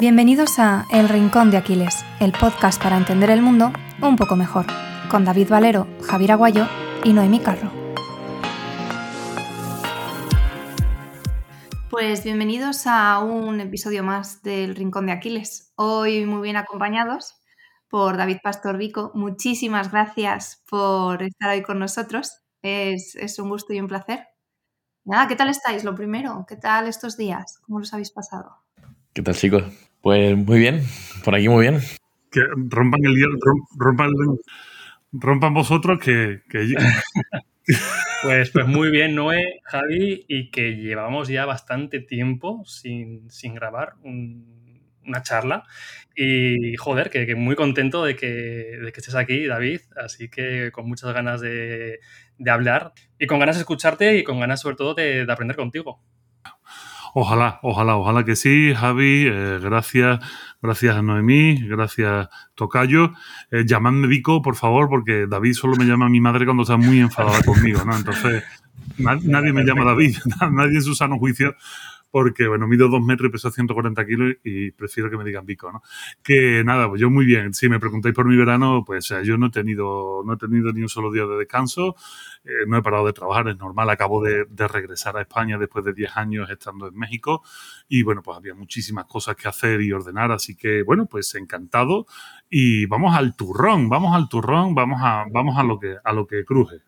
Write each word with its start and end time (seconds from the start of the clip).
Bienvenidos 0.00 0.60
a 0.60 0.86
El 0.92 1.08
Rincón 1.08 1.50
de 1.50 1.56
Aquiles, 1.56 2.04
el 2.20 2.30
podcast 2.30 2.80
para 2.80 2.96
entender 2.96 3.30
el 3.30 3.42
mundo 3.42 3.72
un 4.00 4.14
poco 4.14 4.36
mejor, 4.36 4.64
con 5.10 5.24
David 5.24 5.48
Valero, 5.48 5.88
Javier 6.06 6.30
Aguayo 6.30 6.68
y 7.02 7.12
Noemí 7.12 7.40
Carro. 7.40 7.72
Pues 11.90 12.22
bienvenidos 12.22 12.86
a 12.86 13.18
un 13.18 13.60
episodio 13.60 14.04
más 14.04 14.40
del 14.44 14.76
Rincón 14.76 15.06
de 15.06 15.12
Aquiles. 15.12 15.72
Hoy 15.74 16.26
muy 16.26 16.42
bien 16.42 16.56
acompañados 16.56 17.34
por 17.88 18.16
David 18.16 18.38
Pastor 18.40 18.78
Vico. 18.78 19.10
Muchísimas 19.14 19.90
gracias 19.90 20.62
por 20.70 21.24
estar 21.24 21.50
hoy 21.50 21.62
con 21.62 21.80
nosotros. 21.80 22.44
Es, 22.62 23.16
es 23.16 23.36
un 23.40 23.48
gusto 23.48 23.72
y 23.72 23.80
un 23.80 23.88
placer. 23.88 24.28
Nada, 25.04 25.26
¿qué 25.26 25.34
tal 25.34 25.48
estáis? 25.48 25.82
Lo 25.82 25.96
primero, 25.96 26.46
¿qué 26.48 26.54
tal 26.54 26.86
estos 26.86 27.16
días? 27.16 27.58
¿Cómo 27.66 27.80
los 27.80 27.92
habéis 27.92 28.12
pasado? 28.12 28.62
¿Qué 29.12 29.22
tal, 29.22 29.34
chicos? 29.34 29.87
Pues 30.02 30.36
muy 30.36 30.58
bien, 30.58 30.82
por 31.24 31.34
aquí 31.34 31.48
muy 31.48 31.68
bien. 31.68 31.80
Que 32.30 32.40
rompan 32.68 33.04
el 33.04 33.14
hielo, 33.14 33.38
rompan, 33.76 34.10
rompan 35.12 35.54
vosotros 35.54 35.98
que, 35.98 36.40
Pues, 38.22 38.50
pues 38.50 38.66
muy 38.66 38.90
bien, 38.90 39.14
Noé, 39.14 39.60
Javi, 39.64 40.24
y 40.26 40.50
que 40.50 40.74
llevamos 40.76 41.28
ya 41.28 41.44
bastante 41.44 42.00
tiempo 42.00 42.64
sin, 42.64 43.28
grabar 43.54 43.94
una 44.02 45.22
charla. 45.22 45.64
Y 46.16 46.76
joder, 46.76 47.10
que, 47.10 47.34
muy 47.34 47.54
contento 47.54 48.04
de 48.04 48.16
que, 48.16 48.26
de 48.26 48.92
que, 48.92 49.00
estés 49.00 49.14
aquí, 49.14 49.46
David. 49.46 49.80
Así 49.96 50.28
que 50.28 50.70
con 50.72 50.88
muchas 50.88 51.12
ganas 51.12 51.40
de, 51.40 52.00
hablar 52.46 52.92
y 53.18 53.26
con 53.26 53.38
ganas 53.38 53.56
de 53.56 53.60
escucharte 53.60 54.16
y 54.16 54.24
con 54.24 54.40
ganas 54.40 54.60
sobre 54.60 54.76
todo 54.76 54.94
de 54.94 55.26
aprender 55.28 55.56
contigo. 55.56 56.02
Ojalá, 57.14 57.58
ojalá, 57.62 57.96
ojalá 57.96 58.24
que 58.24 58.36
sí, 58.36 58.72
Javi. 58.74 59.26
Eh, 59.26 59.58
gracias, 59.62 60.20
gracias 60.62 60.96
a 60.96 61.02
Noemí, 61.02 61.66
gracias 61.66 62.28
Tocayo. 62.54 63.12
Eh, 63.50 63.64
llamadme 63.66 64.06
Vico, 64.06 64.42
por 64.42 64.56
favor, 64.56 64.88
porque 64.88 65.26
David 65.28 65.54
solo 65.54 65.76
me 65.76 65.84
llama 65.84 66.06
a 66.06 66.10
mi 66.10 66.20
madre 66.20 66.44
cuando 66.44 66.62
está 66.62 66.76
muy 66.76 67.00
enfadada 67.00 67.42
conmigo, 67.42 67.84
¿no? 67.84 67.96
Entonces, 67.96 68.44
nadie 68.98 69.52
me 69.52 69.64
llama 69.64 69.84
David, 69.84 70.16
nadie 70.52 70.76
en 70.76 70.82
su 70.82 70.94
sano 70.94 71.18
juicio 71.18 71.54
porque, 72.10 72.48
bueno, 72.48 72.66
mido 72.66 72.88
dos 72.88 73.02
metros 73.02 73.28
y 73.28 73.32
peso 73.32 73.50
140 73.50 74.06
kilos 74.06 74.34
y 74.44 74.70
prefiero 74.72 75.10
que 75.10 75.16
me 75.16 75.24
digan 75.24 75.44
bico, 75.44 75.70
¿no? 75.70 75.82
Que 76.22 76.62
nada, 76.64 76.88
pues 76.88 77.00
yo 77.00 77.10
muy 77.10 77.26
bien. 77.26 77.54
Si 77.54 77.68
me 77.68 77.78
preguntáis 77.78 78.14
por 78.14 78.26
mi 78.26 78.36
verano, 78.36 78.82
pues 78.86 79.12
yo 79.24 79.36
no 79.36 79.46
he 79.46 79.50
tenido, 79.50 80.22
no 80.24 80.34
he 80.34 80.36
tenido 80.36 80.72
ni 80.72 80.82
un 80.82 80.88
solo 80.88 81.10
día 81.12 81.26
de 81.26 81.36
descanso, 81.36 81.96
eh, 82.44 82.66
no 82.66 82.78
he 82.78 82.82
parado 82.82 83.06
de 83.06 83.12
trabajar, 83.12 83.48
es 83.48 83.58
normal. 83.58 83.90
Acabo 83.90 84.22
de, 84.22 84.46
regresar 84.68 85.16
a 85.16 85.22
España 85.22 85.58
después 85.58 85.84
de 85.84 85.94
10 85.94 86.16
años 86.16 86.50
estando 86.50 86.88
en 86.88 86.94
México 86.96 87.42
y, 87.88 88.02
bueno, 88.02 88.22
pues 88.22 88.36
había 88.36 88.54
muchísimas 88.54 89.06
cosas 89.06 89.36
que 89.36 89.48
hacer 89.48 89.80
y 89.80 89.92
ordenar, 89.92 90.32
así 90.32 90.56
que, 90.56 90.82
bueno, 90.82 91.06
pues 91.06 91.34
encantado 91.34 92.06
y 92.50 92.86
vamos 92.86 93.16
al 93.16 93.34
turrón, 93.36 93.88
vamos 93.88 94.14
al 94.14 94.28
turrón, 94.28 94.74
vamos 94.74 95.00
a, 95.02 95.24
vamos 95.30 95.58
a 95.58 95.62
lo 95.62 95.78
que, 95.78 95.96
a 96.02 96.12
lo 96.12 96.26
que 96.26 96.44
cruje. 96.44 96.82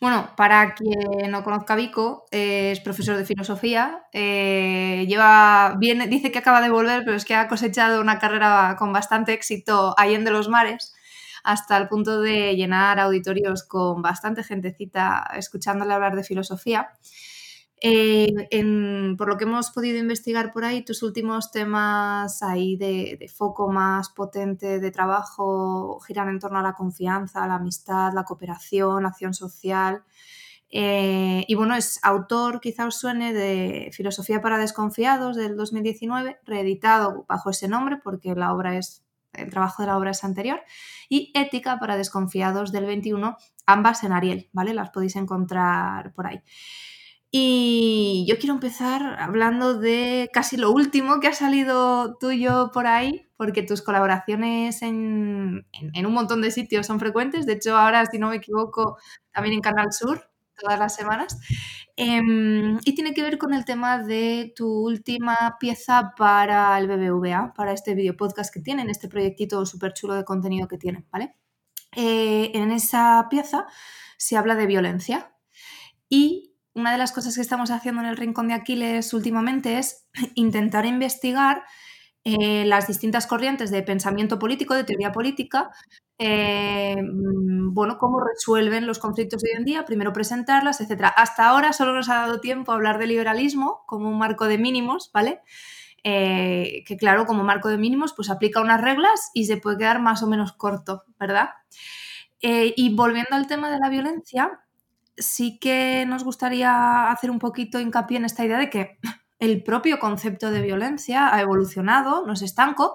Bueno, 0.00 0.30
para 0.36 0.74
quien 0.76 1.30
no 1.32 1.42
conozca 1.42 1.74
Vico, 1.74 2.26
es 2.30 2.78
profesor 2.80 3.16
de 3.16 3.24
filosofía. 3.24 4.04
Eh, 4.12 5.04
lleva, 5.08 5.74
viene, 5.80 6.06
dice 6.06 6.30
que 6.30 6.38
acaba 6.38 6.60
de 6.60 6.70
volver, 6.70 7.02
pero 7.04 7.16
es 7.16 7.24
que 7.24 7.34
ha 7.34 7.48
cosechado 7.48 8.00
una 8.00 8.20
carrera 8.20 8.76
con 8.78 8.92
bastante 8.92 9.32
éxito 9.32 9.94
ahí 9.98 10.14
en 10.14 10.24
los 10.32 10.48
mares, 10.48 10.94
hasta 11.42 11.76
el 11.76 11.88
punto 11.88 12.20
de 12.20 12.54
llenar 12.54 13.00
auditorios 13.00 13.64
con 13.64 14.00
bastante 14.00 14.44
gentecita 14.44 15.28
escuchándole 15.36 15.94
hablar 15.94 16.14
de 16.14 16.22
filosofía. 16.22 16.90
Eh, 17.80 19.14
por 19.16 19.28
lo 19.28 19.36
que 19.36 19.44
hemos 19.44 19.70
podido 19.70 19.98
investigar 19.98 20.52
por 20.52 20.64
ahí, 20.64 20.84
tus 20.84 21.02
últimos 21.02 21.52
temas 21.52 22.42
ahí 22.42 22.76
de, 22.76 23.30
foco 23.34 23.70
más 23.70 24.08
potente 24.10 24.80
de 24.80 24.90
trabajo 24.90 26.00
giran 26.00 26.28
en 26.28 26.40
torno 26.40 26.58
a 26.58 26.62
la 26.62 26.74
confianza, 26.74 27.46
la 27.46 27.56
amistad, 27.56 28.12
la 28.14 28.24
cooperación, 28.24 29.04
la 29.04 29.10
acción 29.10 29.34
social. 29.34 30.02
Eh, 30.70 31.44
y 31.46 31.54
bueno, 31.54 31.74
es 31.76 32.00
autor, 32.02 32.60
quizá 32.60 32.86
os 32.86 32.96
suene, 32.96 33.32
de 33.32 33.90
Filosofía 33.92 34.42
para 34.42 34.58
Desconfiados 34.58 35.36
del 35.36 35.56
2019, 35.56 36.40
reeditado 36.44 37.24
bajo 37.28 37.50
ese 37.50 37.68
nombre 37.68 37.98
porque 38.02 38.34
la 38.34 38.52
obra 38.52 38.76
es, 38.76 39.04
el 39.32 39.50
trabajo 39.50 39.82
de 39.82 39.86
la 39.88 39.96
obra 39.96 40.10
es 40.10 40.24
anterior, 40.24 40.60
y 41.08 41.32
Ética 41.34 41.78
para 41.78 41.96
Desconfiados 41.96 42.72
del 42.72 42.86
21, 42.86 43.36
ambas 43.66 44.04
en 44.04 44.12
Ariel, 44.12 44.50
¿vale? 44.52 44.74
Las 44.74 44.90
podéis 44.90 45.16
encontrar 45.16 46.12
por 46.12 46.26
ahí. 46.26 46.42
Y 47.30 48.24
yo 48.26 48.38
quiero 48.38 48.54
empezar 48.54 49.16
hablando 49.20 49.78
de 49.78 50.30
casi 50.32 50.56
lo 50.56 50.70
último 50.70 51.20
que 51.20 51.28
ha 51.28 51.34
salido 51.34 52.16
tuyo 52.16 52.70
por 52.72 52.86
ahí, 52.86 53.28
porque 53.36 53.62
tus 53.62 53.82
colaboraciones 53.82 54.80
en, 54.80 55.66
un 55.94 56.12
montón 56.12 56.40
de 56.40 56.50
sitios 56.50 56.86
son 56.86 56.98
frecuentes. 56.98 57.44
De 57.44 57.54
hecho, 57.54 57.76
ahora, 57.76 58.06
si 58.06 58.18
no 58.18 58.30
me 58.30 58.36
equivoco, 58.36 58.96
también 59.30 59.54
en 59.54 59.60
Canal 59.60 59.92
Sur, 59.92 60.30
todas 60.58 60.78
las 60.78 60.94
semanas. 60.94 61.38
Em, 61.96 62.78
y 62.84 62.94
tiene 62.94 63.12
que 63.12 63.22
ver 63.22 63.38
con 63.38 63.52
el 63.52 63.64
tema 63.64 63.98
de 63.98 64.52
tu 64.56 64.66
última 64.66 65.56
pieza 65.60 66.14
para 66.16 66.78
el 66.78 66.86
BBVA, 66.86 67.52
para 67.54 67.72
este 67.72 67.94
video 67.94 68.16
podcast 68.16 68.52
que 68.54 68.60
tienen, 68.60 68.88
este 68.88 69.08
proyectito 69.08 69.66
súper 69.66 69.92
chulo 69.92 70.14
de 70.14 70.24
contenido 70.24 70.66
que 70.68 70.78
tienen, 70.78 71.06
¿vale? 71.10 71.34
Eh, 71.96 72.52
en 72.54 72.70
esa 72.70 73.26
pieza 73.28 73.66
se 74.16 74.36
habla 74.36 74.54
de 74.54 74.66
violencia 74.66 75.34
y 76.08 76.47
una 76.78 76.92
de 76.92 76.98
las 76.98 77.12
cosas 77.12 77.34
que 77.34 77.40
estamos 77.40 77.70
haciendo 77.70 78.00
en 78.02 78.08
el 78.08 78.16
Rincón 78.16 78.48
de 78.48 78.54
Aquiles 78.54 79.12
últimamente 79.12 79.78
es 79.78 80.06
intentar 80.34 80.86
investigar 80.86 81.64
eh, 82.24 82.64
las 82.66 82.86
distintas 82.86 83.26
corrientes 83.26 83.70
de 83.70 83.82
pensamiento 83.82 84.38
político, 84.38 84.74
de 84.74 84.84
teoría 84.84 85.12
política, 85.12 85.70
eh, 86.18 86.96
mm, 87.00 87.72
bueno, 87.72 87.96
cómo 87.98 88.20
resuelven 88.20 88.86
los 88.86 88.98
conflictos 88.98 89.40
de 89.40 89.50
hoy 89.50 89.56
en 89.58 89.64
día, 89.64 89.84
primero 89.84 90.12
presentarlas, 90.12 90.80
etc. 90.80 91.12
Hasta 91.16 91.48
ahora 91.48 91.72
solo 91.72 91.94
nos 91.94 92.08
ha 92.08 92.16
dado 92.16 92.40
tiempo 92.40 92.72
a 92.72 92.74
hablar 92.74 92.98
de 92.98 93.06
liberalismo 93.06 93.82
como 93.86 94.08
un 94.08 94.18
marco 94.18 94.46
de 94.46 94.58
mínimos, 94.58 95.10
¿vale? 95.12 95.40
Eh, 96.04 96.84
que 96.86 96.96
claro, 96.96 97.26
como 97.26 97.44
marco 97.44 97.68
de 97.68 97.78
mínimos, 97.78 98.12
pues 98.12 98.30
aplica 98.30 98.60
unas 98.60 98.80
reglas 98.80 99.30
y 99.34 99.46
se 99.46 99.56
puede 99.56 99.78
quedar 99.78 100.00
más 100.00 100.22
o 100.22 100.26
menos 100.26 100.52
corto, 100.52 101.04
¿verdad? 101.18 101.50
y 102.40 102.94
volviendo 102.94 103.34
al 103.34 103.48
tema 103.48 103.68
de 103.68 103.80
la 103.80 103.88
violencia, 103.88 104.60
sí 105.18 105.58
que 105.58 106.04
nos 106.06 106.24
gustaría 106.24 107.10
hacer 107.10 107.30
un 107.30 107.38
poquito 107.38 107.80
hincapié 107.80 108.18
en 108.18 108.24
esta 108.24 108.44
idea 108.44 108.58
de 108.58 108.70
que 108.70 108.98
el 109.38 109.62
propio 109.62 109.98
concepto 109.98 110.50
de 110.50 110.62
violencia 110.62 111.34
ha 111.34 111.40
evolucionado, 111.40 112.26
no 112.26 112.32
es 112.32 112.42
estanco, 112.42 112.94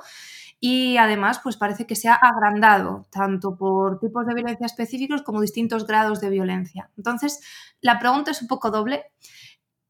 y 0.59 0.95
además 0.95 1.41
pues 1.43 1.57
parece 1.57 1.85
que 1.85 1.95
se 1.95 2.07
ha 2.07 2.15
agrandado 2.15 3.05
tanto 3.11 3.57
por 3.57 3.99
tipos 3.99 4.25
de 4.25 4.33
violencia 4.33 4.65
específicos 4.65 5.21
como 5.21 5.41
distintos 5.41 5.85
grados 5.85 6.21
de 6.21 6.29
violencia. 6.29 6.89
Entonces, 6.95 7.41
la 7.81 7.99
pregunta 7.99 8.31
es 8.31 8.41
un 8.41 8.47
poco 8.47 8.71
doble 8.71 9.03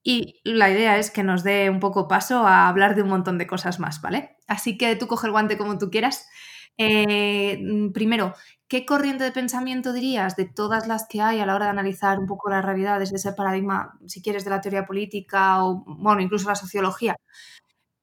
y 0.01 0.41
la 0.43 0.71
idea 0.71 0.97
es 0.97 1.11
que 1.11 1.23
nos 1.23 1.43
dé 1.43 1.69
un 1.69 1.79
poco 1.79 2.07
paso 2.07 2.47
a 2.47 2.67
hablar 2.67 2.95
de 2.95 3.03
un 3.03 3.09
montón 3.09 3.37
de 3.37 3.45
cosas 3.45 3.79
más, 3.79 4.01
¿vale? 4.01 4.35
Así 4.47 4.77
que 4.77 4.95
tú 4.95 5.05
coge 5.07 5.27
el 5.27 5.31
guante 5.31 5.57
como 5.59 5.77
tú 5.77 5.91
quieras. 5.91 6.27
Eh, 6.77 7.89
primero, 7.93 8.33
¿Qué 8.73 8.87
corriente 8.87 9.23
de 9.23 9.31
pensamiento 9.31 9.93
dirías 9.93 10.35
de 10.35 10.45
todas 10.45 10.87
las 10.87 11.05
que 11.07 11.21
hay 11.21 11.39
a 11.39 11.45
la 11.45 11.53
hora 11.53 11.65
de 11.65 11.69
analizar 11.69 12.17
un 12.17 12.25
poco 12.25 12.49
la 12.49 12.59
realidad 12.59 12.97
desde 12.97 13.17
ese 13.17 13.31
paradigma, 13.31 13.99
si 14.07 14.19
quieres, 14.19 14.45
de 14.45 14.49
la 14.49 14.61
teoría 14.61 14.87
política 14.87 15.63
o, 15.63 15.83
bueno, 15.85 16.21
incluso 16.21 16.49
la 16.49 16.55
sociología? 16.55 17.15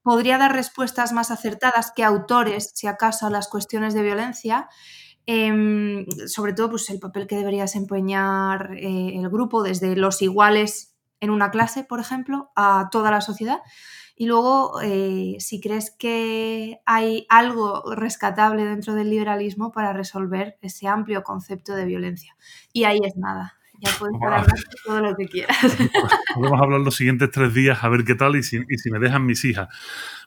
¿Podría 0.04 0.38
dar 0.38 0.52
respuestas 0.52 1.12
más 1.12 1.32
acertadas 1.32 1.90
que 1.90 2.04
autores, 2.04 2.70
si 2.72 2.86
acaso, 2.86 3.26
a 3.26 3.30
las 3.30 3.48
cuestiones 3.48 3.94
de 3.94 4.02
violencia? 4.02 4.68
Em, 5.26 6.06
sobre 6.28 6.52
todo, 6.52 6.70
pues 6.70 6.88
el 6.90 7.00
papel 7.00 7.26
que 7.26 7.34
debería 7.34 7.62
desempeñar 7.62 8.70
eh, 8.76 9.16
el 9.16 9.28
grupo 9.28 9.64
desde 9.64 9.96
los 9.96 10.22
iguales 10.22 10.94
en 11.18 11.30
una 11.30 11.50
clase, 11.50 11.82
por 11.82 11.98
ejemplo, 11.98 12.52
a 12.54 12.90
toda 12.92 13.10
la 13.10 13.22
sociedad. 13.22 13.58
Y 14.20 14.26
luego, 14.26 14.82
eh, 14.82 15.36
si 15.38 15.62
crees 15.62 15.90
que 15.90 16.78
hay 16.84 17.24
algo 17.30 17.94
rescatable 17.94 18.66
dentro 18.66 18.92
del 18.92 19.08
liberalismo 19.08 19.72
para 19.72 19.94
resolver 19.94 20.58
ese 20.60 20.88
amplio 20.88 21.22
concepto 21.22 21.74
de 21.74 21.86
violencia. 21.86 22.36
Y 22.70 22.84
ahí 22.84 23.00
es 23.02 23.16
nada. 23.16 23.54
Ya 23.80 23.90
puedes 23.98 24.14
hablar 24.22 24.44
todo 24.84 25.00
lo 25.00 25.16
que 25.16 25.26
quieras. 25.26 25.56
Podemos 26.34 26.60
hablar 26.60 26.80
los 26.80 26.96
siguientes 26.96 27.30
tres 27.30 27.54
días 27.54 27.82
a 27.82 27.88
ver 27.88 28.04
qué 28.04 28.14
tal 28.14 28.36
y 28.36 28.42
si, 28.42 28.58
y 28.68 28.76
si 28.76 28.90
me 28.90 28.98
dejan 28.98 29.24
mis 29.24 29.42
hijas. 29.46 29.68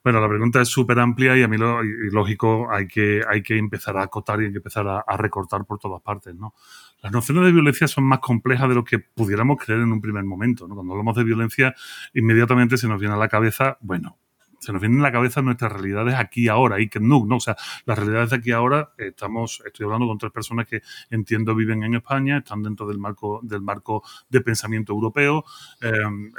Bueno, 0.04 0.20
la 0.20 0.28
pregunta 0.28 0.60
es 0.60 0.70
súper 0.70 0.98
amplia 0.98 1.38
y 1.38 1.44
a 1.44 1.48
mí 1.48 1.58
lo 1.58 1.84
y 1.84 2.10
lógico 2.10 2.72
hay 2.72 2.88
que, 2.88 3.22
hay 3.30 3.44
que 3.44 3.60
empezar 3.60 3.96
a 3.98 4.02
acotar 4.06 4.42
y 4.42 4.46
hay 4.46 4.52
que 4.54 4.58
empezar 4.58 4.88
a, 4.88 5.04
a, 5.06 5.18
recortar 5.18 5.66
por 5.66 5.78
todas 5.78 6.02
partes, 6.02 6.34
¿no? 6.34 6.56
Las 7.04 7.12
nociones 7.12 7.44
de 7.44 7.52
violencia 7.52 7.86
son 7.90 8.06
más 8.06 8.20
complejas 8.20 8.70
de 8.70 8.76
lo 8.76 8.86
que 8.86 8.98
pudiéramos 8.98 9.58
creer 9.58 9.82
en 9.82 9.92
un 9.92 10.00
primer 10.00 10.24
momento, 10.24 10.70
¿no? 10.70 10.76
Cuando 10.76 10.94
hablamos 10.94 11.18
de 11.18 11.26
violencia, 11.26 11.76
inmediatamente 12.14 12.78
se 12.78 12.88
nos 12.88 12.98
viene 12.98 13.14
a 13.14 13.18
la 13.18 13.28
cabeza, 13.28 13.78
bueno, 13.82 14.18
se 14.60 14.72
nos 14.72 14.80
vienen 14.80 15.02
a 15.02 15.04
la 15.04 15.12
cabeza 15.12 15.42
nuestras 15.42 15.74
realidades 15.74 16.16
aquí 16.16 16.48
ahora, 16.48 16.80
y 16.80 16.88
que 16.88 17.02
no, 17.02 17.26
no, 17.26 17.36
o 17.36 17.40
sea, 17.42 17.58
las 17.86 18.00
realidades 18.00 18.30
de 18.30 18.38
aquí 18.38 18.52
ahora, 18.52 18.94
estamos, 18.98 19.62
estoy 19.66 19.84
hablando 19.84 20.08
con 20.08 20.18
tres 20.18 20.32
personas 20.32 20.66
que 20.66 20.82
entiendo 21.10 21.54
viven 21.56 21.84
en 21.84 21.96
España, 21.96 22.38
están 22.38 22.64
dentro 22.64 22.88
del 22.88 23.00
marco, 23.00 23.42
del 23.44 23.62
marco 23.62 24.02
de 24.30 24.40
pensamiento 24.40 24.94
europeo, 24.94 25.44
eh, 25.82 25.92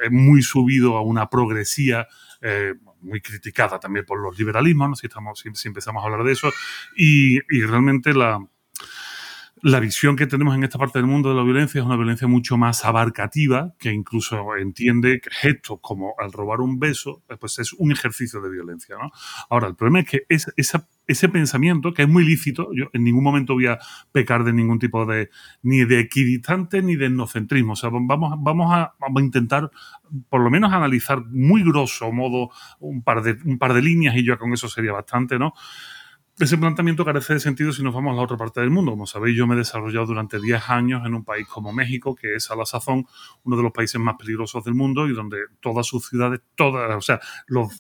es 0.03 0.11
muy 0.11 0.41
subido 0.41 0.97
a 0.97 1.03
una 1.03 1.29
progresía 1.29 2.09
eh, 2.41 2.73
muy 3.03 3.21
criticada 3.21 3.79
también 3.79 4.07
por 4.07 4.19
los 4.19 4.39
liberalismos, 4.39 4.99
si, 4.99 5.09
estamos, 5.09 5.45
si, 5.53 5.69
empezamos 5.69 6.03
a 6.03 6.07
hablar 6.07 6.25
de 6.25 6.33
eso, 6.33 6.51
y 6.97 7.41
realmente 7.67 8.15
la, 8.15 8.41
la 9.65 9.81
visión 9.81 10.15
que 10.15 10.27
tenemos 10.27 10.55
en 10.55 10.63
esta 10.63 10.79
parte 10.79 10.99
del 10.99 11.07
mundo 11.07 11.31
de 11.31 11.37
la 11.37 11.43
violencia 11.43 11.81
es 11.81 11.87
una 11.87 11.97
violencia 11.97 12.29
mucho 12.29 12.59
más 12.59 12.85
abarcativa, 12.85 13.73
que 13.79 13.91
incluso 13.91 14.57
entiende 14.57 15.23
que 15.23 15.31
gestos 15.31 15.79
como 15.81 16.13
al 16.19 16.33
robar 16.33 16.61
un 16.61 16.79
beso, 16.79 17.23
eh, 17.31 17.37
pues 17.41 17.59
es 17.59 17.73
un 17.73 17.91
ejercicio 17.91 18.43
de 18.43 18.51
violencia. 18.51 18.97
¿no? 19.01 19.11
Ahora, 19.49 19.69
el 19.69 19.75
problema 19.75 20.01
es 20.01 20.07
que 20.11 20.27
es, 20.29 20.53
ese 21.07 21.29
pensamiento, 21.31 21.95
que 21.95 22.03
es 22.03 22.09
muy 22.09 22.27
lícito, 22.27 22.69
yo 22.75 22.91
en 22.93 23.05
ningún 23.05 23.25
momento 23.25 23.55
voy 23.55 23.69
a 23.69 23.79
pecar 24.13 24.45
de 24.45 24.53
ningún 24.53 24.79
tipo 24.79 25.07
de, 25.07 25.31
ni 25.63 25.87
de 25.87 26.01
equidistante 26.01 26.83
ni 26.83 26.97
de 26.97 27.07
etnocentrismo. 27.07 27.73
O 27.73 27.77
sea, 27.77 27.89
vamos, 27.89 28.35
vamos, 28.41 28.71
a, 28.71 28.93
vamos 29.01 29.23
a 29.23 29.25
intentar 29.25 29.71
por 30.29 30.43
lo 30.43 30.51
menos 30.51 30.75
analizar 30.75 31.25
muy 31.25 31.65
grosso 31.65 32.13
modo 32.13 32.51
un 32.81 33.03
par 33.03 33.23
de, 33.23 33.39
un 33.47 33.57
par 33.57 33.73
de 33.73 33.81
líneas 33.81 34.15
y 34.15 34.25
yo 34.25 34.39
con 34.39 34.53
eso 34.53 34.69
sería 34.69 34.93
bastante, 34.93 35.39
¿no? 35.39 35.55
Ese 36.37 36.59
planteamiento 36.59 37.05
carece 37.05 37.35
de 37.35 37.41
sentido 37.41 37.73
si 37.73 37.85
nos 37.85 37.95
vamos 37.95 38.13
a 38.13 38.17
la 38.17 38.23
otra 38.23 38.37
parte 38.37 38.61
del 38.61 38.71
mundo. 38.71 38.91
Como 38.91 39.07
sabéis, 39.07 39.37
yo 39.37 39.47
me 39.47 39.55
he 39.55 39.59
desarrollado 39.59 40.07
durante 40.07 40.41
10 40.41 40.69
años 40.69 41.07
en 41.07 41.15
un 41.15 41.25
país 41.25 41.47
como 41.47 41.73
México, 41.73 42.17
que 42.17 42.35
es 42.35 42.51
a 42.51 42.57
la 42.57 42.67
sazón 42.67 43.07
uno 43.45 43.57
de 43.57 43.63
los 43.63 43.71
países 43.71 44.01
más 44.01 44.17
peligrosos 44.17 44.65
del 44.65 44.75
mundo 44.75 45.07
y 45.07 45.13
donde 45.13 45.39
todas 45.61 45.87
sus 45.87 46.09
ciudades, 46.09 46.41
todas, 46.57 46.93
o 46.97 47.01
sea, 47.01 47.21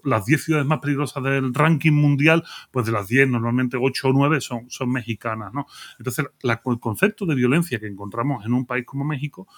las 0.04 0.24
10 0.24 0.44
ciudades 0.44 0.66
más 0.68 0.78
peligrosas 0.78 1.20
del 1.24 1.52
ranking 1.52 1.92
mundial, 1.92 2.44
pues 2.70 2.86
de 2.86 2.92
las 2.92 3.08
10, 3.08 3.28
normalmente 3.28 3.76
8 3.76 4.08
o 4.08 4.12
9 4.12 4.40
son, 4.40 4.70
son 4.70 4.92
mexicanas, 4.92 5.52
¿no? 5.52 5.66
Entonces, 5.98 6.24
el 6.44 6.78
concepto 6.78 7.26
de 7.26 7.34
violencia 7.34 7.80
que 7.80 7.88
encontramos 7.88 8.46
en 8.46 8.52
un 8.52 8.66
país 8.66 8.86
como 8.86 9.04
México 9.04 9.48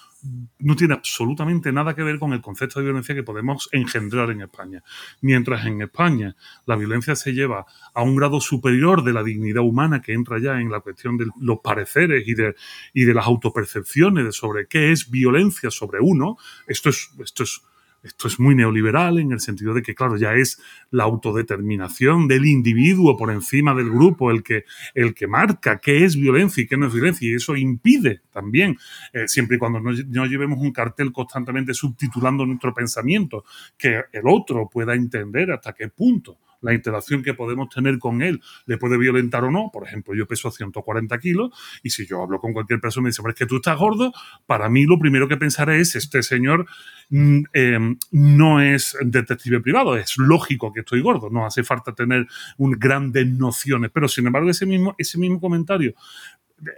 no 0.57 0.75
tiene 0.75 0.95
absolutamente 0.95 1.71
nada 1.71 1.93
que 1.93 2.01
ver 2.01 2.17
con 2.17 2.33
el 2.33 2.41
concepto 2.41 2.79
de 2.79 2.85
violencia 2.85 3.13
que 3.13 3.21
podemos 3.21 3.69
engendrar 3.71 4.31
en 4.31 4.41
España. 4.41 4.83
Mientras 5.21 5.67
en 5.67 5.83
España 5.83 6.35
la 6.65 6.75
violencia 6.75 7.15
se 7.15 7.33
lleva 7.33 7.67
a 7.93 8.01
un 8.01 8.15
grado 8.15 8.41
superior 8.41 8.86
de 8.95 9.13
la 9.13 9.23
dignidad 9.23 9.63
humana 9.63 10.01
que 10.01 10.13
entra 10.13 10.39
ya 10.39 10.59
en 10.59 10.71
la 10.71 10.79
cuestión 10.79 11.17
de 11.17 11.25
los 11.39 11.59
pareceres 11.59 12.27
y 12.27 12.33
de, 12.33 12.55
y 12.93 13.03
de 13.03 13.13
las 13.13 13.25
autopercepciones 13.25 14.25
de 14.25 14.31
sobre 14.31 14.67
qué 14.67 14.91
es 14.91 15.09
violencia 15.09 15.69
sobre 15.69 15.99
uno, 16.01 16.37
esto 16.67 16.89
es, 16.89 17.11
esto 17.19 17.43
es 17.43 17.61
esto 18.03 18.27
es 18.27 18.39
muy 18.39 18.55
neoliberal 18.55 19.19
en 19.19 19.31
el 19.31 19.39
sentido 19.39 19.73
de 19.73 19.81
que, 19.81 19.95
claro, 19.95 20.17
ya 20.17 20.33
es 20.33 20.61
la 20.91 21.03
autodeterminación 21.03 22.27
del 22.27 22.45
individuo 22.45 23.17
por 23.17 23.31
encima 23.31 23.73
del 23.73 23.89
grupo 23.89 24.31
el 24.31 24.43
que, 24.43 24.65
el 24.93 25.13
que 25.13 25.27
marca 25.27 25.79
qué 25.79 26.05
es 26.05 26.15
violencia 26.15 26.63
y 26.63 26.67
qué 26.67 26.77
no 26.77 26.87
es 26.87 26.93
violencia. 26.93 27.27
Y 27.27 27.33
eso 27.33 27.55
impide 27.55 28.21
también, 28.31 28.77
eh, 29.13 29.27
siempre 29.27 29.57
y 29.57 29.59
cuando 29.59 29.79
no, 29.79 29.91
no, 29.91 30.25
llevemos 30.25 30.59
un 30.59 30.71
cartel 30.71 31.11
constantemente 31.11 31.73
subtitulando 31.73 32.45
nuestro 32.45 32.73
pensamiento, 32.73 33.43
que 33.77 34.03
el 34.13 34.23
otro 34.25 34.69
pueda 34.69 34.93
entender 34.93 35.51
hasta 35.51 35.73
qué 35.73 35.89
punto 35.89 36.37
la 36.61 36.73
interacción 36.73 37.23
que 37.23 37.33
podemos 37.33 37.69
tener 37.69 37.99
con 37.99 38.21
él 38.21 38.41
le 38.65 38.77
puede 38.77 38.97
violentar 38.97 39.43
o 39.43 39.51
no. 39.51 39.69
Por 39.71 39.85
ejemplo, 39.85 40.15
yo 40.15 40.27
peso 40.27 40.51
140 40.51 41.17
kilos 41.19 41.51
y 41.83 41.89
si 41.89 42.05
yo 42.05 42.21
hablo 42.21 42.39
con 42.39 42.53
cualquier 42.53 42.79
persona 42.79 43.03
y 43.03 43.05
me 43.05 43.09
dice, 43.09 43.21
pero 43.21 43.33
es 43.33 43.39
que 43.39 43.45
tú 43.45 43.57
estás 43.57 43.77
gordo, 43.77 44.11
para 44.45 44.69
mí 44.69 44.85
lo 44.85 44.99
primero 44.99 45.27
que 45.27 45.37
pensaré 45.37 45.79
es, 45.79 45.95
este 45.95 46.23
señor 46.23 46.65
mm, 47.09 47.43
em, 47.53 47.97
no 48.11 48.61
es 48.61 48.97
detective 49.01 49.59
privado, 49.59 49.95
es 49.95 50.17
lógico 50.17 50.73
que 50.73 50.81
estoy 50.81 51.01
gordo, 51.01 51.29
no 51.29 51.45
hace 51.45 51.63
falta 51.63 51.93
tener 51.93 52.27
un, 52.57 52.71
grandes 52.71 53.27
nociones, 53.27 53.91
pero 53.93 54.07
sin 54.07 54.27
embargo 54.27 54.49
ese 54.49 54.65
mismo, 54.65 54.95
ese 54.97 55.17
mismo 55.17 55.39
comentario 55.39 55.93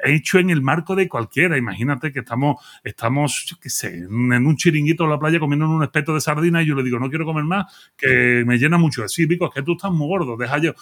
hecho 0.04 0.40
en 0.40 0.50
el 0.50 0.62
marco 0.62 0.96
de 0.96 1.08
cualquiera. 1.08 1.58
Imagínate 1.58 2.12
que 2.12 2.20
estamos, 2.20 2.64
estamos 2.84 3.58
qué 3.62 3.70
sé, 3.70 3.98
en 3.98 4.46
un 4.46 4.56
chiringuito 4.56 5.04
en 5.04 5.10
la 5.12 5.20
playa 5.20 5.40
comiendo 5.40 5.70
un 5.70 5.84
espeto 5.84 6.14
de 6.14 6.22
sardina 6.22 6.62
y 6.62 6.66
yo 6.66 6.76
le 6.76 6.84
digo, 6.84 7.00
no 7.00 7.10
quiero 7.10 7.26
comer 7.26 7.44
más, 7.44 7.92
que 7.98 8.44
me 8.46 8.58
llena 8.58 8.78
mucho. 8.78 9.08
Sí, 9.08 9.28
Pico, 9.28 9.48
es 9.48 9.54
que 9.54 9.64
tú 9.64 9.74
estás 9.74 9.92
muy 9.92 10.08
gordo, 10.08 10.38
deja 10.38 10.58
yo 10.58 10.74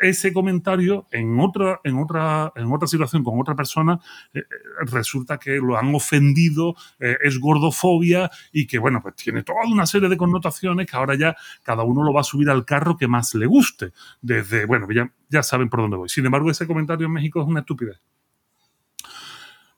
ese 0.00 0.32
comentario 0.32 1.06
en 1.10 1.38
otra, 1.40 1.80
en 1.84 1.98
otra, 1.98 2.52
en 2.54 2.72
otra 2.72 2.88
situación 2.88 3.24
con 3.24 3.40
otra 3.40 3.54
persona 3.54 3.98
eh, 4.32 4.40
eh, 4.40 4.44
resulta 4.80 5.38
que 5.38 5.56
lo 5.56 5.76
han 5.76 5.94
ofendido, 5.94 6.74
eh, 6.98 7.16
es 7.22 7.38
gordofobia 7.38 8.30
y 8.52 8.66
que, 8.66 8.78
bueno, 8.78 9.00
pues 9.02 9.16
tiene 9.16 9.42
toda 9.42 9.64
una 9.66 9.86
serie 9.86 10.08
de 10.08 10.16
connotaciones 10.16 10.86
que 10.86 10.96
ahora 10.96 11.14
ya 11.14 11.36
cada 11.62 11.82
uno 11.82 12.02
lo 12.02 12.12
va 12.12 12.20
a 12.20 12.24
subir 12.24 12.50
al 12.50 12.64
carro 12.64 12.96
que 12.96 13.08
más 13.08 13.34
le 13.34 13.46
guste. 13.46 13.92
Desde, 14.20 14.66
bueno, 14.66 14.86
ya, 14.92 15.12
ya 15.28 15.42
saben 15.42 15.68
por 15.68 15.80
dónde 15.80 15.96
voy. 15.96 16.08
Sin 16.08 16.26
embargo, 16.26 16.50
ese 16.50 16.66
comentario 16.66 17.06
en 17.06 17.12
México 17.12 17.40
es 17.40 17.46
una 17.46 17.60
estupidez 17.60 18.00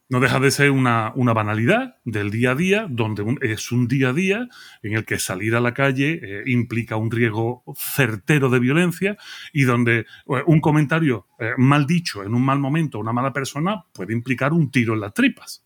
no 0.09 0.19
deja 0.19 0.39
de 0.39 0.49
ser 0.49 0.71
una, 0.71 1.13
banalidad 1.13 1.97
del 2.03 2.31
día 2.31 2.51
a 2.51 2.55
día, 2.55 2.87
donde 2.89 3.37
es 3.41 3.71
un 3.71 3.87
día 3.87 4.09
a 4.09 4.13
día 4.13 4.49
en 4.81 4.93
el 4.93 5.05
que 5.05 5.19
salir 5.19 5.55
a 5.55 5.61
la 5.61 5.75
calle 5.75 6.19
eh, 6.21 6.43
implica 6.47 6.95
un 6.95 7.11
riesgo 7.11 7.63
certero 7.77 8.49
de 8.49 8.59
violencia 8.59 9.17
y 9.53 9.63
donde 9.63 9.99
eh, 9.99 10.05
un 10.47 10.61
comentario 10.61 11.27
eh, 11.37 11.51
mal 11.57 11.85
dicho 11.85 12.23
en 12.23 12.33
un 12.33 12.43
mal 12.43 12.59
momento 12.59 12.99
una 12.99 13.13
mala 13.13 13.31
persona 13.31 13.85
puede 13.93 14.13
implicar 14.13 14.51
un 14.51 14.71
tiro 14.71 14.95
en 14.95 15.01
las 15.01 15.13
tripas. 15.13 15.63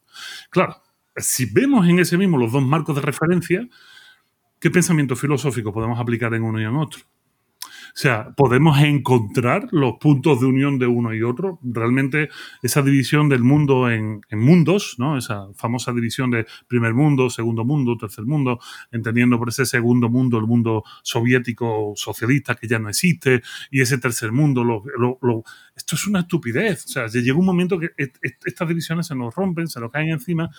Claro, 0.49 0.83
si 1.15 1.45
vemos 1.45 1.87
en 1.87 1.99
ese 1.99 2.17
mismo 2.17 2.37
los 2.37 2.51
dos 2.51 2.63
marcos 2.63 2.95
de 2.97 3.01
referencia, 3.01 3.65
¿qué 4.59 4.69
pensamiento 4.69 5.15
filosófico 5.15 5.71
podemos 5.71 5.99
aplicar 5.99 6.33
en 6.33 6.43
uno 6.43 6.59
y 6.59 6.65
en 6.65 6.75
otro? 6.75 7.01
O 7.93 7.95
sea, 7.95 8.33
podemos 8.35 8.79
encontrar 8.79 9.67
los 9.71 9.97
puntos 9.99 10.39
de 10.39 10.47
unión 10.47 10.79
de 10.79 10.87
uno 10.87 11.13
y 11.13 11.21
otro. 11.21 11.59
Realmente 11.61 12.29
esa 12.63 12.81
división 12.81 13.29
del 13.29 13.43
mundo 13.43 13.87
en, 13.87 14.21
mundos, 14.31 14.95
¿no? 14.97 15.15
Esa 15.15 15.53
famosa 15.53 15.93
división 15.93 16.31
de 16.31 16.47
primer 16.67 16.95
mundo, 16.95 17.29
segundo 17.29 17.63
mundo, 17.63 17.95
tercer 17.95 18.25
mundo, 18.25 18.59
entendiendo 18.91 19.37
por 19.37 19.49
ese 19.49 19.67
segundo 19.67 20.09
mundo 20.09 20.39
el 20.39 20.47
mundo 20.47 20.83
soviético 21.03 21.93
socialista 21.95 22.55
que 22.55 22.67
ya 22.67 22.79
no 22.79 22.89
existe 22.89 23.43
y 23.69 23.81
ese 23.81 23.99
tercer 23.99 24.31
mundo, 24.31 24.83
esto 25.75 25.95
es 25.95 26.07
una 26.07 26.21
estupidez. 26.21 26.85
O 26.85 26.87
sea, 26.87 27.05
llega 27.05 27.37
un 27.37 27.45
momento 27.45 27.77
que 27.77 27.91
estas 27.95 28.67
divisiones 28.67 29.05
se 29.05 29.15
nos 29.15 29.35
rompen, 29.35 29.67
se 29.67 29.79
nos 29.79 29.91
caen 29.91 30.09
encima 30.09 30.49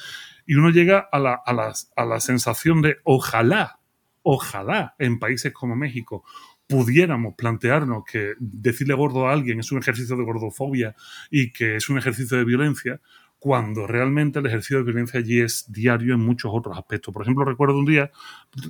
y 0.46 0.54
uno 0.54 0.70
llega 0.70 1.08
a 1.10 1.18
la, 1.18 1.42
a 1.44 2.04
la 2.04 2.20
sensación 2.20 2.80
de 2.80 2.98
ojalá, 3.02 3.80
ojalá 4.22 4.94
en 5.00 5.18
países 5.18 5.52
como 5.52 5.74
México 5.74 6.24
pudiéramos 6.66 7.34
plantearnos 7.34 8.04
que 8.04 8.34
decirle 8.38 8.94
gordo 8.94 9.28
a 9.28 9.32
alguien 9.32 9.60
es 9.60 9.70
un 9.72 9.78
ejercicio 9.78 10.16
de 10.16 10.24
gordofobia 10.24 10.94
y 11.30 11.52
que 11.52 11.76
es 11.76 11.88
un 11.88 11.98
ejercicio 11.98 12.38
de 12.38 12.44
violencia, 12.44 13.00
cuando 13.38 13.86
realmente 13.86 14.38
el 14.38 14.46
ejercicio 14.46 14.78
de 14.78 14.84
violencia 14.84 15.20
allí 15.20 15.40
es 15.40 15.70
diario 15.70 16.14
en 16.14 16.20
muchos 16.20 16.50
otros 16.54 16.78
aspectos. 16.78 17.12
Por 17.12 17.22
ejemplo, 17.22 17.44
recuerdo 17.44 17.78
un 17.78 17.84
día, 17.84 18.10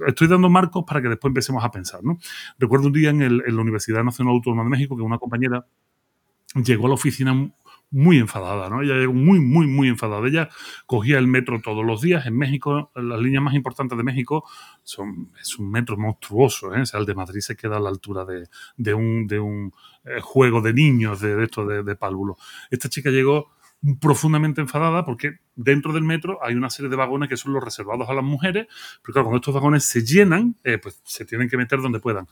estoy 0.07 0.27
dando 0.27 0.49
marcos 0.49 0.85
para 0.85 1.01
que 1.01 1.09
después 1.09 1.31
empecemos 1.31 1.65
a 1.65 1.71
pensar, 1.71 2.03
¿no? 2.03 2.19
Recuerdo 2.59 2.89
un 2.89 2.93
día 2.93 3.11
en, 3.11 3.23
en 3.23 3.57
la 3.57 3.63
Universidad 3.63 4.03
Nacional 4.03 4.35
Autónoma 4.35 4.65
de 4.65 4.71
México 4.71 4.97
que 4.97 5.03
una 5.03 5.19
compañera 5.19 5.65
llegó 6.57 6.87
a 6.87 6.89
la 6.89 6.95
oficina 6.95 7.53
muy 7.95 8.19
enfadada, 8.19 8.69
¿no? 8.69 8.83
Ella 8.83 8.95
llegó 8.95 9.13
muy, 9.13 9.39
muy, 9.39 9.67
muy 9.67 9.89
enfadada. 9.89 10.27
Ella 10.27 10.49
cogía 10.85 11.19
el 11.19 11.29
metro 11.29 11.61
todos 11.63 11.85
los 11.85 12.01
días. 12.01 12.27
En 12.27 12.37
México, 12.37 12.91
las 12.95 13.21
líneas 13.21 13.43
más 13.43 13.55
importantes 13.55 13.97
de 13.97 14.03
México 14.03 14.45
son, 14.83 15.31
es 15.41 15.59
un 15.59 15.71
metro 15.71 15.97
monstruoso, 15.97 16.75
¿eh? 16.75 16.83
O 16.83 16.87
sea, 16.87 16.99
el 16.99 17.07
de 17.07 17.15
Madrid 17.15 17.41
se 17.41 17.57
queda 17.57 17.77
a 17.77 17.81
la 17.81 17.91
altura 17.91 18.25
de, 18.25 18.49
de 18.77 18.95
un, 18.95 19.27
de 19.29 19.39
un 19.39 19.73
eh, 20.05 20.21
juego 20.21 20.61
de 20.61 20.75
niños 20.75 21.21
de, 21.21 21.37
de 21.37 21.45
esto 21.45 21.65
de, 21.65 21.83
de. 21.83 21.97
Esta 22.71 22.89
chica 22.89 23.11
llegó 23.11 23.53
profundamente 24.01 24.61
enfadada 24.61 25.05
porque 25.05 25.39
dentro 25.57 25.93
del 25.93 26.05
metro 26.05 26.39
hay 26.43 26.55
una 26.55 26.71
serie 26.71 26.89
de 26.89 26.97
vagones 26.97 27.29
que 27.29 27.37
son 27.37 27.53
los 27.53 27.63
reservados 27.63 28.09
a 28.09 28.15
las 28.15 28.25
mujeres, 28.25 28.67
pero 29.03 29.13
claro, 29.13 29.25
cuando 29.27 29.37
estos 29.37 29.55
vagones 29.55 29.85
se 29.85 30.05
llenan, 30.05 30.57
eh, 30.65 30.79
pues 30.79 31.01
se 31.05 31.25
tienen 31.25 31.49
que 31.49 31.57
meter 31.57 31.81
donde 31.81 32.01
puedan. 32.01 32.27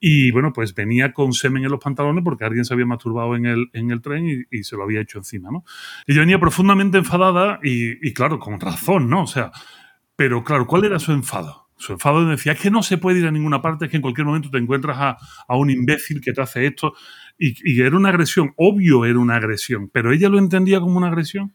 Y 0.00 0.30
bueno, 0.30 0.52
pues 0.52 0.74
venía 0.74 1.12
con 1.12 1.32
semen 1.32 1.64
en 1.64 1.70
los 1.70 1.80
pantalones 1.80 2.22
porque 2.22 2.44
alguien 2.44 2.64
se 2.64 2.74
había 2.74 2.86
masturbado 2.86 3.36
en 3.36 3.46
el, 3.46 3.70
en 3.72 3.90
el 3.90 4.02
tren 4.02 4.46
y, 4.50 4.62
se 4.62 4.76
lo 4.76 4.82
había 4.82 5.00
hecho 5.00 5.18
encima, 5.18 5.50
¿no? 5.50 5.64
Ella 6.06 6.20
venía 6.20 6.38
profundamente 6.38 6.98
enfadada 6.98 7.58
y, 7.62 8.12
claro, 8.12 8.38
con 8.38 8.60
razón, 8.60 9.08
¿no? 9.08 9.22
O 9.22 9.26
sea, 9.26 9.50
pero 10.14 10.44
claro, 10.44 10.66
¿cuál 10.66 10.84
era 10.84 10.98
su 10.98 11.12
enfado? 11.12 11.68
Su 11.76 11.92
enfado 11.92 12.26
decía, 12.26 12.52
es 12.52 12.60
que 12.60 12.70
no 12.70 12.82
se 12.82 12.98
puede 12.98 13.20
ir 13.20 13.26
a 13.26 13.30
ninguna 13.30 13.62
parte, 13.62 13.86
es 13.86 13.90
que 13.90 13.96
en 13.96 14.02
cualquier 14.02 14.26
momento 14.26 14.50
te 14.50 14.58
encuentras 14.58 14.98
a, 14.98 15.16
a 15.46 15.56
un 15.56 15.70
imbécil 15.70 16.20
que 16.20 16.32
te 16.32 16.42
hace 16.42 16.66
esto. 16.66 16.92
Y, 17.38 17.54
y, 17.64 17.80
era 17.82 17.96
una 17.96 18.08
agresión, 18.08 18.52
obvio 18.56 19.04
era 19.04 19.18
una 19.18 19.36
agresión, 19.36 19.88
pero 19.90 20.12
ella 20.12 20.28
lo 20.28 20.38
entendía 20.38 20.80
como 20.80 20.98
una 20.98 21.08
agresión. 21.08 21.54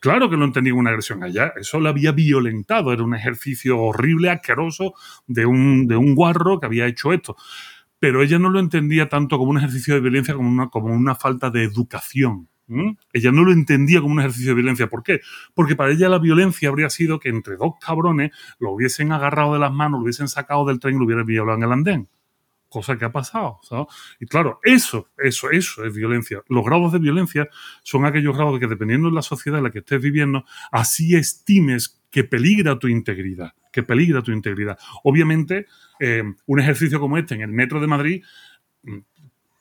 Claro 0.00 0.30
que 0.30 0.36
lo 0.36 0.44
entendía 0.44 0.72
como 0.72 0.80
una 0.80 0.90
agresión 0.90 1.22
allá, 1.22 1.52
eso 1.56 1.80
la 1.80 1.90
había 1.90 2.12
violentado, 2.12 2.92
era 2.92 3.02
un 3.02 3.14
ejercicio 3.14 3.78
horrible, 3.78 4.30
asqueroso 4.30 4.94
de 5.26 5.46
un, 5.46 5.86
de 5.88 5.96
un 5.96 6.14
guarro 6.14 6.60
que 6.60 6.66
había 6.66 6.86
hecho 6.86 7.12
esto. 7.12 7.36
Pero 7.98 8.22
ella 8.22 8.38
no 8.38 8.50
lo 8.50 8.60
entendía 8.60 9.08
tanto 9.08 9.38
como 9.38 9.50
un 9.50 9.58
ejercicio 9.58 9.94
de 9.94 10.00
violencia 10.00 10.34
como 10.34 10.50
una, 10.50 10.68
como 10.68 10.94
una 10.94 11.14
falta 11.14 11.50
de 11.50 11.64
educación. 11.64 12.48
Ella 13.12 13.30
no 13.30 13.44
lo 13.44 13.52
entendía 13.52 14.00
como 14.00 14.14
un 14.14 14.20
ejercicio 14.20 14.50
de 14.50 14.56
violencia. 14.56 14.88
¿Por 14.88 15.02
qué? 15.02 15.20
Porque 15.54 15.76
para 15.76 15.92
ella 15.92 16.08
la 16.08 16.18
violencia 16.18 16.68
habría 16.68 16.90
sido 16.90 17.20
que 17.20 17.28
entre 17.28 17.56
dos 17.56 17.74
cabrones 17.80 18.32
lo 18.58 18.72
hubiesen 18.72 19.12
agarrado 19.12 19.52
de 19.54 19.60
las 19.60 19.72
manos, 19.72 20.00
lo 20.00 20.04
hubiesen 20.04 20.28
sacado 20.28 20.64
del 20.66 20.80
tren 20.80 20.96
y 20.96 20.98
lo 20.98 21.04
hubieran 21.04 21.26
violado 21.26 21.56
en 21.56 21.62
el 21.62 21.72
andén. 21.72 22.08
Cosa 22.76 22.98
que 22.98 23.06
ha 23.06 23.10
pasado. 23.10 23.58
Y 24.20 24.26
claro, 24.26 24.60
eso, 24.62 25.08
eso, 25.16 25.50
eso 25.50 25.82
es 25.86 25.94
violencia. 25.94 26.42
Los 26.46 26.62
grados 26.62 26.92
de 26.92 26.98
violencia 26.98 27.48
son 27.82 28.04
aquellos 28.04 28.36
grados 28.36 28.60
que 28.60 28.66
dependiendo 28.66 29.08
de 29.08 29.14
la 29.14 29.22
sociedad 29.22 29.60
en 29.60 29.64
la 29.64 29.70
que 29.70 29.78
estés 29.78 29.98
viviendo, 29.98 30.44
así 30.70 31.16
estimes 31.16 32.02
que 32.10 32.22
peligra 32.24 32.78
tu 32.78 32.88
integridad 32.88 33.54
que 33.72 33.82
peligra 33.82 34.22
tu 34.22 34.32
integridad. 34.32 34.78
Obviamente, 35.04 35.66
eh, 36.00 36.22
un 36.46 36.60
ejercicio 36.60 36.98
como 36.98 37.18
este 37.18 37.34
en 37.34 37.42
el 37.42 37.52
metro 37.52 37.78
de 37.78 37.86
Madrid 37.86 38.24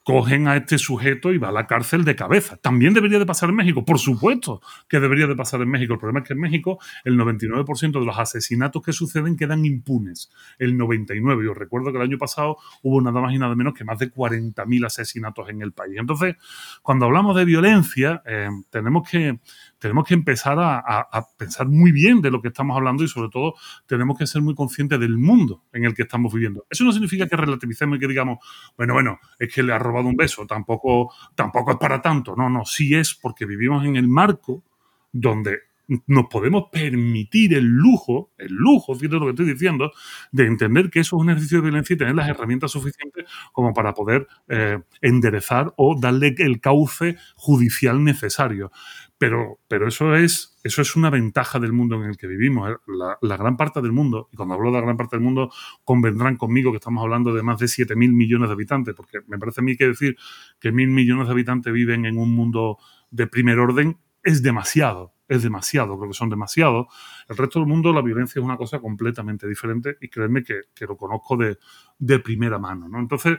cogen 0.05 0.47
a 0.47 0.55
este 0.55 0.77
sujeto 0.77 1.33
y 1.33 1.39
va 1.39 1.49
a 1.49 1.51
la 1.51 1.65
cárcel 1.65 2.05
de 2.05 2.15
cabeza. 2.15 2.57
También 2.57 2.93
debería 2.93 3.17
de 3.17 3.25
pasar 3.25 3.49
en 3.49 3.55
México, 3.55 3.83
por 3.83 3.97
supuesto 3.97 4.61
que 4.87 4.99
debería 4.99 5.25
de 5.25 5.35
pasar 5.35 5.61
en 5.61 5.69
México. 5.69 5.93
El 5.93 5.99
problema 5.99 6.19
es 6.19 6.27
que 6.27 6.33
en 6.33 6.39
México 6.39 6.77
el 7.03 7.17
99% 7.17 7.99
de 7.99 8.05
los 8.05 8.19
asesinatos 8.19 8.83
que 8.83 8.93
suceden 8.93 9.35
quedan 9.35 9.65
impunes. 9.65 10.31
El 10.59 10.77
99%. 10.77 11.43
Yo 11.43 11.55
recuerdo 11.55 11.91
que 11.91 11.97
el 11.97 12.03
año 12.03 12.19
pasado 12.19 12.57
hubo 12.83 13.01
nada 13.01 13.19
más 13.19 13.33
y 13.33 13.39
nada 13.39 13.55
menos 13.55 13.73
que 13.73 13.83
más 13.83 13.97
de 13.97 14.13
40.000 14.13 14.85
asesinatos 14.85 15.49
en 15.49 15.63
el 15.63 15.71
país. 15.71 15.95
Entonces, 15.97 16.35
cuando 16.83 17.05
hablamos 17.05 17.35
de 17.35 17.45
violencia, 17.45 18.21
eh, 18.27 18.49
tenemos 18.69 19.09
que 19.09 19.39
tenemos 19.79 20.05
que 20.05 20.13
empezar 20.13 20.57
a, 20.59 21.27
pensar 21.37 21.67
muy 21.67 21.91
bien 21.91 22.21
de 22.21 22.31
lo 22.31 22.41
que 22.41 22.47
estamos 22.47 22.75
hablando 22.75 23.03
y 23.03 23.07
sobre 23.07 23.29
todo 23.29 23.55
tenemos 23.85 24.17
que 24.17 24.27
ser 24.27 24.41
muy 24.41 24.55
conscientes 24.55 24.99
del 24.99 25.17
mundo 25.17 25.63
en 25.73 25.85
el 25.85 25.93
que 25.93 26.03
estamos 26.03 26.33
viviendo. 26.33 26.65
Eso 26.69 26.83
no 26.83 26.91
significa 26.91 27.27
que 27.27 27.35
relativicemos 27.35 27.97
y 27.97 27.99
que 27.99 28.07
digamos, 28.07 28.39
bueno, 28.77 28.93
bueno, 28.93 29.19
es 29.39 29.53
que 29.53 29.63
le 29.63 29.73
ha 29.73 29.79
robado 29.79 30.07
un 30.07 30.15
beso, 30.15 30.45
tampoco, 30.47 31.13
tampoco 31.35 31.71
es 31.71 31.77
para 31.77 32.01
tanto. 32.01 32.35
No, 32.35 32.49
no, 32.49 32.65
sí 32.65 32.95
es 32.95 33.13
porque 33.13 33.45
vivimos 33.45 33.85
en 33.85 33.95
el 33.95 34.07
marco 34.07 34.63
donde 35.11 35.59
nos 36.07 36.27
podemos 36.27 36.65
permitir 36.71 37.53
el 37.53 37.65
lujo, 37.65 38.31
el 38.37 38.53
lujo, 38.53 38.95
fíjate 38.95 39.15
lo 39.15 39.25
que 39.25 39.29
estoy 39.31 39.45
diciendo, 39.45 39.91
de 40.31 40.45
entender 40.45 40.89
que 40.89 40.99
eso 41.01 41.15
es 41.15 41.21
un 41.21 41.29
ejercicio 41.29 41.59
de 41.59 41.63
violencia 41.63 41.93
y 41.93 41.97
tener 41.97 42.15
las 42.15 42.27
herramientas 42.27 42.71
suficientes 42.71 43.25
como 43.51 43.73
para 43.73 43.93
poder 43.93 44.27
eh, 44.47 44.79
enderezar 45.01 45.73
o 45.77 45.99
darle 45.99 46.35
el 46.39 46.59
cauce 46.59 47.17
judicial 47.35 48.03
necesario. 48.03 48.71
Pero, 49.17 49.59
pero 49.69 49.87
eso, 49.87 50.13
es, 50.15 50.57
eso 50.63 50.81
es 50.81 50.95
una 50.97 51.09
ventaja 51.09 51.59
del 51.59 51.71
mundo 51.71 51.95
en 51.95 52.09
el 52.09 52.17
que 52.17 52.27
vivimos. 52.27 52.69
¿eh? 52.69 52.75
La, 53.21 53.37
gran 53.37 53.55
parte 53.55 53.81
del 53.81 53.93
mundo, 53.93 54.27
y 54.31 54.35
cuando 54.35 54.55
hablo 54.55 54.71
de 54.71 54.77
la 54.77 54.81
gran 54.81 54.97
parte 54.97 55.15
del 55.15 55.23
mundo, 55.23 55.51
convendrán 55.85 56.35
conmigo 56.35 56.71
que 56.71 56.77
estamos 56.77 57.01
hablando 57.01 57.33
de 57.33 57.41
más 57.41 57.59
de 57.59 57.67
7.000 57.67 57.95
millones 57.95 58.49
de 58.49 58.53
habitantes, 58.53 58.93
porque 58.93 59.19
me 59.27 59.37
parece 59.37 59.61
a 59.61 59.63
mí 59.63 59.77
que 59.77 59.87
decir 59.87 60.17
que 60.59 60.73
mil 60.73 60.89
millones 60.89 61.27
de 61.27 61.33
habitantes 61.33 61.71
viven 61.71 62.05
en 62.05 62.17
un 62.17 62.35
mundo 62.35 62.77
de 63.09 63.27
primer 63.27 63.59
orden 63.59 63.97
es 64.21 64.43
demasiado, 64.43 65.13
es 65.29 65.43
demasiado, 65.43 65.97
creo 65.97 66.09
que 66.09 66.17
son 66.17 66.29
demasiados. 66.29 66.87
El 67.29 67.37
resto 67.37 67.59
del 67.59 67.69
mundo 67.69 67.93
la 67.93 68.01
violencia 68.01 68.39
es 68.39 68.45
una 68.45 68.57
cosa 68.57 68.79
completamente 68.79 69.47
diferente 69.47 69.97
y 70.01 70.09
créeme 70.09 70.43
que, 70.43 70.63
lo 70.85 70.97
conozco 70.97 71.37
de, 71.37 71.57
de 71.99 72.19
primera 72.19 72.59
mano. 72.59 72.89
¿no? 72.89 72.99
Entonces, 72.99 73.37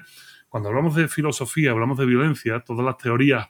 cuando 0.48 0.70
hablamos 0.70 0.94
de 0.94 1.08
filosofía, 1.08 1.72
hablamos 1.72 1.98
de 1.98 2.06
violencia, 2.06 2.60
todas 2.60 2.84
las 2.84 2.96
teorías 2.96 3.48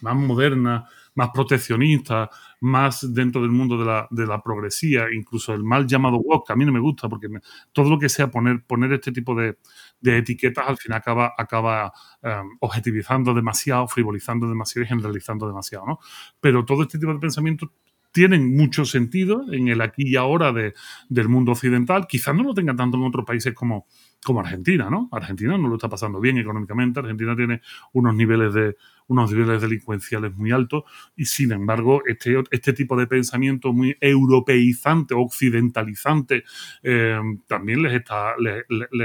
más 0.00 0.16
modernas, 0.16 0.90
más 1.14 1.30
proteccionista, 1.32 2.30
más 2.60 3.12
dentro 3.12 3.42
del 3.42 3.50
mundo 3.50 3.76
de 3.78 3.84
la, 3.84 4.08
de 4.10 4.26
la 4.26 4.42
progresía, 4.42 5.06
incluso 5.12 5.52
el 5.52 5.62
mal 5.64 5.86
llamado 5.86 6.18
woke, 6.18 6.50
a 6.50 6.56
mí 6.56 6.64
no 6.64 6.72
me 6.72 6.80
gusta, 6.80 7.08
porque 7.08 7.28
todo 7.72 7.90
lo 7.90 7.98
que 7.98 8.08
sea 8.08 8.30
poner, 8.30 8.64
poner 8.64 8.92
este 8.92 9.12
tipo 9.12 9.34
de, 9.34 9.58
etiquetas 10.02 10.66
al 10.66 10.76
final 10.76 10.98
acaba, 10.98 11.34
acaba 11.36 11.92
em, 12.22 12.56
objetivizando 12.60 13.34
demasiado, 13.34 13.86
frivolizando 13.88 14.48
demasiado 14.48 14.84
y 14.84 14.88
generalizando 14.88 15.46
demasiado. 15.46 15.86
¿no? 15.86 15.98
Pero 16.40 16.64
todo 16.64 16.82
este 16.82 16.98
tipo 16.98 17.12
de 17.12 17.20
pensamientos 17.20 17.70
tienen 18.12 18.54
mucho 18.54 18.84
sentido 18.84 19.44
en 19.52 19.68
el 19.68 19.80
aquí 19.80 20.06
y 20.06 20.16
ahora 20.16 20.52
de, 20.52 20.74
del 21.08 21.28
mundo 21.28 21.52
occidental. 21.52 22.06
Quizás 22.06 22.34
no 22.34 22.42
lo 22.42 22.54
tengan 22.54 22.76
tanto 22.76 22.98
en 22.98 23.04
otros 23.04 23.24
países 23.24 23.54
como, 23.54 23.86
como 24.22 24.40
Argentina, 24.40 24.90
¿no? 24.90 25.08
Argentina 25.10 25.56
no 25.56 25.66
lo 25.66 25.76
está 25.76 25.88
pasando 25.88 26.20
bien 26.20 26.36
económicamente. 26.36 27.00
Argentina 27.00 27.34
tiene 27.34 27.62
unos 27.92 28.14
niveles 28.14 28.52
de, 28.52 28.76
unos 29.08 29.30
niveles 29.32 29.60
delincuenciales 29.60 30.34
muy 30.34 30.52
altos 30.52 30.84
y 31.16 31.24
sin 31.24 31.52
embargo 31.52 32.02
este, 32.06 32.42
este 32.50 32.72
tipo 32.72 32.96
de 32.96 33.06
pensamiento 33.06 33.72
muy 33.72 33.96
europeizante, 34.00 35.14
occidentalizante, 35.14 36.44
eh, 36.82 37.18
también 37.46 37.82
les 37.82 37.94
está, 37.94 38.34
les, 38.38 38.64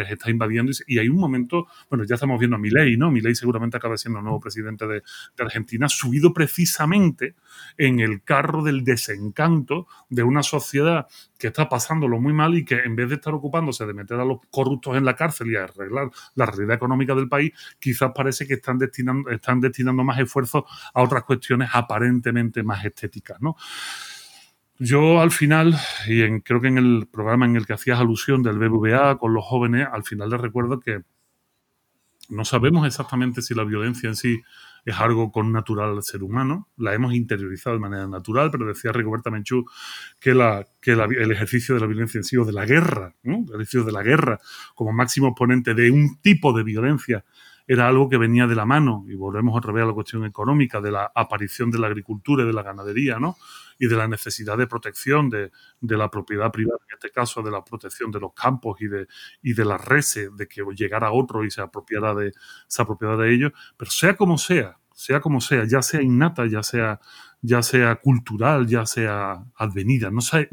está 0.09 0.29
invadiendo 0.29 0.71
y 0.87 0.99
hay 0.99 1.09
un 1.09 1.17
momento, 1.17 1.67
bueno, 1.89 2.03
ya 2.03 2.15
estamos 2.15 2.39
viendo 2.39 2.55
a 2.55 2.59
Milei, 2.59 2.97
¿no? 2.97 3.11
Milei 3.11 3.35
seguramente 3.35 3.77
acaba 3.77 3.97
siendo 3.97 4.19
el 4.19 4.25
nuevo 4.25 4.39
presidente 4.39 4.87
de, 4.87 4.95
de 4.95 5.43
Argentina, 5.43 5.87
subido 5.89 6.33
precisamente 6.33 7.35
en 7.77 7.99
el 7.99 8.23
carro 8.23 8.63
del 8.63 8.83
desencanto 8.83 9.87
de 10.09 10.23
una 10.23 10.43
sociedad 10.43 11.07
que 11.37 11.47
está 11.47 11.69
pasándolo 11.69 12.19
muy 12.19 12.33
mal 12.33 12.55
y 12.55 12.65
que 12.65 12.75
en 12.75 12.95
vez 12.95 13.09
de 13.09 13.15
estar 13.15 13.33
ocupándose 13.33 13.85
de 13.85 13.93
meter 13.93 14.19
a 14.19 14.25
los 14.25 14.39
corruptos 14.49 14.97
en 14.97 15.05
la 15.05 15.15
cárcel 15.15 15.51
y 15.51 15.55
arreglar 15.55 16.09
la 16.35 16.45
realidad 16.45 16.75
económica 16.75 17.13
del 17.15 17.29
país, 17.29 17.51
quizás 17.79 18.11
parece 18.15 18.47
que 18.47 18.55
están 18.55 18.77
destinando, 18.77 19.29
están 19.29 19.59
destinando 19.61 19.86
más 19.93 20.19
esfuerzo 20.19 20.65
a 20.93 21.01
otras 21.01 21.23
cuestiones 21.23 21.69
aparentemente 21.73 22.63
más 22.63 22.83
estéticas, 22.85 23.41
¿no? 23.41 23.55
Yo 24.79 25.21
al 25.21 25.31
final, 25.31 25.75
y 26.07 26.41
creo 26.41 26.61
que 26.61 26.67
en 26.67 26.77
el 26.77 27.07
programa 27.11 27.45
en 27.45 27.55
el 27.55 27.65
que 27.65 27.73
hacías 27.73 27.99
alusión 27.99 28.43
del 28.43 28.59
BBVA 28.59 29.17
con 29.17 29.33
los 29.33 29.43
jóvenes, 29.43 29.87
al 29.91 30.03
final 30.03 30.29
les 30.29 30.39
recuerdo 30.39 30.79
que 30.79 31.01
no 32.29 32.45
sabemos 32.45 32.85
exactamente 32.85 33.41
si 33.41 33.55
la 33.55 33.63
violencia 33.63 34.09
en 34.09 34.15
sí 34.15 34.41
es 34.85 34.95
algo 34.99 35.31
con 35.31 35.51
natural 35.51 35.97
al 35.97 36.03
ser 36.03 36.23
humano, 36.23 36.69
la 36.77 36.93
hemos 36.93 37.13
interiorizado 37.13 37.75
de 37.75 37.81
manera 37.81 38.07
natural, 38.07 38.51
pero 38.51 38.67
decía 38.67 38.91
Rigoberta 38.91 39.29
Menchú 39.29 39.65
que, 40.19 40.31
el 40.31 41.31
ejercicio 41.31 41.75
de 41.75 41.81
la 41.81 41.87
violencia 41.87 42.19
en 42.19 42.23
sí 42.23 42.37
o 42.37 42.45
de 42.45 42.53
la 42.53 42.65
guerra, 42.65 43.13
el 43.23 43.45
ejercicio 43.49 43.83
de 43.83 43.91
la 43.91 44.01
guerra 44.01 44.39
como 44.75 44.93
máximo 44.93 45.27
exponente 45.29 45.73
de 45.73 45.91
un 45.91 46.21
tipo 46.21 46.53
de 46.53 46.63
violencia 46.63 47.25
era 47.67 47.87
algo 47.87 48.07
que 48.07 48.17
venía 48.17 48.47
de 48.47 48.55
la 48.55 48.65
mano, 48.65 49.05
y 49.09 49.15
volvemos 49.15 49.55
otra 49.57 49.73
vez 49.73 49.83
a 49.83 49.87
la 49.87 49.93
cuestión 49.93 50.23
económica, 50.23 50.79
de 50.79 50.91
la 50.91 51.11
aparición 51.13 51.69
de 51.69 51.79
la 51.79 51.87
agricultura 51.87 52.43
y 52.43 52.47
de 52.47 52.53
la 52.53 52.63
ganadería, 52.63 53.19
¿no? 53.19 53.35
Y 53.77 53.87
de 53.87 53.95
la 53.97 54.07
necesidad 54.07 54.57
de 54.57 54.67
protección 54.67 55.29
de, 55.29 55.51
la 55.81 56.09
propiedad 56.09 56.49
privada, 56.49 56.79
en 56.89 56.95
este 56.95 57.11
caso 57.11 57.41
de 57.41 57.51
la 57.51 57.63
protección 57.63 58.09
de 58.09 58.21
los 58.21 58.33
campos 58.33 58.81
y 58.81 58.87
de, 58.87 59.07
y 59.41 59.53
de 59.53 59.65
las 59.65 59.83
reses, 59.83 60.35
de 60.37 60.47
que 60.47 60.63
llegara 60.75 61.11
otro 61.11 61.43
y 61.43 61.51
se 61.51 61.61
apropiara 61.61 62.15
de, 62.15 62.31
se 62.67 62.81
apropiara 62.81 63.17
de 63.17 63.33
ellos. 63.33 63.51
Pero 63.75 63.91
sea 63.91 64.15
como 64.15 64.37
sea, 64.37 64.77
sea 64.93 65.19
como 65.19 65.41
sea, 65.41 65.65
ya 65.65 65.81
sea 65.81 66.01
innata, 66.01 66.47
ya 66.47 66.63
sea, 66.63 67.01
ya 67.41 67.61
sea 67.61 67.97
cultural, 67.97 68.65
ya 68.65 68.85
sea 68.85 69.43
advenida, 69.57 70.09
no, 70.09 70.21
sé, 70.21 70.49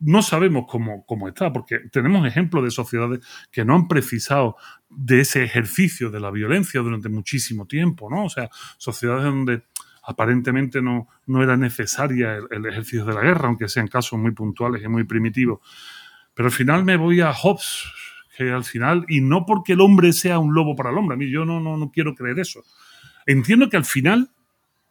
no 0.00 0.22
sabemos 0.22 0.66
cómo, 0.68 1.04
cómo, 1.06 1.28
está, 1.28 1.52
porque 1.52 1.78
tenemos 1.90 2.26
ejemplos 2.26 2.64
de 2.64 2.70
sociedades 2.70 3.20
que 3.50 3.64
no 3.64 3.74
han 3.74 3.88
precisado 3.88 4.56
de 4.88 5.20
ese 5.20 5.44
ejercicio 5.44 6.10
de 6.10 6.20
la 6.20 6.30
violencia 6.30 6.80
durante 6.80 7.08
muchísimo 7.08 7.66
tiempo, 7.66 8.10
¿no? 8.10 8.24
O 8.24 8.28
sea, 8.28 8.50
sociedades 8.76 9.24
donde 9.24 9.62
aparentemente 10.06 10.82
no, 10.82 11.08
no 11.26 11.42
era 11.42 11.56
necesaria 11.56 12.38
el, 12.50 12.66
ejercicio 12.66 13.04
de 13.04 13.14
la 13.14 13.22
guerra, 13.22 13.48
aunque 13.48 13.68
sean 13.68 13.88
casos 13.88 14.18
muy 14.18 14.32
puntuales 14.32 14.82
y 14.82 14.88
muy 14.88 15.04
primitivos. 15.04 15.60
Pero 16.34 16.48
al 16.48 16.52
final 16.52 16.84
me 16.84 16.96
voy 16.96 17.20
a 17.20 17.32
Hobbes, 17.32 17.84
que 18.36 18.50
al 18.50 18.64
final, 18.64 19.06
y 19.08 19.20
no 19.20 19.46
porque 19.46 19.72
el 19.72 19.80
hombre 19.80 20.12
sea 20.12 20.38
un 20.38 20.54
lobo 20.54 20.76
para 20.76 20.90
el 20.90 20.98
hombre, 20.98 21.14
a 21.14 21.18
mí 21.18 21.30
yo 21.30 21.44
no, 21.44 21.60
no, 21.60 21.76
no 21.76 21.90
quiero 21.90 22.14
creer 22.14 22.40
eso. 22.40 22.62
Entiendo 23.26 23.70
que 23.70 23.76
al 23.76 23.84
final, 23.84 24.30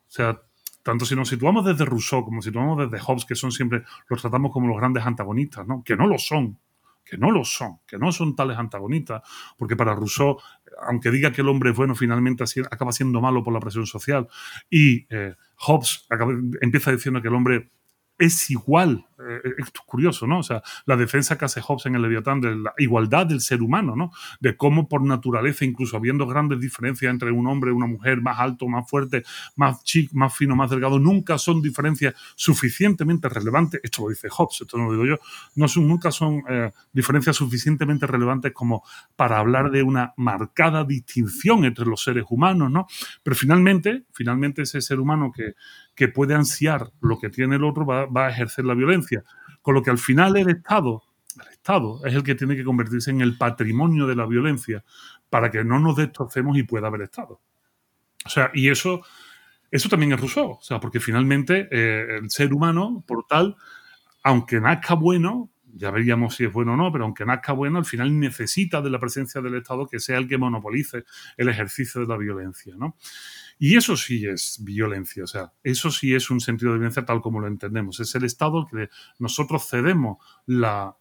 o 0.08 0.12
sea, 0.12 0.42
tanto 0.84 1.06
si 1.06 1.16
nos 1.16 1.30
situamos 1.30 1.66
desde 1.66 1.86
Rousseau 1.86 2.24
como 2.24 2.42
si 2.42 2.50
nos 2.50 2.54
situamos 2.54 2.78
desde 2.92 3.04
Hobbes, 3.04 3.26
que 3.26 3.36
son 3.36 3.52
siempre, 3.52 3.84
los 4.10 4.22
tratamos 4.22 4.52
como 4.52 4.68
los 4.68 4.78
grandes 4.78 5.06
antagonistas, 5.06 5.66
¿no? 5.66 5.84
Que 5.84 5.96
no 5.96 6.08
lo 6.08 6.18
son, 6.18 6.60
que 7.04 7.18
no 7.18 7.32
lo 7.32 7.44
son, 7.46 7.80
que 7.88 7.98
no 7.98 8.12
son 8.12 8.36
tales 8.36 8.58
antagonistas, 8.58 9.24
porque 9.58 9.76
para 9.76 9.96
Rousseau, 9.96 10.38
aunque 10.86 11.10
diga 11.10 11.32
que 11.32 11.42
el 11.42 11.50
hombre 11.50 11.72
es 11.72 11.76
bueno, 11.76 11.96
finalmente 11.96 12.44
acaba 12.70 12.92
siendo 12.92 13.22
malo 13.22 13.44
por 13.44 13.54
la 13.54 13.60
presión 13.60 13.86
social. 13.86 14.28
Y 14.70 15.06
eh, 15.10 15.36
Hobbes 15.58 16.08
empieza 16.62 16.92
diciendo 16.92 17.22
que 17.22 17.30
el 17.30 17.36
hombre 17.36 17.72
es 18.18 18.50
igual. 18.52 19.06
Eh, 19.28 19.42
esto 19.58 19.82
es 19.82 19.86
curioso, 19.86 20.28
¿no? 20.28 20.40
O 20.40 20.44
sea, 20.44 20.62
la 20.86 20.96
defensa 20.96 21.38
que 21.38 21.46
hace 21.46 21.62
Hobbes 21.62 21.86
en 21.86 21.96
el 21.96 22.02
Leviatán 22.02 22.42
de 22.42 22.56
la 22.56 22.74
igualdad 22.78 23.26
del 23.26 23.42
ser 23.42 23.62
humano, 23.62 23.96
¿no? 23.96 24.12
De 24.40 24.56
cómo 24.56 24.88
por 24.88 25.04
naturaleza, 25.04 25.66
incluso 25.66 25.98
habiendo 25.98 26.28
grandes 26.28 26.60
diferencias 26.60 27.12
entre 27.12 27.32
un 27.32 27.48
hombre 27.48 27.72
y 27.72 27.74
una 27.74 27.88
mujer, 27.88 28.22
más 28.22 28.40
alto, 28.40 28.68
más 28.68 28.90
fuerte, 28.90 29.24
más 29.56 29.84
chic, 29.84 30.12
más 30.14 30.36
fino, 30.36 30.56
más 30.56 30.70
delgado, 30.70 31.00
nunca 31.00 31.38
son 31.38 31.62
diferencias 31.62 32.16
suficientemente 32.36 33.30
relevantes. 33.30 33.80
Esto 33.84 34.04
lo 34.04 34.10
dice 34.10 34.30
Hobbes, 34.30 34.62
esto 34.62 34.78
no 34.78 34.86
lo 34.86 34.92
digo 34.92 35.06
yo. 35.06 35.20
No 35.56 35.68
son, 35.68 35.88
nunca 35.88 36.12
son 36.12 36.44
eh, 36.50 36.72
diferencias 36.92 37.36
suficientemente 37.36 38.08
relevantes 38.08 38.54
como 38.54 38.84
para 39.16 39.40
hablar 39.40 39.72
de 39.72 39.84
una 39.84 40.14
marcada 40.18 40.84
distinción 40.84 41.66
entre 41.66 41.86
los 41.86 42.04
seres 42.04 42.26
humanos, 42.30 42.72
¿no? 42.72 42.88
Pero 43.22 43.36
finalmente, 43.36 44.04
finalmente 44.12 44.64
ese 44.64 44.82
ser 44.82 45.00
humano 45.00 45.32
que 45.36 45.54
que 45.96 46.08
puede 46.08 46.34
ansiar 46.34 46.92
lo 47.02 47.20
que 47.20 47.30
tiene 47.30 47.56
el 47.58 47.64
otro 47.64 47.86
va, 47.86 48.26
a 48.26 48.30
ejercer 48.30 48.66
la 48.66 48.74
violencia. 48.74 49.13
Con 49.62 49.76
lo 49.76 49.82
que 49.82 49.92
al 49.92 49.98
final 49.98 50.36
el 50.38 50.50
Estado, 50.50 51.04
el 51.42 51.52
Estado 51.52 52.06
es 52.06 52.14
el 52.14 52.24
que 52.24 52.36
tiene 52.36 52.56
que 52.56 52.64
convertirse 52.64 53.12
en 53.12 53.22
el 53.22 53.38
patrimonio 53.38 54.08
de 54.08 54.16
la 54.16 54.26
violencia 54.26 54.84
para 55.30 55.50
que 55.52 55.64
no 55.64 55.80
nos 55.80 55.96
destrocemos 55.96 56.58
y 56.58 56.64
pueda 56.64 56.88
haber 56.88 57.02
Estado. 57.02 57.42
O 58.26 58.30
sea, 58.30 58.52
y 58.54 58.70
eso, 58.70 59.02
eso 59.72 59.90
también 59.90 60.14
es 60.14 60.20
Rousseau, 60.20 60.52
o 60.52 60.62
sea, 60.62 60.80
porque 60.80 61.00
finalmente 61.00 61.68
eh, 61.72 62.20
el 62.22 62.30
ser 62.30 62.54
humano, 62.54 63.04
por 63.06 63.26
tal, 63.28 63.56
aunque 64.24 64.62
nazca 64.62 64.94
bueno, 64.96 65.50
ya 65.76 65.92
veríamos 65.92 66.36
si 66.36 66.46
es 66.46 66.54
bueno 66.54 66.74
o 66.74 66.78
no, 66.78 66.92
pero 66.92 67.06
aunque 67.06 67.26
nazca 67.26 67.54
bueno, 67.54 67.80
al 67.80 67.86
final 67.86 68.20
necesita 68.20 68.82
de 68.82 68.90
la 68.90 69.00
presencia 69.00 69.42
del 69.42 69.56
Estado 69.56 69.88
que 69.88 70.00
sea 70.00 70.18
el 70.18 70.28
que 70.28 70.38
monopolice 70.38 71.04
el 71.36 71.50
ejercicio 71.50 72.02
de 72.02 72.08
la 72.08 72.18
violencia, 72.18 72.76
¿no? 72.78 72.96
Y 73.60 73.78
eso 73.78 73.96
sí 73.96 74.26
es 74.26 74.60
violencia, 74.64 75.24
o 75.24 75.28
sea, 75.28 75.54
eso 75.64 75.92
sí 75.92 76.14
es 76.14 76.30
un 76.30 76.42
sentido 76.42 76.72
de 76.72 76.80
violencia 76.80 77.06
tal 77.06 77.22
como 77.22 77.40
lo 77.40 77.48
entendemos. 77.48 78.00
Es 78.00 78.14
el 78.16 78.24
Estado 78.24 78.68
que 78.70 78.90
nosotros 79.20 79.68
cedemos 79.70 80.18
la, 80.46 80.96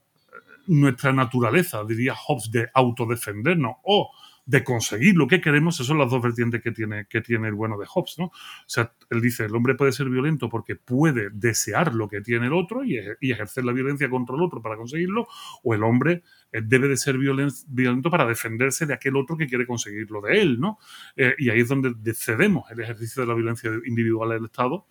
nuestra 0.66 1.12
naturaleza, 1.12 1.84
diría 1.84 2.14
Hobbes, 2.14 2.50
de 2.50 2.68
autodefendernos 2.74 3.76
o 3.82 4.10
de 4.44 4.64
conseguir 4.64 5.16
lo 5.16 5.28
que 5.28 5.40
queremos, 5.40 5.76
esas 5.76 5.86
son 5.86 5.98
las 5.98 6.10
dos 6.10 6.20
vertientes 6.20 6.62
que 6.62 6.72
tiene, 6.72 7.06
que 7.06 7.20
tiene 7.20 7.48
el 7.48 7.54
bueno 7.54 7.78
de 7.78 7.86
Hobbes, 7.86 8.16
¿no? 8.18 8.24
O 8.26 8.32
sea, 8.66 8.92
él 9.10 9.20
dice, 9.20 9.44
el 9.44 9.54
hombre 9.54 9.76
puede 9.76 9.92
ser 9.92 10.08
violento 10.08 10.48
porque 10.48 10.74
puede 10.74 11.30
desear 11.30 11.94
lo 11.94 12.08
que 12.08 12.20
tiene 12.20 12.46
el 12.46 12.52
otro 12.52 12.84
y, 12.84 12.98
ejercer 13.20 13.64
la 13.64 13.72
violencia 13.72 14.10
contra 14.10 14.34
el 14.34 14.42
otro 14.42 14.60
para 14.60 14.76
conseguirlo, 14.76 15.28
o 15.62 15.74
el 15.74 15.84
hombre 15.84 16.22
eh, 16.50 16.60
debe 16.62 16.88
de 16.88 16.96
ser 16.96 17.16
violento 17.18 18.10
para 18.10 18.26
defenderse 18.26 18.84
de 18.84 18.94
aquel 18.94 19.16
otro 19.16 19.36
que 19.36 19.46
quiere 19.46 19.66
conseguirlo 19.66 20.20
de 20.20 20.40
él, 20.40 20.60
¿no? 20.60 20.78
Eh, 21.16 21.34
y 21.38 21.50
ahí 21.50 21.60
es 21.60 21.68
donde 21.68 22.14
cedemos 22.14 22.68
el 22.70 22.80
ejercicio 22.80 23.22
de 23.22 23.28
la 23.28 23.34
violencia 23.34 23.70
individual 23.86 24.30
del 24.30 24.46
Estado. 24.46 24.86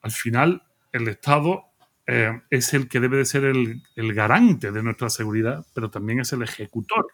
Al 0.00 0.10
final, 0.10 0.62
el 0.92 1.06
Estado 1.08 1.64
eh, 2.06 2.40
es 2.48 2.72
el 2.72 2.88
que 2.88 3.00
debe 3.00 3.18
de 3.18 3.26
ser 3.26 3.44
el, 3.44 3.82
el 3.94 4.14
garante 4.14 4.72
de 4.72 4.82
nuestra 4.82 5.10
seguridad, 5.10 5.66
pero 5.74 5.90
también 5.90 6.20
es 6.20 6.32
el 6.32 6.42
ejecutor 6.42 7.06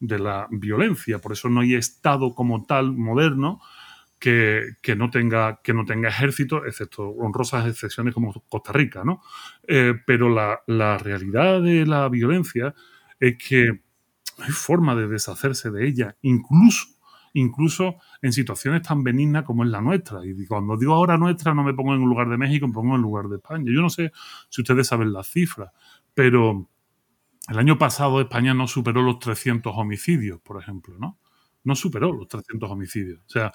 de 0.00 0.18
la 0.18 0.46
violencia. 0.50 1.18
Por 1.18 1.32
eso 1.32 1.48
no 1.48 1.60
hay 1.60 1.74
Estado 1.74 2.34
como 2.34 2.64
tal 2.64 2.92
moderno 2.92 3.60
que, 4.18 4.74
no, 4.96 5.10
tenga, 5.10 5.60
que 5.62 5.72
no 5.72 5.84
tenga 5.84 6.08
ejército, 6.08 6.64
excepto 6.66 7.08
honrosas 7.08 7.66
excepciones 7.68 8.14
como 8.14 8.32
Costa 8.48 8.72
Rica. 8.72 9.04
¿no? 9.04 9.22
Eh, 9.66 9.94
pero 10.06 10.28
la, 10.28 10.60
la, 10.66 10.98
realidad 10.98 11.62
de 11.62 11.86
la 11.86 12.08
violencia 12.08 12.74
es 13.20 13.36
que 13.38 13.80
hay 14.38 14.50
forma 14.50 14.94
de 14.94 15.08
deshacerse 15.08 15.70
de 15.70 15.86
ella, 15.86 16.16
incluso, 16.22 16.86
incluso 17.34 17.96
en 18.22 18.32
situaciones 18.32 18.82
tan 18.82 19.02
benignas 19.02 19.44
como 19.44 19.64
es 19.64 19.70
la 19.70 19.80
nuestra. 19.80 20.20
Y 20.24 20.46
cuando 20.46 20.76
digo 20.76 20.94
ahora 20.94 21.16
nuestra, 21.16 21.54
no 21.54 21.62
me 21.62 21.74
pongo 21.74 21.94
en 21.94 22.00
lugar 22.00 22.28
de 22.28 22.38
México, 22.38 22.66
me 22.66 22.74
pongo 22.74 22.96
en 22.96 23.02
lugar 23.02 23.28
de 23.28 23.36
España. 23.36 23.70
Yo 23.72 23.80
no 23.80 23.90
sé 23.90 24.12
si 24.48 24.62
ustedes 24.62 24.86
saben 24.86 25.12
las 25.12 25.28
cifras, 25.28 25.70
pero 26.14 26.68
el 27.48 27.58
año 27.58 27.78
pasado 27.78 28.20
España 28.20 28.54
no 28.54 28.68
superó 28.68 29.02
los 29.02 29.18
300 29.18 29.72
homicidios, 29.76 30.40
por 30.40 30.60
ejemplo, 30.60 30.96
¿no? 30.98 31.18
No 31.64 31.74
superó 31.74 32.12
los 32.12 32.28
300 32.28 32.70
homicidios. 32.70 33.20
O 33.26 33.28
sea, 33.28 33.52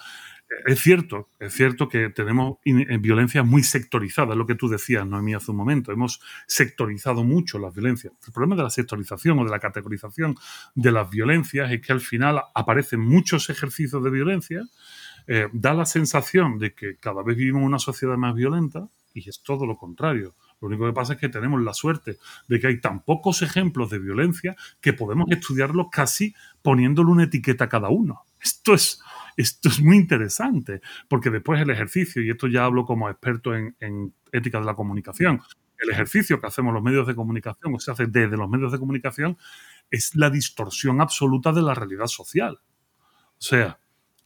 es 0.65 0.79
cierto, 0.79 1.29
es 1.39 1.53
cierto 1.53 1.89
que 1.89 2.09
tenemos 2.09 2.57
eh, 2.65 2.97
violencia 2.97 3.43
muy 3.43 3.63
sectorizada, 3.63 4.35
lo 4.35 4.45
que 4.45 4.55
tú 4.55 4.67
decías, 4.67 5.05
Noemí, 5.05 5.33
hace 5.33 5.51
un 5.51 5.57
momento. 5.57 5.91
Hemos 5.91 6.21
sectorizado 6.47 7.23
mucho 7.23 7.59
las 7.59 7.73
violencias. 7.73 8.13
El 8.25 8.33
problema 8.33 8.55
de 8.55 8.63
la 8.63 8.69
sectorización 8.69 9.39
o 9.39 9.45
de 9.45 9.51
la 9.51 9.59
categorización 9.59 10.35
de 10.75 10.91
las 10.91 11.09
violencias 11.09 11.71
es 11.71 11.81
que 11.81 11.93
al 11.93 12.01
final 12.01 12.41
aparecen 12.53 12.99
muchos 12.99 13.49
ejercicios 13.49 14.03
de 14.03 14.09
violencia, 14.09 14.63
eh, 15.27 15.47
da 15.53 15.73
la 15.73 15.85
sensación 15.85 16.59
de 16.59 16.73
que 16.73 16.97
cada 16.97 17.23
vez 17.23 17.37
vivimos 17.37 17.63
una 17.63 17.79
sociedad 17.79 18.17
más 18.17 18.35
violenta 18.35 18.87
y 19.13 19.27
es 19.29 19.41
todo 19.41 19.65
lo 19.65 19.77
contrario. 19.77 20.35
Lo 20.63 20.67
único 20.69 20.85
que 20.85 20.93
pasa 20.93 21.13
es 21.13 21.19
que 21.19 21.27
tenemos 21.27 21.61
la 21.61 21.73
suerte 21.73 22.19
de 22.47 22.57
que 22.57 22.67
hay 22.67 22.79
tan 22.79 23.01
pocos 23.01 23.41
ejemplos 23.41 23.89
de 23.89 23.99
violencia 23.99 24.55
que 24.79 24.93
podemos 24.93 25.29
estudiarlos 25.29 25.87
casi 25.91 26.33
poniéndole 26.61 27.11
una 27.11 27.23
etiqueta 27.25 27.65
a 27.65 27.69
cada 27.69 27.89
uno. 27.89 28.21
Esto 28.41 28.73
es, 28.73 29.01
esto 29.35 29.67
es 29.67 29.81
muy 29.81 29.97
interesante, 29.97 30.79
porque 31.09 31.29
después 31.29 31.59
el 31.59 31.69
ejercicio, 31.69 32.23
y 32.23 32.29
esto 32.29 32.47
ya 32.47 32.63
hablo 32.63 32.85
como 32.85 33.09
experto 33.09 33.53
en, 33.53 33.75
en 33.81 34.13
ética 34.31 34.61
de 34.61 34.65
la 34.65 34.73
comunicación, 34.73 35.41
el 35.79 35.89
ejercicio 35.89 36.39
que 36.39 36.47
hacemos 36.47 36.73
los 36.73 36.81
medios 36.81 37.05
de 37.07 37.13
comunicación, 37.13 37.75
o 37.75 37.79
se 37.79 37.91
hace 37.91 38.05
desde 38.07 38.37
los 38.37 38.49
medios 38.49 38.71
de 38.71 38.79
comunicación, 38.79 39.37
es 39.91 40.15
la 40.15 40.29
distorsión 40.29 41.01
absoluta 41.01 41.51
de 41.51 41.61
la 41.61 41.73
realidad 41.73 42.07
social. 42.07 42.61
O 43.33 43.41
sea, 43.41 43.79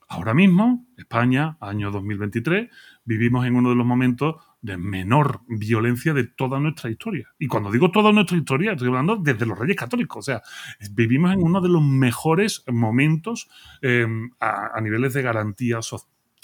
ahora 0.07 0.35
mismo, 0.35 0.85
España, 0.97 1.57
año 1.61 1.89
2023, 1.89 2.69
vivimos 3.05 3.47
en 3.47 3.55
uno 3.55 3.69
de 3.69 3.75
los 3.75 3.87
momentos 3.87 4.35
de 4.61 4.77
menor 4.77 5.41
violencia 5.47 6.13
de 6.13 6.25
toda 6.25 6.59
nuestra 6.59 6.89
historia. 6.89 7.29
Y 7.37 7.47
cuando 7.47 7.71
digo 7.71 7.91
toda 7.91 8.11
nuestra 8.11 8.37
historia, 8.37 8.71
estoy 8.71 8.87
hablando 8.87 9.17
desde 9.17 9.45
los 9.45 9.57
Reyes 9.57 9.77
Católicos. 9.77 10.17
O 10.17 10.21
sea, 10.21 10.41
vivimos 10.91 11.33
en 11.33 11.43
uno 11.43 11.61
de 11.61 11.69
los 11.69 11.81
mejores 11.81 12.63
momentos 12.67 13.47
em, 13.81 14.31
a, 14.39 14.79
niveles 14.81 15.13
de 15.13 15.21
garantías 15.21 15.89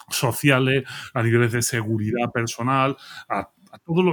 sociales, 0.09 0.83
a 1.13 1.23
niveles 1.23 1.51
de 1.51 1.61
seguridad 1.61 2.31
personal, 2.31 2.97
a, 3.29 3.49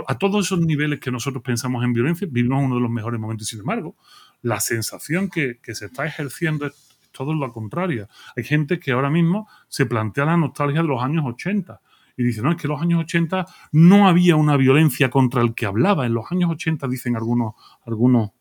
a 0.06 0.18
todos 0.18 0.46
esos 0.46 0.60
niveles 0.60 1.00
que 1.00 1.10
nosotros 1.10 1.42
pensamos 1.42 1.84
en 1.84 1.92
violencia, 1.92 2.26
vivimos 2.30 2.64
uno 2.64 2.76
de 2.76 2.80
los 2.80 2.90
mejores 2.90 3.20
momentos. 3.20 3.48
Sin 3.48 3.60
embargo, 3.60 3.96
la 4.40 4.60
sensación 4.60 5.28
que, 5.28 5.58
que 5.62 5.74
se 5.74 5.86
está 5.86 6.06
ejerciendo 6.06 6.66
es 6.66 6.90
todo 7.12 7.34
lo 7.34 7.52
contrario. 7.52 8.08
Hay 8.36 8.44
gente 8.44 8.78
que 8.78 8.92
ahora 8.92 9.10
mismo 9.10 9.48
se 9.68 9.84
plantea 9.84 10.24
la 10.24 10.36
nostalgia 10.36 10.82
de 10.82 10.88
los 10.88 11.02
años 11.02 11.24
80 11.26 11.80
y 12.20 12.22
dice, 12.22 12.42
no, 12.42 12.50
es 12.50 12.58
que 12.58 12.66
en 12.66 12.72
los 12.72 12.82
años 12.82 13.00
80 13.00 13.46
no 13.72 14.06
había 14.06 14.36
una 14.36 14.58
violencia 14.58 15.08
contra 15.08 15.40
el 15.40 15.54
que 15.54 15.64
hablaba. 15.64 16.04
En 16.04 16.12
los 16.12 16.30
años 16.30 16.50
80, 16.50 16.86
dicen 16.86 17.16
algunos, 17.16 17.54
algunos 17.86 18.32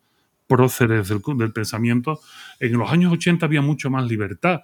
próceres 0.48 1.08
del, 1.08 1.22
pensamiento, 1.54 2.20
en 2.60 2.78
los 2.78 2.92
años 2.92 3.14
80 3.14 3.46
había 3.46 3.62
mucho 3.62 3.90
más 3.90 4.06
libertad. 4.06 4.64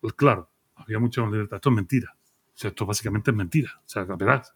Pues 0.00 0.12
claro, 0.12 0.48
había 0.76 1.00
mucha 1.00 1.22
más 1.22 1.32
libertad. 1.32 1.56
Esto 1.56 1.70
es 1.70 1.74
mentira. 1.74 2.16
esto 2.54 2.86
básicamente 2.86 3.32
es 3.32 3.36
mentira. 3.36 3.72
O 3.84 3.88
sea, 3.88 4.04
verás, 4.04 4.54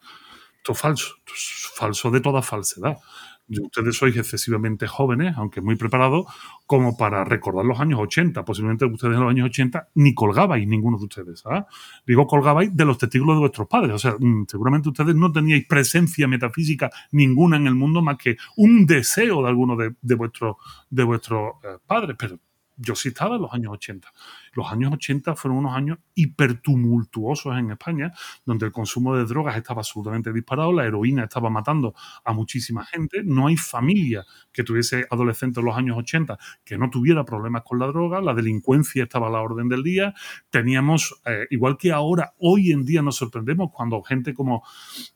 esto 0.58 0.70
es 0.70 0.78
falso. 0.78 1.14
Esto 1.18 1.32
es 1.34 1.70
falso 1.74 2.08
de 2.12 2.20
toda 2.20 2.42
falsedad 2.42 2.98
ustedes 3.48 3.96
sois 3.96 4.16
excesivamente 4.16 4.86
jóvenes, 4.86 5.34
aunque 5.36 5.60
muy 5.60 5.76
preparados, 5.76 6.26
como 6.66 6.96
para 6.96 7.24
recordar 7.24 7.64
los 7.64 7.80
años 7.80 8.00
80. 8.00 8.44
Posiblemente 8.44 8.84
ustedes 8.84 9.14
en 9.14 9.20
los 9.20 9.30
años 9.30 9.46
80 9.46 9.88
ni 9.94 10.14
colgabais 10.14 10.66
ninguno 10.66 10.98
de 10.98 11.04
ustedes. 11.04 11.42
¿ah? 11.46 11.66
Digo, 12.06 12.26
colgabais 12.26 12.74
de 12.74 12.84
los 12.84 12.98
testículos 12.98 13.36
de 13.36 13.40
vuestros 13.40 13.68
padres. 13.68 13.94
O 13.94 13.98
sea, 13.98 14.16
mm, 14.18 14.46
seguramente 14.48 14.88
ustedes 14.88 15.14
no 15.14 15.32
teníais 15.32 15.66
presencia 15.66 16.28
metafísica 16.28 16.90
ninguna 17.12 17.56
en 17.56 17.66
el 17.66 17.74
mundo 17.74 18.02
más 18.02 18.16
que 18.16 18.36
un 18.56 18.86
deseo 18.86 19.42
de 19.42 19.48
alguno 19.48 19.76
de, 19.76 19.94
de 20.00 20.14
vuestros 20.14 20.56
de 20.90 21.04
vuestros 21.04 21.54
eh, 21.62 21.78
padres. 21.86 22.16
Pero 22.18 22.38
yo 22.76 22.94
sí 22.94 23.08
estaba 23.08 23.36
en 23.36 23.42
los 23.42 23.52
años 23.52 23.72
80. 23.72 24.12
Los 24.56 24.72
años 24.72 24.92
80 24.94 25.36
fueron 25.36 25.58
unos 25.58 25.76
años 25.76 25.98
hipertumultuosos 26.14 27.56
en 27.58 27.70
España, 27.70 28.12
donde 28.44 28.66
el 28.66 28.72
consumo 28.72 29.14
de 29.14 29.26
drogas 29.26 29.56
estaba 29.56 29.80
absolutamente 29.80 30.32
disparado, 30.32 30.72
la 30.72 30.86
heroína 30.86 31.24
estaba 31.24 31.50
matando 31.50 31.94
a 32.24 32.32
muchísima 32.32 32.84
gente. 32.84 33.22
No 33.22 33.48
hay 33.48 33.56
familia 33.56 34.24
que 34.52 34.64
tuviese 34.64 35.06
adolescentes 35.10 35.58
en 35.58 35.66
los 35.66 35.76
años 35.76 35.96
80 35.98 36.38
que 36.64 36.78
no 36.78 36.88
tuviera 36.88 37.24
problemas 37.24 37.62
con 37.64 37.78
la 37.78 37.86
droga, 37.86 38.20
la 38.20 38.34
delincuencia 38.34 39.04
estaba 39.04 39.28
a 39.28 39.30
la 39.30 39.40
orden 39.40 39.68
del 39.68 39.82
día. 39.82 40.14
Teníamos, 40.50 41.20
eh, 41.26 41.46
igual 41.50 41.76
que 41.76 41.92
ahora, 41.92 42.32
hoy 42.38 42.72
en 42.72 42.84
día 42.84 43.02
nos 43.02 43.16
sorprendemos 43.16 43.70
cuando 43.72 44.02
gente 44.02 44.32
como, 44.32 44.64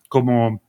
como 0.08 0.62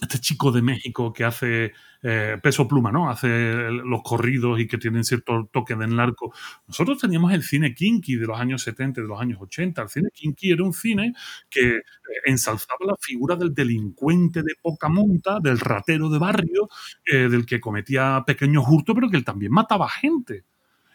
este 0.00 0.18
chico 0.18 0.52
de 0.52 0.60
México 0.60 1.12
que 1.12 1.24
hace 1.24 1.72
eh, 2.02 2.38
peso 2.42 2.68
pluma, 2.68 2.92
¿no? 2.92 3.08
Hace 3.08 3.70
los 3.70 4.02
corridos 4.02 4.60
y 4.60 4.66
que 4.66 4.76
tienen 4.76 5.04
cierto 5.04 5.48
toque 5.50 5.74
de 5.74 5.86
narco. 5.86 6.32
Nosotros 6.68 6.98
teníamos 6.98 7.32
el 7.32 7.42
cine 7.42 7.74
kinky 7.74 8.16
de 8.16 8.26
los 8.26 8.38
años 8.38 8.62
70 8.62 9.00
y 9.00 9.02
de 9.04 9.08
los 9.08 9.20
años 9.20 9.38
80. 9.40 9.82
El 9.82 9.88
cine 9.88 10.08
kinky 10.12 10.52
era 10.52 10.64
un 10.64 10.74
cine 10.74 11.14
que 11.48 11.76
eh, 11.78 11.82
ensalzaba 12.26 12.84
la 12.86 12.96
figura 13.00 13.36
del 13.36 13.54
delincuente 13.54 14.42
de 14.42 14.54
poca 14.60 14.88
monta, 14.88 15.40
del 15.40 15.58
ratero 15.58 16.10
de 16.10 16.18
barrio, 16.18 16.68
eh, 17.04 17.28
del 17.28 17.46
que 17.46 17.60
cometía 17.60 18.22
pequeños 18.26 18.64
hurtos, 18.68 18.94
pero 18.94 19.08
que 19.08 19.16
él 19.16 19.24
también 19.24 19.52
mataba 19.52 19.88
gente. 19.88 20.44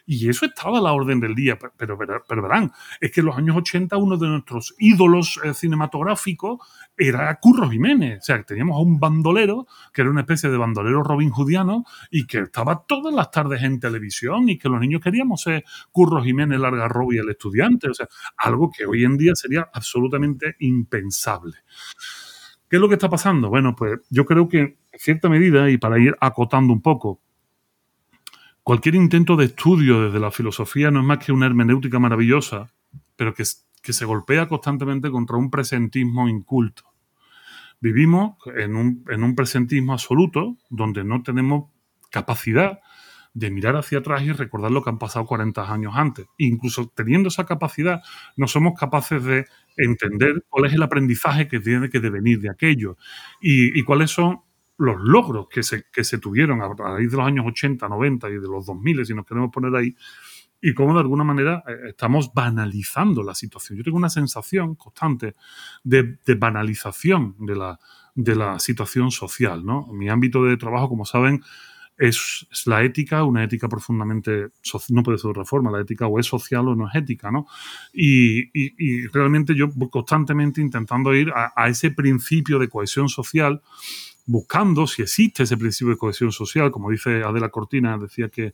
Y 0.05 0.29
eso 0.29 0.45
estaba 0.45 0.79
a 0.79 0.81
la 0.81 0.93
orden 0.93 1.19
del 1.19 1.35
día, 1.35 1.57
pero, 1.77 1.97
verán, 1.97 2.71
es 2.99 3.11
que 3.11 3.21
en 3.21 3.27
los 3.27 3.37
años 3.37 3.57
80 3.57 3.97
uno 3.97 4.17
de 4.17 4.27
nuestros 4.27 4.75
ídolos 4.79 5.39
eh, 5.43 5.53
cinematográficos 5.53 6.59
era 6.97 7.33
Curro 7.39 7.69
Jiménez. 7.69 8.19
O 8.19 8.23
sea, 8.23 8.43
teníamos 8.43 8.77
a 8.77 8.79
un 8.81 8.99
bandolero, 8.99 9.67
que 9.93 10.01
era 10.01 10.11
una 10.11 10.21
especie 10.21 10.49
de 10.49 10.57
bandolero 10.57 11.03
Robin 11.03 11.31
Hoodiano, 11.31 11.83
y 12.09 12.25
que 12.25 12.39
estaba 12.39 12.83
todas 12.87 13.13
las 13.13 13.31
tardes 13.31 13.63
en 13.63 13.79
televisión 13.79 14.49
y 14.49 14.57
que 14.57 14.69
los 14.69 14.79
niños 14.79 15.01
queríamos 15.01 15.41
ser 15.41 15.63
Curro 15.91 16.23
Jiménez, 16.23 16.59
Larga 16.59 16.89
y 17.11 17.17
el 17.17 17.29
estudiante. 17.29 17.89
O 17.89 17.93
sea, 17.93 18.07
algo 18.37 18.71
que 18.71 18.85
hoy 18.85 19.03
en 19.03 19.17
día 19.17 19.35
sería 19.35 19.69
absolutamente 19.73 20.55
impensable. 20.59 21.57
¿Qué 22.69 22.77
es 22.77 22.81
lo 22.81 22.87
que 22.87 22.95
está 22.95 23.09
pasando? 23.09 23.49
Bueno, 23.49 23.75
pues 23.75 23.99
yo 24.09 24.25
creo 24.25 24.47
que 24.47 24.59
en 24.59 24.77
cierta 24.99 25.29
medida, 25.29 25.69
y 25.69 25.77
para 25.77 25.99
ir 25.99 26.15
acotando 26.19 26.73
un 26.73 26.81
poco, 26.81 27.21
Cualquier 28.63 28.93
intento 28.93 29.36
de 29.36 29.45
estudio 29.45 30.04
desde 30.04 30.19
la 30.19 30.30
filosofía 30.30 30.91
no 30.91 31.00
es 31.00 31.06
más 31.06 31.17
que 31.17 31.32
una 31.32 31.47
hermenéutica 31.47 31.97
maravillosa, 31.97 32.71
pero 33.15 33.34
que, 33.34 33.43
se 33.43 34.06
golpea 34.06 34.47
constantemente 34.47 35.10
contra 35.10 35.38
un 35.38 35.50
presentismo 35.50 36.30
inculto. 36.30 36.84
Vivimos 37.80 38.36
en 38.56 38.76
un, 38.76 39.04
en 39.10 39.24
un 39.24 39.36
presentismo 39.36 39.93
absoluto 39.93 40.58
donde 40.69 41.04
no 41.04 41.24
tenemos 41.24 41.71
capacidad 42.12 42.80
de 43.34 43.50
mirar 43.50 43.76
hacia 43.78 44.00
atrás 44.00 44.21
y 44.21 44.32
recordar 44.32 44.71
lo 44.71 44.84
que 44.84 44.91
han 44.91 45.00
pasado 45.00 45.26
40 45.26 45.74
años 45.74 45.93
antes. 45.95 46.28
Incluso 46.38 46.91
teniendo 46.93 47.30
esa 47.30 47.45
capacidad, 47.45 48.04
no 48.38 48.45
somos 48.45 48.74
capaces 48.80 49.24
de 49.24 49.47
entender 49.78 50.45
cuál 50.50 50.65
es 50.65 50.74
el 50.74 50.84
aprendizaje 50.84 51.47
que 51.47 51.60
tiene 51.60 51.89
que 51.89 52.00
devenir 52.00 52.39
de 52.41 52.52
aquello 52.52 52.97
y 53.41 53.82
cuáles 53.84 54.12
son 54.12 54.41
los 54.81 54.99
logros 54.99 55.47
que 55.47 55.61
se, 55.61 55.85
que 55.91 56.03
se 56.03 56.17
tuvieron 56.17 56.61
a 56.61 56.73
raíz 56.73 57.11
de 57.11 57.17
los 57.17 57.25
años 57.25 57.45
80, 57.47 57.87
90 57.87 58.29
y 58.29 58.33
de 58.33 58.47
los 58.47 58.65
2000, 58.65 59.05
si 59.05 59.13
nos 59.13 59.25
queremos 59.25 59.51
poner 59.51 59.75
ahí, 59.75 59.95
y 60.59 60.73
cómo 60.73 60.93
de 60.95 61.01
alguna 61.01 61.23
manera 61.23 61.63
eh, 61.67 61.89
estamos 61.89 62.33
banalizando 62.33 63.21
la 63.21 63.35
situación. 63.35 63.77
Yo 63.77 63.83
tengo 63.83 63.97
una 63.97 64.09
sensación 64.09 64.75
constante 64.75 65.35
de, 65.83 66.17
banalización 66.35 67.35
de 67.39 67.55
la, 67.55 67.79
de 68.15 68.35
la 68.35 68.57
situación 68.57 69.11
social. 69.11 69.63
¿no? 69.63 69.87
Mi 69.93 70.09
ámbito 70.09 70.43
de 70.43 70.57
trabajo, 70.57 70.89
como 70.89 71.05
saben, 71.05 71.43
es, 72.01 72.47
la 72.65 72.83
ética, 72.83 73.23
una 73.23 73.43
ética 73.43 73.69
profundamente, 73.69 74.47
no 74.89 75.03
puede 75.03 75.19
ser 75.19 75.25
de 75.25 75.31
otra 75.31 75.45
forma, 75.45 75.69
la 75.69 75.81
ética 75.81 76.07
o 76.07 76.19
es 76.19 76.25
social 76.25 76.67
o 76.67 76.75
no 76.75 76.87
es 76.89 76.95
ética, 76.95 77.29
¿no? 77.31 77.45
Y, 77.93 79.07
realmente 79.09 79.53
yo 79.55 79.69
constantemente 79.89 80.61
intentando 80.61 81.13
ir 81.13 81.31
a, 81.31 81.67
ese 81.67 81.91
principio 81.91 82.57
de 82.57 82.69
cohesión 82.69 83.07
social, 83.07 83.61
buscando 84.25 84.88
si 84.88 85.01
existe 85.01 85.43
ese 85.43 85.57
principio 85.57 85.93
de 85.93 85.97
cohesión 85.97 86.31
social, 86.31 86.71
como 86.71 86.89
dice 86.89 87.23
Adela 87.23 87.49
Cortina, 87.49 87.97
decía 87.97 88.29
que, 88.29 88.53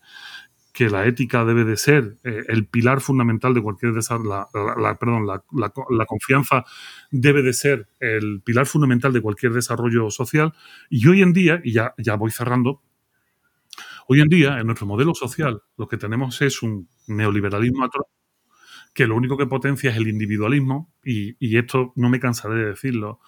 que 0.77 0.91
la 0.91 1.07
ética 1.07 1.43
debe 1.43 1.63
de 1.63 1.75
ser 1.75 2.17
eh, 2.23 2.43
el 2.49 2.67
pilar 2.67 3.01
fundamental 3.01 3.53
de 3.55 3.63
cualquier 3.63 3.93
desarrollo, 3.93 4.47
la, 4.53 4.95
perdón, 4.99 5.25
la, 5.25 6.05
confianza 6.05 6.65
debe 7.09 7.41
de 7.41 7.53
ser 7.53 7.89
el 7.99 8.41
pilar 8.45 8.67
fundamental 8.67 9.11
de 9.11 9.21
cualquier 9.21 9.53
desarrollo 9.53 10.11
social. 10.11 10.53
Y 10.89 11.07
hoy 11.07 11.23
en 11.23 11.33
día, 11.33 11.61
y 11.63 11.73
ya, 11.73 11.95
ya 11.97 12.15
voy 12.15 12.29
cerrando, 12.29 12.83
hoy 14.07 14.21
en 14.21 14.29
día 14.29 14.59
en 14.59 14.67
nuestro 14.67 14.85
modelo 14.85 15.15
social 15.15 15.63
lo 15.77 15.87
que 15.87 15.97
tenemos 15.97 16.41
es 16.43 16.61
un 16.61 16.87
neoliberalismo 17.07 17.89
que 18.93 19.07
lo 19.07 19.15
único 19.15 19.35
que 19.35 19.47
potencia 19.47 19.89
es 19.89 19.97
el 19.97 20.07
individualismo, 20.07 20.93
y, 21.03 21.35
y 21.39 21.57
esto 21.57 21.91
no 21.95 22.09
me 22.09 22.19
cansaré 22.19 22.55
de 22.55 22.65
decirlo, 22.67 23.19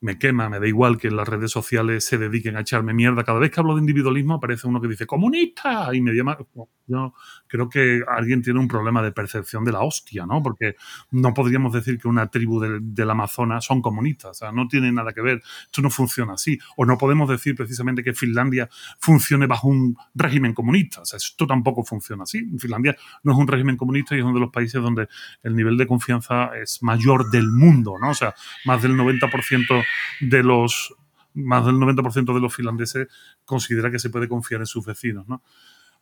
me 0.00 0.18
quema, 0.18 0.48
me 0.48 0.60
da 0.60 0.66
igual 0.66 0.96
que 0.96 1.10
las 1.10 1.26
redes 1.26 1.50
sociales 1.50 2.04
se 2.04 2.18
dediquen 2.18 2.56
a 2.56 2.60
echarme 2.60 2.94
mierda. 2.94 3.24
Cada 3.24 3.38
vez 3.38 3.50
que 3.50 3.60
hablo 3.60 3.74
de 3.74 3.80
individualismo 3.80 4.34
aparece 4.34 4.68
uno 4.68 4.80
que 4.80 4.88
dice 4.88 5.06
comunista 5.06 5.90
y 5.92 6.00
me 6.00 6.12
llama. 6.12 6.38
Yo 6.86 7.12
creo 7.46 7.68
que 7.68 8.02
alguien 8.08 8.40
tiene 8.40 8.60
un 8.60 8.68
problema 8.68 9.02
de 9.02 9.12
percepción 9.12 9.64
de 9.64 9.72
la 9.72 9.80
hostia, 9.80 10.24
¿no? 10.24 10.42
Porque 10.42 10.76
no 11.10 11.34
podríamos 11.34 11.72
decir 11.72 11.98
que 11.98 12.08
una 12.08 12.28
tribu 12.28 12.60
del, 12.60 13.10
Amazonas 13.10 13.64
son 13.64 13.82
comunistas, 13.82 14.30
o 14.30 14.34
sea, 14.34 14.52
no 14.52 14.68
tiene 14.68 14.92
nada 14.92 15.12
que 15.12 15.20
ver. 15.20 15.42
Esto 15.64 15.82
no 15.82 15.90
funciona 15.90 16.34
así. 16.34 16.58
O 16.76 16.86
no 16.86 16.96
podemos 16.96 17.28
decir 17.28 17.56
precisamente 17.56 18.04
que 18.04 18.14
Finlandia 18.14 18.68
funcione 19.00 19.46
bajo 19.46 19.68
un 19.68 19.96
régimen 20.14 20.54
comunista. 20.54 21.02
O 21.02 21.04
sea, 21.04 21.16
esto 21.16 21.46
tampoco 21.46 21.84
funciona 21.84 22.22
así. 22.22 22.46
Finlandia 22.58 22.96
no 23.22 23.32
es 23.32 23.38
un 23.38 23.48
régimen 23.48 23.76
comunista 23.76 24.14
y 24.14 24.18
es 24.18 24.24
uno 24.24 24.34
de 24.34 24.40
los 24.40 24.50
países 24.50 24.80
donde 24.80 25.08
el 25.42 25.56
nivel 25.56 25.76
de 25.76 25.86
confianza 25.86 26.50
es 26.56 26.82
mayor 26.82 27.30
del 27.30 27.50
mundo, 27.50 27.94
¿no? 28.00 28.10
O 28.10 28.14
sea, 28.14 28.34
más 28.64 28.82
del 28.82 28.94
90% 28.94 29.84
de 30.20 30.42
los 30.42 30.94
más 31.34 31.64
del 31.64 31.76
90% 31.76 32.34
de 32.34 32.40
los 32.40 32.54
finlandeses 32.54 33.08
considera 33.44 33.90
que 33.90 33.98
se 33.98 34.10
puede 34.10 34.28
confiar 34.28 34.60
en 34.60 34.66
sus 34.66 34.84
vecinos. 34.84 35.28
¿no? 35.28 35.42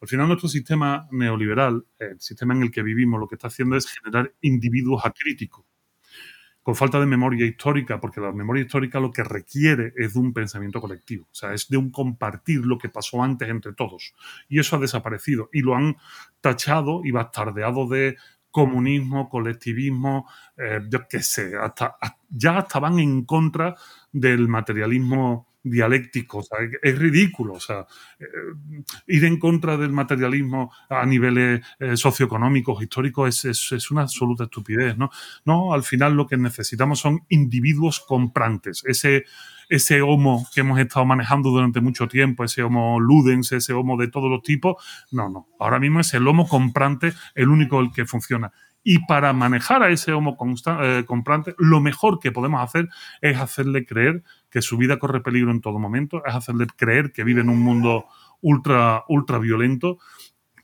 Al 0.00 0.08
final, 0.08 0.28
nuestro 0.28 0.48
sistema 0.48 1.08
neoliberal, 1.10 1.84
el 1.98 2.20
sistema 2.20 2.54
en 2.54 2.62
el 2.62 2.70
que 2.70 2.82
vivimos, 2.82 3.20
lo 3.20 3.28
que 3.28 3.36
está 3.36 3.48
haciendo 3.48 3.76
es 3.76 3.86
generar 3.86 4.34
individuos 4.42 5.04
acríticos, 5.04 5.64
con 6.62 6.74
falta 6.74 6.98
de 7.00 7.06
memoria 7.06 7.46
histórica, 7.46 8.00
porque 8.00 8.20
la 8.20 8.32
memoria 8.32 8.62
histórica 8.62 9.00
lo 9.00 9.12
que 9.12 9.24
requiere 9.24 9.92
es 9.96 10.14
de 10.14 10.20
un 10.20 10.32
pensamiento 10.32 10.80
colectivo, 10.80 11.26
o 11.30 11.34
sea, 11.34 11.54
es 11.54 11.68
de 11.68 11.76
un 11.76 11.90
compartir 11.90 12.66
lo 12.66 12.76
que 12.76 12.88
pasó 12.88 13.22
antes 13.22 13.48
entre 13.48 13.72
todos. 13.72 14.14
Y 14.48 14.58
eso 14.58 14.76
ha 14.76 14.80
desaparecido 14.80 15.48
y 15.52 15.60
lo 15.60 15.76
han 15.76 15.96
tachado 16.40 17.02
y 17.04 17.12
bastardeado 17.12 17.88
de 17.88 18.16
comunismo, 18.56 19.28
colectivismo, 19.28 20.26
eh, 20.56 20.80
yo 20.88 21.06
qué 21.06 21.22
sé, 21.22 21.52
hasta, 21.60 21.98
ya 22.30 22.60
estaban 22.60 22.98
en 22.98 23.26
contra 23.26 23.74
del 24.10 24.48
materialismo 24.48 25.55
dialéctico, 25.70 26.38
o 26.38 26.42
sea, 26.42 26.58
es 26.82 26.98
ridículo, 26.98 27.56
eh, 27.56 28.24
ir 29.08 29.24
en 29.24 29.38
contra 29.38 29.76
del 29.76 29.92
materialismo 29.92 30.72
a 30.88 31.04
niveles 31.04 31.60
eh, 31.78 31.96
socioeconómicos, 31.96 32.82
históricos, 32.82 33.44
es, 33.44 33.72
es, 33.72 33.90
una 33.90 34.02
absoluta 34.02 34.44
estupidez, 34.44 34.96
¿no? 34.96 35.10
No, 35.44 35.72
al 35.72 35.82
final 35.82 36.14
lo 36.14 36.26
que 36.26 36.36
necesitamos 36.36 37.00
son 37.00 37.24
individuos 37.28 38.00
comprantes, 38.00 38.84
ese, 38.86 39.24
ese 39.68 40.02
homo 40.02 40.46
que 40.54 40.60
hemos 40.60 40.78
estado 40.78 41.04
manejando 41.04 41.50
durante 41.50 41.80
mucho 41.80 42.06
tiempo, 42.06 42.44
ese 42.44 42.62
homo 42.62 43.00
ludens, 43.00 43.52
ese 43.52 43.72
homo 43.72 43.96
de 43.96 44.08
todos 44.08 44.30
los 44.30 44.42
tipos, 44.42 44.76
no, 45.10 45.28
no, 45.28 45.48
ahora 45.58 45.78
mismo 45.78 46.00
es 46.00 46.14
el 46.14 46.26
homo 46.28 46.48
comprante 46.48 47.12
el 47.34 47.48
único 47.48 47.80
el 47.80 47.90
que 47.90 48.06
funciona. 48.06 48.52
Y 48.88 49.00
para 49.00 49.32
manejar 49.32 49.82
a 49.82 49.90
ese 49.90 50.12
homo 50.12 50.36
eh, 50.80 51.02
comprante, 51.04 51.56
lo 51.58 51.80
mejor 51.80 52.20
que 52.20 52.30
podemos 52.30 52.62
hacer 52.62 52.88
es 53.20 53.36
hacerle 53.36 53.84
creer 53.84 54.22
que 54.56 54.62
su 54.62 54.78
vida 54.78 54.98
corre 54.98 55.20
peligro 55.20 55.50
en 55.50 55.60
todo 55.60 55.78
momento, 55.78 56.24
es 56.24 56.34
hacerle 56.34 56.66
creer 56.78 57.12
que 57.12 57.24
vive 57.24 57.42
en 57.42 57.50
un 57.50 57.60
mundo 57.60 58.06
ultra, 58.40 59.04
ultra 59.06 59.38
violento, 59.38 59.98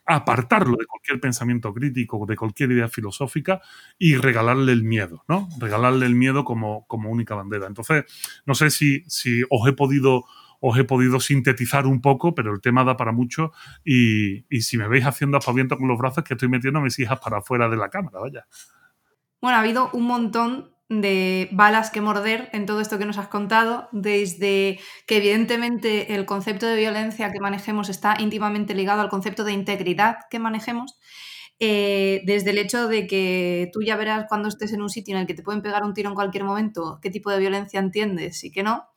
apartarlo 0.07 0.79
de 0.79 0.87
cualquier 0.87 1.21
pensamiento 1.21 1.75
crítico, 1.75 2.25
de 2.25 2.35
cualquier 2.35 2.73
idea 2.73 2.89
filosófica 2.89 3.61
y 3.99 4.17
regalarle 4.17 4.73
el 4.73 4.83
miedo, 4.83 5.25
¿no? 5.29 5.47
Regalarle 5.61 6.07
el 6.07 6.15
miedo 6.15 6.43
como, 6.43 6.87
como 6.87 7.11
única 7.11 7.35
bandera. 7.35 7.67
Entonces, 7.67 8.07
no 8.47 8.55
sé 8.55 8.71
si, 8.71 9.05
si 9.09 9.43
os 9.51 9.69
he 9.69 9.75
podido 9.75 10.25
os 10.61 10.79
he 10.79 10.85
podido 10.85 11.21
sintetizar 11.21 11.87
un 11.87 12.01
poco, 12.01 12.35
pero 12.35 12.55
el 12.55 12.63
tema 12.63 12.85
da 12.85 12.97
para 12.97 13.13
mucho 13.13 13.53
y, 13.85 14.47
si 14.63 14.79
me 14.79 14.89
veis 14.89 15.05
haciendo 15.05 15.37
aspaviento 15.37 15.77
con 15.77 15.87
los 15.87 15.99
brazos, 15.99 16.25
que 16.25 16.33
estoy 16.33 16.49
metiendo 16.49 16.81
mis 16.81 16.99
hijas 16.99 17.21
para 17.21 17.41
afuera 17.41 17.69
de 17.69 17.77
la 17.77 17.91
cámara, 17.91 18.21
vaya. 18.21 18.47
Bueno, 19.43 19.59
ha 19.59 19.61
habido 19.61 19.91
un 19.93 20.07
montón 20.07 20.72
de 21.01 21.49
balas 21.53 21.91
que 21.91 22.01
morder 22.01 22.51
en 22.53 22.67
todo 22.67 22.81
esto 22.81 22.99
que 22.99 23.07
nos 23.07 23.19
has 23.19 23.29
contado, 23.29 23.89
desde 23.93 24.79
que 25.07 25.17
evidentemente 25.17 26.15
el 26.15 26.27
concepto 26.27 26.67
de 26.67 26.77
violencia 26.77 27.31
que 27.31 27.41
manejemos 27.41 27.89
está 27.89 28.17
íntimamente 28.19 28.75
ligado 28.75 29.01
al 29.01 29.09
concepto 29.09 29.45
de 29.45 29.53
integridad 29.53 30.17
que 30.31 30.39
manejemos, 30.39 30.99
eh, 31.59 32.23
desde 32.27 32.51
el 32.51 32.59
hecho 32.59 32.89
de 32.89 33.07
que 33.07 33.71
tú 33.73 33.83
ya 33.83 33.97
verás 33.97 34.27
cuando 34.29 34.49
estés 34.49 34.73
en 34.73 34.83
un 34.83 34.91
sitio 34.91 35.15
en 35.15 35.21
el 35.23 35.27
que 35.27 35.35
te 35.35 35.43
pueden 35.43 35.63
pegar 35.63 35.85
un 35.85 35.95
tiro 35.95 36.09
en 36.09 36.15
cualquier 36.15 36.45
momento, 36.45 36.99
qué 37.01 37.09
tipo 37.09 37.31
de 37.31 37.39
violencia 37.39 37.79
entiendes 37.81 38.43
y 38.45 38.51
qué 38.51 38.63
no. 38.63 38.89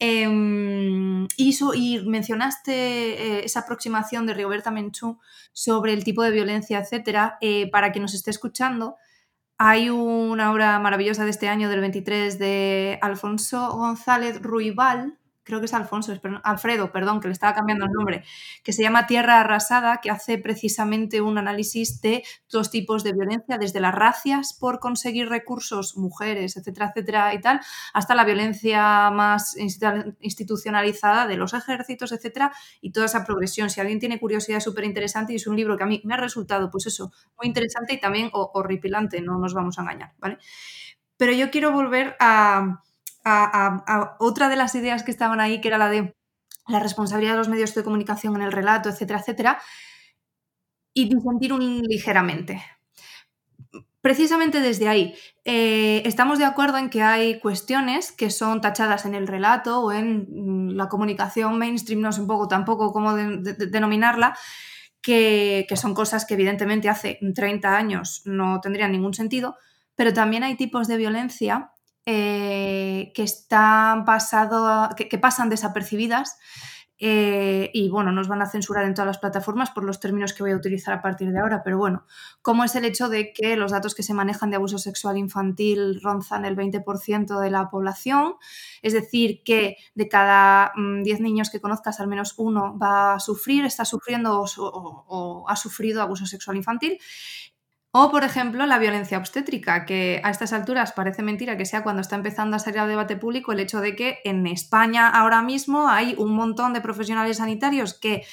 Em, 0.00 1.26
y, 1.36 1.98
mencionaste 2.06 2.72
eh, 2.72 3.44
esa 3.44 3.60
aproximación 3.60 4.26
de 4.26 4.34
Rigoberta 4.34 4.70
Menchú 4.70 5.18
sobre 5.52 5.92
el 5.92 6.04
tipo 6.04 6.22
de 6.22 6.30
violencia, 6.30 6.78
etcétera. 6.78 7.36
Eh, 7.40 7.68
para 7.70 7.90
quien 7.90 8.02
nos 8.02 8.14
esté 8.14 8.30
escuchando, 8.30 8.96
hay 9.58 9.90
una 9.90 10.52
obra 10.52 10.78
maravillosa 10.78 11.24
de 11.24 11.30
este 11.30 11.48
año, 11.48 11.68
del 11.68 11.80
23, 11.80 12.38
de 12.38 12.98
Alfonso 13.02 13.72
González 13.76 14.40
Ruibal, 14.40 15.18
creo 15.48 15.60
que 15.60 15.66
es 15.66 15.72
Alfonso, 15.72 16.12
Alfredo, 16.44 16.92
perdón, 16.92 17.20
que 17.20 17.28
le 17.28 17.32
estaba 17.32 17.54
cambiando 17.54 17.86
el 17.86 17.90
nombre, 17.90 18.22
que 18.62 18.74
se 18.74 18.82
llama 18.82 19.06
Tierra 19.06 19.40
Arrasada, 19.40 20.00
que 20.02 20.10
hace 20.10 20.36
precisamente 20.36 21.22
un 21.22 21.38
análisis 21.38 22.02
de 22.02 22.22
dos 22.50 22.70
tipos 22.70 23.02
de 23.02 23.14
violencia, 23.14 23.56
desde 23.56 23.80
las 23.80 23.94
racias 23.94 24.52
por 24.52 24.78
conseguir 24.78 25.30
recursos, 25.30 25.96
mujeres, 25.96 26.58
etcétera, 26.58 26.92
etcétera 26.94 27.32
y 27.32 27.40
tal, 27.40 27.60
hasta 27.94 28.14
la 28.14 28.24
violencia 28.24 29.10
más 29.10 29.56
institucionalizada 30.20 31.26
de 31.26 31.36
los 31.38 31.54
ejércitos, 31.54 32.12
etcétera, 32.12 32.52
y 32.82 32.92
toda 32.92 33.06
esa 33.06 33.24
progresión. 33.24 33.70
Si 33.70 33.80
alguien 33.80 34.00
tiene 34.00 34.20
curiosidad, 34.20 34.58
es 34.58 34.64
súper 34.64 34.84
interesante 34.84 35.32
y 35.32 35.36
es 35.36 35.46
un 35.46 35.56
libro 35.56 35.78
que 35.78 35.84
a 35.84 35.86
mí 35.86 36.02
me 36.04 36.12
ha 36.12 36.18
resultado, 36.18 36.70
pues 36.70 36.84
eso, 36.86 37.10
muy 37.38 37.46
interesante 37.46 37.94
y 37.94 38.00
también 38.00 38.28
horripilante, 38.32 39.22
no 39.22 39.38
nos 39.38 39.54
vamos 39.54 39.78
a 39.78 39.82
engañar, 39.82 40.12
¿vale? 40.18 40.36
Pero 41.16 41.32
yo 41.32 41.50
quiero 41.50 41.72
volver 41.72 42.16
a 42.20 42.82
a, 43.28 44.16
otra 44.18 44.48
de 44.48 44.56
las 44.56 44.74
ideas 44.74 45.02
que 45.02 45.10
estaban 45.10 45.40
ahí, 45.40 45.60
que 45.60 45.68
era 45.68 45.78
la 45.78 45.88
de 45.88 46.14
la 46.66 46.80
responsabilidad 46.80 47.32
de 47.32 47.38
los 47.38 47.48
medios 47.48 47.74
de 47.74 47.82
comunicación 47.82 48.36
en 48.36 48.42
el 48.42 48.52
relato, 48.52 48.88
etcétera, 48.88 49.20
etcétera, 49.20 49.58
y 50.92 51.08
disentir 51.08 51.52
un 51.52 51.82
ligeramente. 51.82 52.62
Precisamente 54.00 54.60
desde 54.60 54.88
ahí, 54.88 55.14
eh, 55.44 56.02
estamos 56.04 56.38
de 56.38 56.44
acuerdo 56.44 56.78
en 56.78 56.88
que 56.88 57.02
hay 57.02 57.40
cuestiones 57.40 58.12
que 58.12 58.30
son 58.30 58.60
tachadas 58.60 59.06
en 59.06 59.14
el 59.14 59.26
relato 59.26 59.80
o 59.80 59.92
en 59.92 60.26
mm, 60.28 60.76
la 60.76 60.88
comunicación 60.88 61.58
mainstream, 61.58 62.00
no 62.00 62.12
sé 62.12 62.20
un 62.20 62.26
poco 62.26 62.48
tampoco 62.48 62.92
cómo 62.92 63.14
denominarla, 63.14 64.36
que, 65.00 65.66
que, 65.68 65.76
son 65.76 65.94
cosas 65.94 66.26
que 66.26 66.34
evidentemente 66.34 66.88
hace 66.88 67.18
30 67.34 67.76
años 67.76 68.22
no 68.24 68.60
tendrían 68.60 68.92
ningún 68.92 69.14
sentido, 69.14 69.56
pero 69.94 70.12
también 70.12 70.44
hay 70.44 70.56
tipos 70.56 70.86
de 70.86 70.96
violencia 70.96 71.72
eh, 72.10 73.12
que 73.14 73.22
están 73.22 74.06
que, 74.96 75.18
pasan 75.18 75.50
desapercibidas 75.50 76.38
eh, 76.96 77.70
y 77.74 77.90
bueno, 77.90 78.12
nos 78.12 78.28
van 78.28 78.40
a 78.40 78.48
censurar 78.48 78.86
en 78.86 78.94
todas 78.94 79.08
las 79.08 79.18
plataformas 79.18 79.70
por 79.72 79.84
los 79.84 80.00
términos 80.00 80.32
que 80.32 80.42
voy 80.42 80.52
a 80.52 80.56
utilizar 80.56 80.94
a 80.94 81.02
partir 81.02 81.30
de 81.30 81.38
ahora, 81.38 81.60
pero 81.62 81.76
bueno, 81.76 82.06
como 82.40 82.64
es 82.64 82.74
el 82.76 82.86
hecho 82.86 83.10
de 83.10 83.34
que 83.34 83.56
los 83.56 83.72
datos 83.72 83.94
que 83.94 84.02
se 84.02 84.14
manejan 84.14 84.48
de 84.48 84.56
abuso 84.56 84.78
sexual 84.78 85.18
infantil 85.18 86.00
ronzan 86.02 86.46
el 86.46 86.56
20% 86.56 87.38
de 87.38 87.50
la 87.50 87.68
población, 87.68 88.36
es 88.80 88.94
decir, 88.94 89.42
que 89.44 89.76
de 89.94 90.08
cada 90.08 90.72
10 90.76 91.20
mm, 91.20 91.22
niños 91.22 91.50
que 91.50 91.60
conozcas, 91.60 92.00
al 92.00 92.08
menos 92.08 92.32
uno 92.38 92.78
va 92.78 93.16
a 93.16 93.20
sufrir, 93.20 93.66
está 93.66 93.84
sufriendo 93.84 94.46
o 94.56 95.44
ha 95.46 95.56
sufrido 95.56 96.00
abuso 96.00 96.24
sexual 96.24 96.56
infantil 96.56 96.98
O, 97.90 98.10
por 98.10 98.22
ejemplo, 98.22 98.66
la 98.66 98.78
violencia 98.78 99.16
obstétrica, 99.16 99.86
que 99.86 100.20
a 100.22 100.30
estas 100.30 100.52
alturas 100.52 100.92
parece 100.92 101.22
mentira 101.22 101.56
que 101.56 101.64
sea 101.64 101.82
cuando 101.82 102.02
está 102.02 102.16
empezando 102.16 102.54
a 102.54 102.58
salir 102.58 102.80
al 102.80 102.88
debate 102.88 103.16
público 103.16 103.52
el 103.52 103.60
hecho 103.60 103.80
de 103.80 103.96
que 103.96 104.18
en 104.24 104.46
España 104.46 105.08
ahora 105.08 105.40
mismo 105.40 105.88
hay 105.88 106.14
un 106.18 106.34
montón 106.34 106.74
de 106.74 106.82
profesionales 106.82 107.38
sanitarios 107.38 107.94
que 107.94 108.26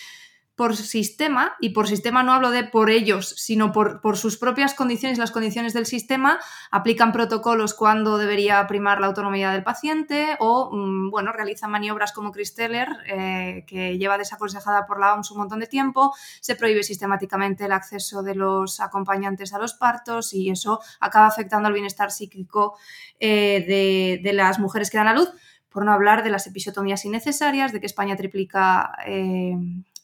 por 0.56 0.78
sistema, 0.78 1.56
y 1.60 1.70
por 1.72 1.88
sistema 1.88 2.24
no 2.24 2.32
hablo 2.32 2.50
de 2.50 2.64
por 2.64 2.90
ellos, 2.90 3.36
sino 3.38 3.74
por, 3.74 4.00
por, 4.00 4.16
sus 4.16 4.38
propias 4.38 4.74
condiciones, 4.74 5.18
las 5.18 5.32
condiciones 5.32 5.74
del 5.74 5.86
sistema, 5.86 6.40
aplican 6.72 7.12
protocolos 7.12 7.74
cuando 7.74 8.18
debería 8.18 8.66
primar 8.66 9.02
la 9.02 9.08
autonomía 9.08 9.52
del 9.52 9.64
paciente 9.64 10.38
o, 10.40 10.70
mm, 10.72 11.12
bueno, 11.12 11.34
realizan 11.34 11.72
maniobras 11.72 12.14
como 12.14 12.32
Chris 12.32 12.56
eh, 12.58 13.66
que 13.68 13.98
lleva 13.98 14.18
desaconsejada 14.18 14.86
por 14.86 15.00
la 15.00 15.14
OMS 15.14 15.32
un 15.32 15.40
montón 15.40 15.60
de 15.60 15.68
tiempo, 15.68 16.14
se 16.40 16.56
prohíbe 16.56 16.84
sistemáticamente 16.84 17.66
el 17.66 17.74
acceso 17.74 18.24
de 18.24 18.36
los 18.36 18.80
acompañantes 18.80 19.54
a 19.54 19.60
los 19.60 19.74
partos 19.74 20.34
y 20.34 20.50
eso 20.50 20.80
acaba 21.02 21.28
afectando 21.28 21.68
al 21.68 21.74
bienestar 21.74 22.12
psíquico 22.12 22.78
eh, 23.20 23.66
de, 23.68 24.22
de, 24.24 24.34
las 24.34 24.58
mujeres 24.58 24.90
que 24.90 24.98
dan 24.98 25.08
a 25.08 25.14
luz, 25.14 25.30
por 25.70 25.84
no 25.84 25.92
hablar 25.92 26.24
de 26.24 26.30
las 26.30 26.48
episiotomías 26.48 27.04
innecesarias, 27.04 27.74
de 27.74 27.82
que 27.82 27.88
España 27.88 28.16
triplica... 28.16 28.94
Eh, 29.06 29.58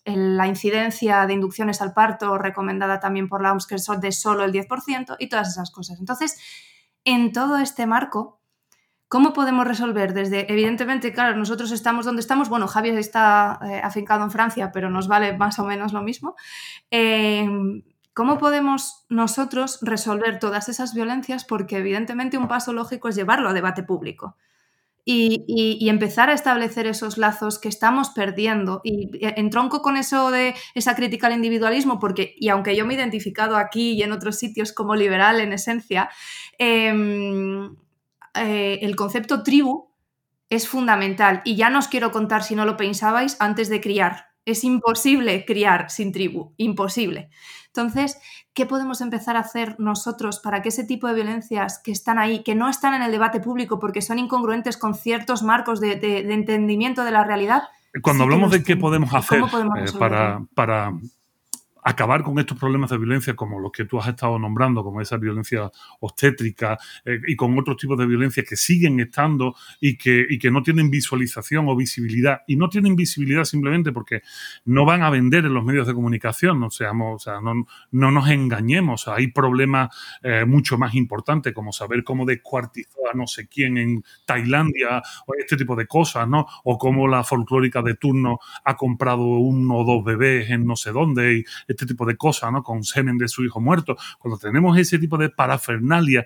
la 0.06 0.48
incidencia 0.48 1.26
de 1.28 1.34
inducciones 1.34 1.82
al 1.82 1.94
parto 1.94 2.38
recomendada 2.38 3.00
también 3.00 3.28
por 3.28 3.42
la 3.42 3.52
OMS, 3.52 3.68
que 3.68 3.76
es 3.76 3.88
de 4.00 4.12
solo 4.12 4.44
el 4.44 4.52
10%, 4.52 5.16
y 5.20 5.30
todas 5.30 5.50
esas 5.50 5.72
cosas. 5.72 6.00
Entonces, 6.00 6.40
en 7.04 7.32
todo 7.32 7.58
este 7.58 7.86
marco, 7.86 8.42
¿cómo 9.08 9.34
podemos 9.34 9.68
resolver? 9.68 10.14
Desde, 10.14 10.52
evidentemente, 10.52 11.14
claro, 11.14 11.36
nosotros 11.38 11.72
estamos 11.72 12.06
donde 12.06 12.22
estamos, 12.22 12.50
bueno, 12.50 12.68
Javier 12.68 12.98
está 12.98 13.60
eh, 13.64 13.82
afincado 13.84 14.24
en 14.24 14.32
Francia, 14.32 14.72
pero 14.72 14.90
nos 14.90 15.08
vale 15.08 15.38
más 15.38 15.60
o 15.60 15.66
menos 15.66 15.94
lo 15.94 16.02
mismo. 16.02 16.36
Eh, 16.90 17.48
¿Cómo 18.14 18.38
podemos 18.40 19.06
nosotros 19.08 19.80
resolver 19.82 20.40
todas 20.40 20.68
esas 20.68 20.94
violencias? 20.94 21.46
Porque 21.46 21.78
evidentemente 21.78 22.38
un 22.38 22.48
paso 22.48 22.74
lógico 22.74 23.08
es 23.08 23.16
llevarlo 23.16 23.50
a 23.50 23.54
debate 23.54 23.84
público 23.84 24.36
y, 25.06 25.90
empezar 25.90 26.30
a 26.30 26.34
establecer 26.34 26.88
esos 26.88 27.18
lazos 27.18 27.60
que 27.60 27.70
estamos 27.70 28.10
perdiendo. 28.10 28.82
Y 28.84 29.10
entronco 29.22 29.82
con 29.82 29.98
eso 29.98 30.32
de 30.32 30.56
esa 30.76 30.96
crítica 30.96 31.28
al 31.28 31.34
individualismo, 31.34 32.00
porque, 32.00 32.36
y 32.38 32.50
aunque 32.50 32.76
yo 32.76 32.86
me 32.86 32.94
he 32.94 32.98
identificado 32.98 33.58
aquí 33.58 33.92
y 33.92 34.04
en 34.04 34.12
otros 34.12 34.38
sitios 34.38 34.74
como 34.74 34.96
liberal 34.96 35.40
en 35.40 35.54
esencia, 35.54 36.10
em, 36.58 37.76
eh, 38.36 38.80
el 38.82 38.96
concepto 38.96 39.44
tribu 39.44 39.90
es 40.50 40.68
fundamental. 40.68 41.42
Y 41.46 41.56
ya 41.56 41.70
no 41.70 41.80
os 41.80 41.88
quiero 41.88 42.12
contar 42.12 42.44
si 42.44 42.56
no 42.56 42.66
lo 42.66 42.78
pensabais 42.78 43.38
antes 43.40 43.70
de 43.70 43.82
criar. 43.82 44.31
Es 44.46 44.64
imposible 44.64 45.46
criar 45.46 45.90
sin 45.90 46.12
tribu, 46.12 46.54
imposible. 46.58 47.30
Entonces, 47.68 48.20
¿qué 48.54 48.66
podemos 48.66 49.00
empezar 49.00 49.38
a 49.38 49.42
hacer 49.42 49.76
nosotros 49.80 50.40
para 50.40 50.62
que 50.62 50.70
ese 50.70 50.84
tipo 50.84 51.08
de 51.08 51.14
violencias 51.14 51.80
que 51.84 51.92
están 51.92 52.20
ahí, 52.20 52.44
que 52.44 52.56
no 52.56 52.70
están 52.70 52.94
en 52.94 53.02
el 53.02 53.12
debate 53.12 53.40
público 53.40 53.80
porque 53.80 54.02
son 54.02 54.20
incongruentes 54.20 54.78
con 54.78 54.94
ciertos 54.94 55.42
marcos 55.42 55.80
de, 55.80 55.94
entendimiento 56.34 57.06
de 57.06 57.12
la 57.12 57.24
realidad? 57.24 57.64
Cuando 58.02 58.24
hablamos 58.24 58.52
de 58.52 58.64
qué 58.64 58.76
podemos 58.76 59.14
hacer 59.14 59.42
eh, 59.42 59.92
para, 59.98 60.46
para 60.54 60.92
acabar 61.84 62.24
con 62.24 62.40
estos 62.40 62.58
problemas 62.58 62.90
de 62.90 62.98
violencia 62.98 63.36
como 63.36 63.60
los 63.60 63.72
que 63.72 63.86
tú 63.86 64.00
has 64.00 64.08
estado 64.08 64.38
nombrando, 64.38 64.84
como 64.84 65.02
esa 65.02 65.18
violencia 65.18 65.72
obstétrica 66.00 66.78
eh, 67.06 67.20
y 67.28 67.36
con 67.36 67.58
otros 67.58 67.78
tipos 67.78 67.98
de 67.98 68.06
violencia 68.06 68.44
que 68.44 68.56
siguen 68.56 69.00
estando 69.00 69.56
y 69.80 69.98
que, 69.98 70.26
y 70.30 70.38
que 70.38 70.52
no 70.52 70.62
tienen 70.62 70.90
visualización 70.90 71.68
o 71.70 71.76
visibilidad. 71.76 72.42
Y 72.48 72.56
no 72.56 72.70
tienen 72.70 72.96
visibilidad 72.96 73.44
simplemente 73.46 73.92
porque 73.92 74.22
no 74.66 74.86
van 74.86 75.04
a 75.04 75.10
vender 75.10 75.46
en 75.46 75.54
los 75.54 75.64
medios 75.64 75.88
de 75.88 75.94
comunicación, 75.94 76.60
no, 76.60 76.70
seamos, 76.70 77.16
o 77.16 77.20
sea, 77.20 77.42
no, 77.42 77.66
no 77.92 78.12
nos 78.12 78.30
engañemos. 78.30 79.08
hay 79.08 79.28
problemas 79.28 79.96
eh, 80.24 80.46
mucho 80.46 80.78
más 80.78 80.94
importantes 80.96 81.54
como 81.54 81.72
saber 81.72 82.04
cómo 82.04 82.26
descuartizó 82.26 83.00
a 83.12 83.16
no 83.16 83.28
sé 83.28 83.48
quién 83.48 83.78
en 83.78 84.04
Tailandia 84.26 85.02
o 85.26 85.34
este 85.36 85.58
tipo 85.58 85.76
de 85.76 85.88
cosas, 85.88 86.28
¿no? 86.28 86.46
O 86.64 86.78
cómo 86.78 87.08
la 87.08 87.24
folclórica 87.24 87.82
de 87.82 87.96
turno 87.96 88.40
ha 88.64 88.76
comprado 88.76 89.24
uno 89.24 89.78
o 89.78 89.84
dos 89.84 90.04
bebés 90.04 90.50
en 90.50 90.66
no 90.66 90.76
sé 90.76 90.92
dónde 90.92 91.40
y 91.40 91.46
este 91.72 91.86
tipo 91.86 92.06
de 92.06 92.18
cosas, 92.18 92.52
¿no? 92.52 92.64
Con 92.64 92.84
semen 92.84 93.18
de 93.18 93.28
su 93.28 93.44
hijo 93.44 93.60
muerto. 93.60 93.96
Cuando 94.20 94.38
tenemos 94.38 94.78
ese 94.78 95.00
tipo 95.00 95.18
de 95.18 95.30
parafernalia, 95.30 96.26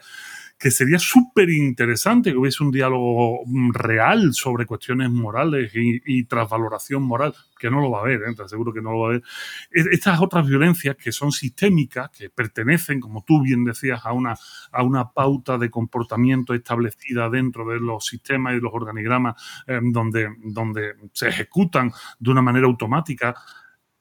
que 0.57 0.71
sería 0.71 0.99
súper 0.99 1.49
interesante 1.49 2.31
que 2.31 2.37
hubiese 2.37 2.63
un 2.63 2.71
diálogo 2.71 3.41
mm, 3.45 3.71
real 3.73 4.33
sobre 4.33 4.65
cuestiones 4.65 5.09
morales 5.09 5.71
y, 5.75 6.23
trasvaloración 6.25 7.03
moral, 7.03 7.35
que 7.59 7.69
no 7.69 7.81
lo 7.81 7.91
va 7.91 7.99
a 7.99 8.01
haber, 8.01 8.21
¿eh? 8.23 8.35
te 8.35 8.43
aseguro 8.43 8.73
que 8.73 8.81
no 8.81 8.91
lo 8.91 8.99
va 8.99 9.05
a 9.07 9.09
haber. 9.09 9.23
Estas 9.71 10.19
otras 10.21 10.47
violencias 10.47 10.95
que 10.95 11.11
son 11.11 11.31
sistémicas, 11.31 12.09
que 12.09 12.29
pertenecen, 12.29 12.99
como 12.99 13.23
tú 13.23 13.41
bien 13.41 13.65
decías, 13.65 14.05
a 14.05 14.13
una, 14.13 14.35
a 14.71 14.83
una 14.83 15.11
pauta 15.11 15.57
de 15.57 15.69
comportamiento 15.69 16.53
establecida 16.53 17.29
dentro 17.29 17.67
de 17.67 17.79
los 17.79 18.05
sistemas 18.05 18.53
y 18.53 18.55
de 18.55 18.61
los 18.61 18.73
organigramas 18.73 19.35
eh, 19.67 19.79
donde, 19.83 20.29
donde 20.43 20.93
se 21.11 21.27
ejecutan 21.27 21.91
de 22.19 22.31
una 22.31 22.41
manera 22.41 22.65
automática, 22.65 23.35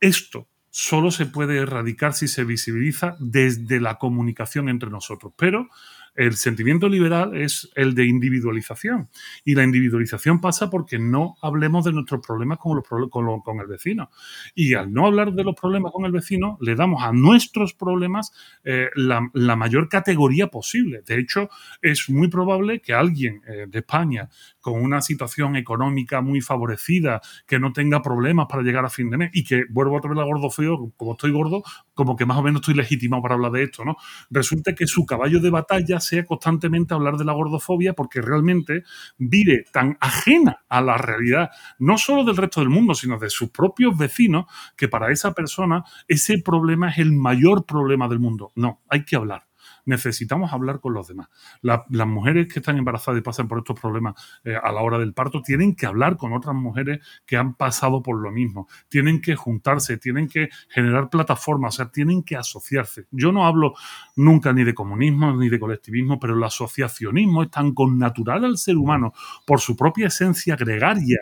esto 0.00 0.48
solo 0.76 1.12
se 1.12 1.24
puede 1.24 1.58
erradicar 1.58 2.14
si 2.14 2.26
se 2.26 2.42
visibiliza 2.42 3.14
desde 3.20 3.78
la 3.78 3.94
comunicación 3.94 4.68
entre 4.68 4.90
nosotros. 4.90 5.32
Pero 5.36 5.68
el 6.14 6.36
sentimiento 6.36 6.88
liberal 6.88 7.36
es 7.36 7.70
el 7.74 7.94
de 7.94 8.06
individualización. 8.06 9.08
Y 9.44 9.54
la 9.54 9.64
individualización 9.64 10.40
pasa 10.40 10.70
porque 10.70 10.98
no 10.98 11.36
hablemos 11.42 11.84
de 11.84 11.92
nuestros 11.92 12.24
problemas 12.24 12.58
con, 12.58 12.76
los, 12.76 12.84
con, 13.10 13.60
el 13.60 13.66
vecino. 13.66 14.10
Y 14.54 14.74
al 14.74 14.92
no 14.92 15.06
hablar 15.06 15.32
de 15.32 15.44
los 15.44 15.54
problemas 15.54 15.92
con 15.92 16.04
el 16.04 16.12
vecino, 16.12 16.56
le 16.60 16.74
damos 16.74 17.02
a 17.02 17.12
nuestros 17.12 17.74
problemas 17.74 18.32
eh, 18.64 18.88
la, 18.94 19.20
mayor 19.56 19.88
categoría 19.88 20.48
posible. 20.48 21.02
De 21.06 21.18
hecho, 21.18 21.48
es 21.82 22.08
muy 22.10 22.28
probable 22.28 22.80
que 22.80 22.92
alguien 22.92 23.42
eh, 23.46 23.66
de 23.68 23.78
España 23.78 24.28
con 24.60 24.80
una 24.82 25.00
situación 25.02 25.56
económica 25.56 26.20
muy 26.20 26.40
favorecida, 26.40 27.20
que 27.46 27.58
no 27.58 27.72
tenga 27.72 28.02
problemas 28.02 28.46
para 28.48 28.62
llegar 28.62 28.84
a 28.84 28.90
fin 28.90 29.10
de 29.10 29.18
mes 29.18 29.30
y 29.32 29.44
que, 29.44 29.64
vuelvo 29.68 29.98
a 29.98 30.00
traer 30.00 30.16
la 30.16 30.24
gordo 30.24 30.50
feo, 30.50 30.92
como 30.96 31.12
estoy 31.12 31.32
gordo, 31.32 31.62
como 31.92 32.16
que 32.16 32.24
más 32.24 32.38
o 32.38 32.42
menos 32.42 32.60
estoy 32.60 32.74
legitimado 32.74 33.22
para 33.22 33.34
hablar 33.34 33.52
de 33.52 33.64
esto, 33.64 33.84
¿no? 33.84 33.96
Resulta 34.30 34.74
que 34.74 34.86
su 34.86 35.04
caballo 35.04 35.40
de 35.40 35.50
batalla 35.50 36.00
sea 36.06 36.24
constantemente 36.24 36.94
hablar 36.94 37.16
de 37.16 37.24
la 37.24 37.32
gordofobia 37.32 37.94
porque 37.94 38.20
realmente 38.20 38.84
vive 39.18 39.64
tan 39.72 39.96
ajena 40.00 40.64
a 40.68 40.80
la 40.80 40.96
realidad, 40.96 41.50
no 41.78 41.98
solo 41.98 42.24
del 42.24 42.36
resto 42.36 42.60
del 42.60 42.70
mundo, 42.70 42.94
sino 42.94 43.18
de 43.18 43.30
sus 43.30 43.50
propios 43.50 43.96
vecinos, 43.96 44.46
que 44.76 44.88
para 44.88 45.10
esa 45.10 45.32
persona 45.32 45.84
ese 46.08 46.38
problema 46.38 46.90
es 46.90 46.98
el 46.98 47.12
mayor 47.12 47.64
problema 47.64 48.08
del 48.08 48.20
mundo. 48.20 48.52
No, 48.54 48.82
hay 48.88 49.04
que 49.04 49.16
hablar 49.16 49.46
necesitamos 49.84 50.52
hablar 50.52 50.80
con 50.80 50.94
los 50.94 51.08
demás. 51.08 51.28
las 51.62 52.06
mujeres 52.06 52.52
que 52.52 52.60
están 52.60 52.76
embarazadas 52.78 53.20
y 53.20 53.22
pasan 53.22 53.48
por 53.48 53.58
estos 53.58 53.78
problemas 53.78 54.14
eh, 54.44 54.56
a 54.60 54.72
la 54.72 54.80
hora 54.82 54.98
del 54.98 55.14
parto 55.14 55.42
tienen 55.42 55.74
que 55.74 55.86
hablar 55.86 56.16
con 56.16 56.32
otras 56.32 56.54
mujeres 56.54 57.00
que 57.26 57.36
han 57.36 57.54
pasado 57.54 58.02
por 58.02 58.20
lo 58.20 58.30
mismo. 58.30 58.68
Tienen 58.88 59.20
que 59.20 59.36
juntarse, 59.36 59.98
tienen 59.98 60.28
que 60.28 60.48
generar 60.68 61.10
plataformas, 61.10 61.74
o 61.74 61.76
sea, 61.76 61.90
tienen 61.90 62.22
que 62.22 62.36
asociarse. 62.36 63.06
Yo 63.10 63.32
no 63.32 63.46
hablo 63.46 63.74
nunca 64.16 64.52
ni 64.52 64.64
de 64.64 64.74
comunismo 64.74 65.34
ni 65.36 65.48
de 65.48 65.58
colectivismo, 65.58 66.18
pero 66.18 66.34
el 66.34 66.42
asociacionismo 66.42 67.42
es 67.42 67.50
tan 67.50 67.72
connatural 67.72 68.44
al 68.44 68.58
ser 68.58 68.76
humano 68.76 69.12
por 69.46 69.60
su 69.60 69.76
propia 69.76 70.08
esencia 70.08 70.56
gregaria 70.56 71.18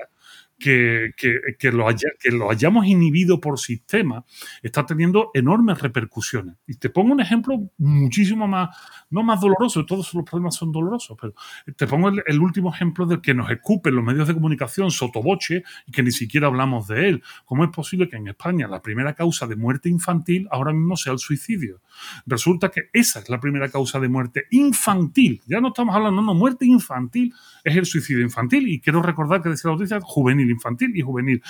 que, 0.63 1.13
que, 1.59 1.73
lo 1.73 1.87
que 2.21 2.31
lo 2.31 2.51
hayamos 2.51 2.87
inhibido 2.87 3.41
por 3.41 3.59
sistema 3.59 4.25
está 4.63 4.87
teniendo 4.87 5.31
enormes 5.35 5.83
repercusiones. 5.83 6.57
Y 6.67 6.77
te 6.77 6.89
pongo 6.89 7.13
un 7.13 7.21
ejemplo 7.21 7.71
muchísimo 7.79 8.47
más, 8.47 8.77
no 9.11 9.25
más 9.25 9.41
doloroso, 9.41 9.85
todos 9.85 10.15
los 10.15 10.25
problemas 10.25 10.55
son 10.55 10.71
dolorosos, 10.71 11.17
pero 11.21 11.35
te 11.77 11.87
pongo 11.87 12.11
el, 12.11 12.41
último 12.41 12.73
ejemplo 12.73 13.07
del 13.07 13.21
que 13.21 13.35
nos 13.35 13.51
escupen 13.51 13.97
los 13.97 14.05
medios 14.05 14.29
de 14.29 14.35
comunicación 14.35 14.91
sotoboche 14.91 15.65
y 15.87 15.93
que 15.93 16.03
ni 16.03 16.13
siquiera 16.13 16.47
hablamos 16.47 16.87
de 16.87 17.09
él. 17.09 17.23
¿Cómo 17.45 17.65
es 17.65 17.71
posible 17.71 18.09
que 18.09 18.17
en 18.17 18.29
España 18.29 18.69
la 18.69 18.81
primera 18.81 19.15
causa 19.15 19.47
de 19.47 19.57
muerte 19.57 19.89
infantil 19.89 20.47
ahora 20.53 20.73
mismo 20.73 20.97
sea 20.97 21.13
el 21.13 21.19
suicidio? 21.19 21.81
Resulta 22.25 22.69
que 22.69 22.89
esa 22.93 23.19
es 23.19 23.29
la 23.29 23.41
primera 23.41 23.69
causa 23.69 23.99
de 23.99 24.09
muerte 24.09 24.45
infantil. 24.51 25.41
Ya 25.47 25.61
no 25.61 25.69
estamos 25.69 25.97
hablando, 25.97 26.23
no, 26.23 26.35
muerte 26.35 26.67
infantil 26.67 27.35
es 27.65 27.77
el 27.77 27.87
suicidio 27.87 28.23
infantil. 28.23 28.69
Y 28.69 28.81
quiero 28.81 29.03
recordar 29.03 29.43
que 29.43 29.49
decía 29.49 29.71
la 29.71 29.77
noticia 29.77 30.01
juvenil 30.01 30.52
infantil 30.53 30.97
y 30.97 31.03
juvenil. 31.03 31.43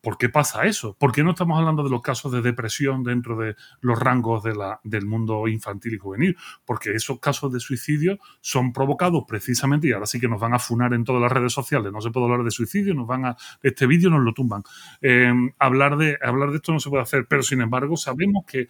¿Por 0.00 0.16
qué 0.16 0.30
pasa 0.30 0.64
eso? 0.64 0.96
¿Por 0.98 1.12
qué 1.12 1.22
no 1.22 1.30
estamos 1.30 1.58
hablando 1.58 1.82
de 1.82 1.90
los 1.90 2.00
casos 2.00 2.32
de 2.32 2.40
depresión 2.40 3.02
dentro 3.02 3.36
de 3.36 3.54
los 3.82 3.98
rangos 3.98 4.42
del 4.82 5.06
mundo 5.06 5.46
infantil 5.46 5.94
y 5.94 5.98
juvenil? 5.98 6.36
Porque 6.64 6.92
esos 6.92 7.20
casos 7.20 7.52
de 7.52 7.60
suicidio 7.60 8.18
son 8.40 8.72
provocados 8.72 9.24
precisamente, 9.28 9.88
y 9.88 9.92
ahora 9.92 10.06
sí 10.06 10.18
que 10.18 10.28
nos 10.28 10.40
van 10.40 10.54
a 10.54 10.58
funar 10.58 10.94
en 10.94 11.04
todas 11.04 11.20
las 11.20 11.30
redes 11.30 11.52
sociales, 11.52 11.92
no 11.92 12.00
se 12.00 12.10
puede 12.10 12.26
hablar 12.26 12.44
de 12.44 12.50
suicidio, 12.50 12.94
nos 12.94 13.06
van 13.06 13.26
a, 13.26 13.36
este 13.62 13.86
vídeo 13.86 14.08
nos 14.08 14.22
lo 14.22 14.32
tumban. 14.32 14.62
Eh, 15.02 15.32
hablar, 15.58 15.98
de, 15.98 16.16
hablar 16.22 16.50
de 16.50 16.56
esto 16.56 16.72
no 16.72 16.80
se 16.80 16.88
puede 16.88 17.02
hacer, 17.02 17.26
pero 17.28 17.42
sin 17.42 17.60
embargo 17.60 17.96
sabemos 17.98 18.44
que 18.46 18.68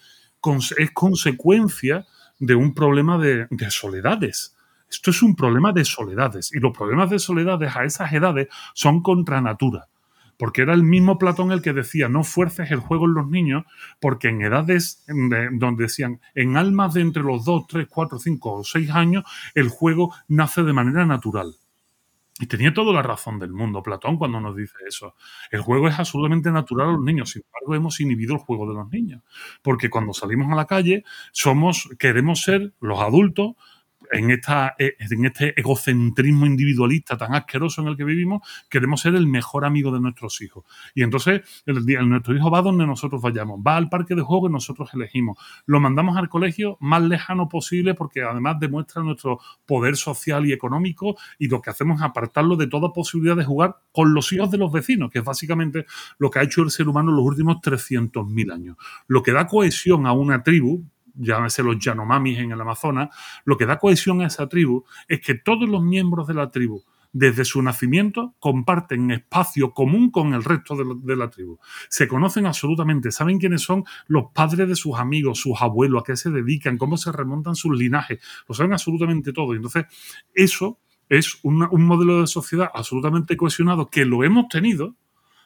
es 0.79 0.91
consecuencia 0.93 2.07
de 2.41 2.55
un 2.57 2.75
problema 2.75 3.19
de 3.19 3.47
soledades 3.71 4.57
esto 4.91 5.11
es 5.11 5.23
un 5.23 5.37
problema 5.37 5.73
de 5.73 5.85
soledades 5.85 6.53
y 6.53 6.59
los 6.59 6.77
problemas 6.77 7.11
de 7.11 7.19
soledades 7.19 7.77
a 7.77 7.85
esas 7.85 8.13
edades 8.13 8.49
son 8.75 9.03
contra 9.03 9.41
natura. 9.41 9.89
porque 10.37 10.63
era 10.63 10.73
el 10.73 10.83
mismo 10.83 11.19
Platón 11.19 11.53
el 11.53 11.61
que 11.61 11.75
decía, 11.75 12.09
no 12.09 12.25
fuerces 12.25 12.71
el 12.71 12.81
juego 12.81 13.05
en 13.05 13.13
los 13.13 13.29
niños, 13.29 13.65
porque 14.01 14.29
en 14.29 14.41
edades 14.41 15.05
donde 15.07 15.83
decían, 15.83 16.23
en 16.35 16.57
almas 16.57 16.95
de 16.95 17.03
entre 17.03 17.23
los 17.23 17.45
2, 17.45 17.67
3, 17.69 17.87
4, 17.87 18.19
5 18.19 18.53
o 18.53 18.65
6 18.65 18.91
años, 18.91 19.25
el 19.55 19.69
juego 19.69 20.15
nace 20.29 20.63
de 20.63 20.73
manera 20.73 21.05
natural. 21.05 21.57
Y 22.39 22.47
tenía 22.47 22.73
toda 22.73 22.95
la 22.95 23.03
razón 23.03 23.39
del 23.39 23.53
mundo 23.53 23.83
Platón 23.83 24.17
cuando 24.17 24.41
nos 24.41 24.57
dice 24.57 24.77
eso. 24.89 25.15
El 25.51 25.61
juego 25.61 25.89
es 25.89 25.99
absolutamente 25.99 26.51
natural 26.51 26.89
a 26.89 26.93
los 26.93 27.03
niños, 27.03 27.33
sin 27.33 27.43
embargo 27.45 27.75
hemos 27.75 28.01
inhibido 28.01 28.33
el 28.33 28.41
juego 28.41 28.67
de 28.67 28.75
los 28.77 28.91
niños, 28.91 29.23
porque 29.61 29.91
cuando 29.91 30.15
salimos 30.15 30.51
a 30.51 30.57
la 30.57 30.65
calle 30.65 31.05
somos 31.33 31.91
queremos 31.99 32.41
ser 32.41 32.73
los 32.81 32.99
adultos 32.99 33.57
en, 34.11 34.31
esta, 34.31 34.75
eh, 34.79 34.97
en 34.99 35.25
este 35.25 35.59
egocentrismo 35.59 36.47
individualista 36.47 37.17
tan 37.17 37.35
asqueroso 37.35 37.83
en 37.83 37.89
el 37.89 37.97
que 37.97 38.05
vivimos, 38.05 38.43
queremos 38.69 39.01
ser 39.01 39.15
el 39.15 39.27
mejor 39.27 39.65
amigo 39.65 39.91
de 39.93 40.01
nuestros 40.01 40.41
hijos. 40.41 40.65
Y 40.95 41.03
entonces 41.03 41.63
el, 41.67 42.09
nuestro 42.09 42.35
hijo 42.35 42.51
va 42.51 42.63
donde 42.63 42.87
nosotros 42.87 43.23
vayamos, 43.23 43.61
va 43.67 43.77
al 43.77 43.89
parque 43.89 44.15
de 44.15 44.23
juego 44.23 44.49
que 44.49 44.53
nosotros 44.53 44.91
elegimos, 44.95 45.39
lo 45.67 45.81
mandamos 45.81 46.17
al 46.17 46.29
colegio 46.29 46.77
más 46.81 47.03
lejano 47.03 47.49
posible 47.49 47.95
porque 47.95 48.23
además 48.23 48.59
demuestra 48.61 49.03
nuestro 49.03 49.41
poder 49.67 49.97
social 49.97 50.47
y 50.47 50.53
económico 50.53 51.17
y 51.39 51.49
lo 51.49 51.61
que 51.61 51.71
hacemos 51.71 52.01
es 52.01 52.05
apartarlo 52.05 52.57
de 52.57 52.67
toda 52.67 52.93
posibilidad 52.93 53.37
de 53.37 53.45
jugar 53.45 53.77
con 53.93 54.15
los 54.15 54.33
hijos 54.33 54.51
de 54.51 54.59
los 54.59 54.73
vecinos, 54.73 55.11
que 55.11 55.21
es 55.21 55.25
básicamente 55.25 55.87
lo 56.19 56.31
que 56.31 56.39
ha 56.39 56.43
hecho 56.43 56.63
el 56.63 56.71
ser 56.71 56.89
humano 56.89 57.11
en 57.11 57.17
los 57.17 57.25
últimos 57.25 57.57
300.000 57.57 58.53
años. 58.53 58.77
Lo 59.07 59.23
que 59.23 59.33
da 59.33 59.47
cohesión 59.47 60.07
a 60.07 60.13
una 60.13 60.43
tribu, 60.43 60.85
llámese 61.15 61.63
los 61.63 61.79
Yanomamis 61.79 62.39
en 62.39 62.53
el 62.53 62.61
Amazonas, 62.61 63.09
lo 63.45 63.57
que 63.57 63.67
da 63.67 63.79
cohesión 63.79 64.21
a 64.21 64.27
esa 64.27 64.49
tribu 64.49 64.85
es 65.09 65.21
que 65.21 65.35
todos 65.35 65.69
los 65.69 65.83
miembros 65.83 66.27
de 66.27 66.35
la 66.35 66.51
tribu, 66.51 66.83
desde 67.13 67.45
su 67.45 67.61
nacimiento, 67.63 68.35
comparten 68.39 69.11
espacio 69.11 69.73
común 69.73 70.11
con 70.11 70.33
el 70.35 70.45
resto 70.45 70.77
de, 70.77 71.17
la 71.17 71.29
tribu. 71.29 71.59
Se 71.89 72.07
conocen 72.07 72.47
absolutamente, 72.47 73.11
saben 73.11 73.39
quiénes 73.39 73.63
son 73.63 73.85
los 74.07 74.27
padres 74.33 74.69
de 74.69 74.77
sus 74.77 74.97
amigos, 74.97 75.41
sus 75.41 75.61
abuelos, 75.61 76.03
a 76.03 76.05
qué 76.05 76.17
se 76.17 76.31
dedican, 76.31 76.79
cómo 76.79 76.97
se 76.97 77.11
remontan 77.11 77.57
sus 77.57 77.77
linajes, 77.77 78.21
lo 78.49 78.55
saben 78.55 78.73
absolutamente 78.73 79.33
todo. 79.33 79.55
Entonces, 79.55 79.87
eso 80.35 80.79
es 81.09 81.41
un 81.43 81.85
modelo 81.85 82.21
de 82.21 82.29
sociedad 82.29 82.71
absolutamente 82.73 83.37
cohesionado 83.37 83.91
que 83.91 84.05
lo 84.05 84.23
hemos 84.23 84.47
tenido, 84.49 84.95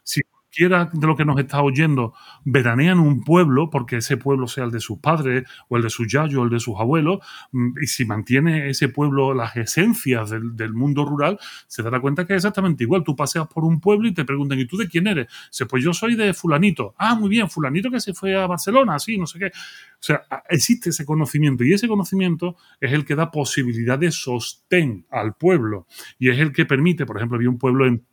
si 0.03 0.21
de 0.57 1.07
lo 1.07 1.17
que 1.17 1.25
nos 1.25 1.39
está 1.39 1.63
oyendo 1.63 2.15
veranea 2.45 2.93
en 2.93 2.99
un 2.99 3.23
pueblo, 3.23 3.71
porque 3.71 3.97
ese 3.97 4.17
pueblo 4.17 4.47
sea 4.47 4.65
el 4.65 4.71
de 4.71 4.81
sus 4.81 4.99
padres 4.99 5.49
o 5.69 5.77
el 5.77 5.83
de 5.83 5.91
sus 5.91 6.11
yayos 6.11 6.41
o 6.41 6.45
el 6.45 6.51
de 6.51 6.61
sus 6.61 6.79
abuelos, 6.79 7.19
mm, 7.53 7.75
y 7.83 7.87
si 7.87 8.05
mantiene 8.05 8.69
ese 8.69 8.89
pueblo 8.89 9.35
las 9.35 9.57
esencias 9.57 10.31
del, 10.31 10.75
mundo 10.75 11.05
rural, 11.05 11.39
se 11.69 11.83
dará 11.83 12.01
cuenta 12.01 12.27
que 12.27 12.33
es 12.33 12.39
exactamente 12.39 12.85
igual. 12.85 13.05
Tú 13.05 13.15
paseas 13.15 13.47
por 13.47 13.65
un 13.65 13.81
pueblo 13.81 14.09
y 14.09 14.15
te 14.15 14.25
preguntan, 14.25 14.59
¿y 14.59 14.67
tú 14.67 14.77
de 14.77 14.89
quién 14.89 15.07
eres? 15.07 15.29
Se, 15.51 15.67
pues 15.67 15.85
yo 15.85 15.93
soy 15.93 16.17
de 16.17 16.35
fulanito. 16.35 16.95
Ah, 16.99 17.15
muy 17.15 17.29
bien, 17.29 17.49
fulanito 17.49 17.91
que 17.91 18.01
se 18.01 18.13
fue 18.13 18.35
a 18.35 18.47
Barcelona, 18.47 18.99
sí, 18.99 19.19
no 19.19 19.27
sé 19.27 19.39
qué. 19.39 19.47
O 19.47 20.07
sea, 20.07 20.23
existe 20.49 20.91
ese 20.91 21.05
conocimiento 21.05 21.65
y 21.65 21.73
ese 21.73 21.87
conocimiento 21.87 22.57
es 22.81 22.93
el 22.93 23.05
que 23.05 23.15
da 23.15 23.31
posibilidad 23.31 23.99
de 23.99 24.11
sostén 24.11 25.07
al 25.11 25.35
pueblo 25.35 25.87
y 26.19 26.31
es 26.31 26.39
el 26.39 26.53
que 26.53 26.67
permite, 26.67 27.07
por 27.07 27.17
ejemplo, 27.17 27.37
había 27.37 27.51
un 27.51 27.59
pueblo 27.59 27.87
en 27.87 28.05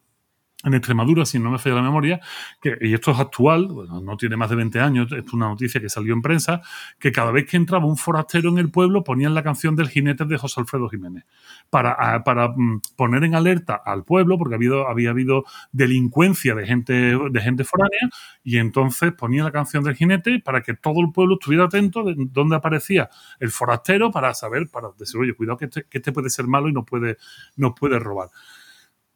en 0.63 0.73
Extremadura, 0.73 1.25
si 1.25 1.39
no 1.39 1.51
me 1.51 1.57
falla 1.57 1.77
la 1.77 1.81
memoria, 1.81 2.19
que, 2.61 2.77
y 2.81 2.93
esto 2.93 3.11
es 3.11 3.19
actual, 3.19 3.67
no 4.03 4.17
tiene 4.17 4.37
más 4.37 4.49
de 4.49 4.55
20 4.55 4.79
años, 4.79 5.11
es 5.11 5.33
una 5.33 5.47
noticia 5.47 5.81
que 5.81 5.89
salió 5.89 6.13
en 6.13 6.21
prensa, 6.21 6.61
que 6.99 7.11
cada 7.11 7.31
vez 7.31 7.49
que 7.49 7.57
entraba 7.57 7.85
un 7.85 7.97
forastero 7.97 8.49
en 8.49 8.57
el 8.57 8.69
pueblo 8.69 9.03
ponían 9.03 9.33
la 9.33 9.43
canción 9.43 9.75
del 9.75 9.89
jinete 9.89 10.25
de 10.25 10.37
José 10.37 10.61
Alfredo 10.61 10.89
Jiménez, 10.89 11.25
para, 11.69 12.23
para 12.23 12.49
mm, 12.49 12.81
poner 12.95 13.23
en 13.23 13.35
alerta 13.35 13.81
al 13.83 14.03
pueblo, 14.03 14.37
porque 14.37 14.55
había 14.55 14.69
habido, 14.69 14.87
había 14.87 15.09
habido 15.09 15.45
delincuencia 15.71 16.55
de 16.55 16.65
gente, 16.65 16.93
de 16.93 17.41
gente 17.41 17.63
foránea, 17.63 18.09
y 18.43 18.57
entonces 18.57 19.13
ponía 19.13 19.43
la 19.43 19.51
canción 19.51 19.83
del 19.83 19.95
jinete 19.95 20.39
para 20.39 20.61
que 20.61 20.73
todo 20.73 21.01
el 21.01 21.11
pueblo 21.11 21.35
estuviera 21.35 21.65
atento 21.65 22.03
de 22.03 22.15
dónde 22.17 22.55
aparecía 22.55 23.09
el 23.39 23.51
forastero 23.51 24.11
para 24.11 24.33
saber, 24.33 24.69
para 24.69 24.89
decir, 24.97 25.19
oye, 25.19 25.33
cuidado 25.33 25.57
que 25.57 25.65
este, 25.65 25.83
que 25.83 25.97
este 25.97 26.11
puede 26.11 26.29
ser 26.29 26.47
malo 26.47 26.69
y 26.69 26.73
nos 26.73 26.85
puede, 26.85 27.17
nos 27.55 27.73
puede 27.73 27.99
robar. 27.99 28.29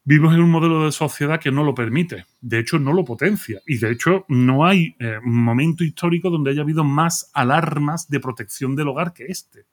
Vivimos 0.07 0.35
en 0.35 0.41
un 0.41 0.51
modelo 0.51 0.85
de 0.85 0.91
sociedad 0.91 1.39
que 1.39 1.51
no 1.51 1.63
lo 1.63 1.73
permite, 1.73 2.27
de 2.39 2.59
hecho 2.59 2.77
no 2.77 2.93
lo 2.93 3.03
potencia 3.03 3.59
y 3.65 3.79
de 3.79 3.91
hecho 3.91 4.23
no 4.27 4.63
hay 4.63 4.95
un 4.99 5.05
eh, 5.07 5.19
momento 5.23 5.83
histórico 5.83 6.29
donde 6.29 6.51
haya 6.51 6.61
habido 6.61 6.83
más 6.83 7.31
alarmas 7.33 8.07
de 8.07 8.19
protección 8.19 8.75
del 8.75 8.89
hogar 8.89 9.13
que 9.13 9.25
este. 9.25 9.65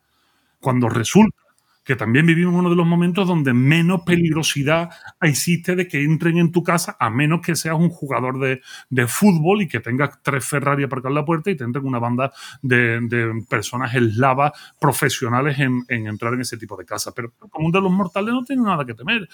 Cuando 0.59 0.88
resulta 0.88 1.37
que 1.85 1.97
también 1.97 2.25
vivimos 2.25 2.55
uno 2.55 2.71
de 2.71 2.77
los 2.77 2.87
momentos 2.87 3.29
donde 3.29 3.53
menos 3.53 4.03
peligrosidad 4.07 4.88
existe 5.21 5.77
de 5.77 5.87
que 5.87 6.03
entren 6.03 6.38
en 6.38 6.51
tu 6.51 6.62
casa, 6.62 6.97
a 6.99 7.11
menos 7.11 7.42
que 7.42 7.55
seas 7.55 7.77
un 7.77 7.90
jugador 7.90 8.38
de, 8.38 9.07
fútbol 9.07 9.61
y 9.61 9.68
que 9.68 9.81
tengas 9.81 10.23
tres 10.23 10.47
Ferrari 10.47 10.85
aparcados 10.85 11.11
en 11.11 11.16
la 11.16 11.25
puerta 11.27 11.51
y 11.51 11.57
te 11.57 11.64
entren 11.64 11.85
una 11.85 11.99
banda 11.99 12.33
de, 12.62 13.45
personas 13.51 13.95
eslavas 13.95 14.53
profesionales 14.81 15.59
en, 15.59 15.85
en, 15.88 16.07
entrar 16.07 16.33
en 16.33 16.40
ese 16.40 16.57
tipo 16.57 16.77
de 16.77 16.87
casa. 16.87 17.12
Pero 17.14 17.33
el 17.42 17.51
común 17.51 17.73
de 17.73 17.83
los 17.83 17.92
mortales 17.92 18.33
no 18.33 18.45
tiene 18.45 18.62
nada 18.62 18.87
que 18.87 18.95
temer. 18.95 19.29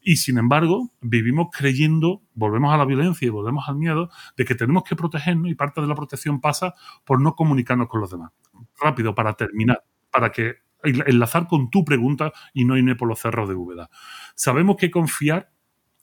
Y 0.00 0.16
sin 0.16 0.38
embargo, 0.38 0.90
vivimos 1.00 1.48
creyendo, 1.52 2.22
volvemos 2.34 2.72
a 2.72 2.76
la 2.76 2.84
violencia 2.84 3.26
y 3.26 3.30
volvemos 3.30 3.68
al 3.68 3.76
miedo, 3.76 4.10
de 4.36 4.44
que 4.44 4.54
tenemos 4.54 4.84
que 4.84 4.96
protegernos 4.96 5.50
y 5.50 5.54
parte 5.54 5.80
de 5.80 5.86
la 5.86 5.94
protección 5.94 6.40
pasa 6.40 6.74
por 7.04 7.20
no 7.20 7.34
comunicarnos 7.34 7.88
con 7.88 8.00
los 8.00 8.10
demás. 8.10 8.32
Rápido, 8.80 9.14
para 9.14 9.34
terminar, 9.34 9.84
para 10.10 10.30
que 10.30 10.56
enlazar 10.82 11.46
con 11.46 11.70
tu 11.70 11.84
pregunta 11.84 12.32
y 12.54 12.64
no 12.64 12.76
irme 12.76 12.94
por 12.94 13.08
los 13.08 13.18
cerros 13.18 13.48
de 13.48 13.54
Úbeda. 13.54 13.90
Sabemos 14.34 14.76
que 14.76 14.90
confiar, 14.90 15.50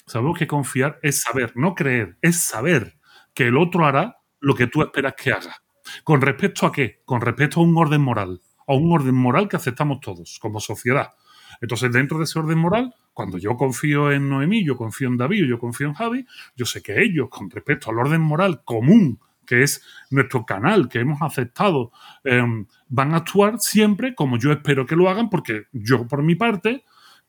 sabemos 0.05 0.37
que 0.37 0.47
confiar 0.47 0.99
es 1.01 1.21
saber, 1.21 1.53
no 1.55 1.75
creer, 1.75 2.17
es 2.21 2.41
saber 2.41 2.97
que 3.33 3.47
el 3.47 3.57
otro 3.57 3.85
hará 3.85 4.17
lo 4.39 4.55
que 4.55 4.67
tú 4.67 4.81
esperas 4.81 5.13
que 5.15 5.31
haga. 5.31 5.55
¿Con 6.03 6.21
respecto 6.21 6.65
a 6.65 6.71
qué? 6.71 7.01
Con 7.05 7.21
respecto 7.21 7.59
a 7.59 7.63
un 7.63 7.77
orden 7.77 8.01
moral, 8.01 8.41
a 8.67 8.73
un 8.73 8.91
orden 8.91 9.15
moral 9.15 9.47
que 9.47 9.55
aceptamos 9.55 9.99
todos 10.01 10.39
como 10.39 10.59
sociedad. 10.59 11.11
Entonces, 11.61 11.91
dentro 11.91 12.17
de 12.17 12.25
ese 12.25 12.39
orden 12.39 12.57
moral, 12.57 12.93
cuando 13.13 13.37
yo 13.37 13.55
confío 13.55 14.11
en 14.11 14.29
Noemí, 14.29 14.65
yo 14.65 14.75
confío 14.75 15.07
en 15.07 15.17
David, 15.17 15.45
yo 15.45 15.59
confío 15.59 15.87
en 15.87 15.93
Javi, 15.93 16.25
yo 16.55 16.65
sé 16.65 16.81
que 16.81 17.01
ellos, 17.01 17.29
con 17.29 17.49
respecto 17.49 17.89
al 17.89 17.99
orden 17.99 18.21
moral 18.21 18.61
común, 18.63 19.19
que 19.45 19.63
es 19.63 19.83
nuestro 20.09 20.45
canal, 20.45 20.89
que 20.89 20.99
hemos 20.99 21.21
aceptado, 21.21 21.91
em, 22.23 22.65
van 22.89 23.13
a 23.13 23.17
actuar 23.17 23.59
siempre 23.59 24.15
como 24.15 24.37
yo 24.37 24.51
espero 24.51 24.85
que 24.85 24.95
lo 24.95 25.09
hagan, 25.09 25.29
porque 25.29 25.65
yo, 25.71 26.07
por 26.07 26.23
mi 26.23 26.35
parte, 26.35 26.83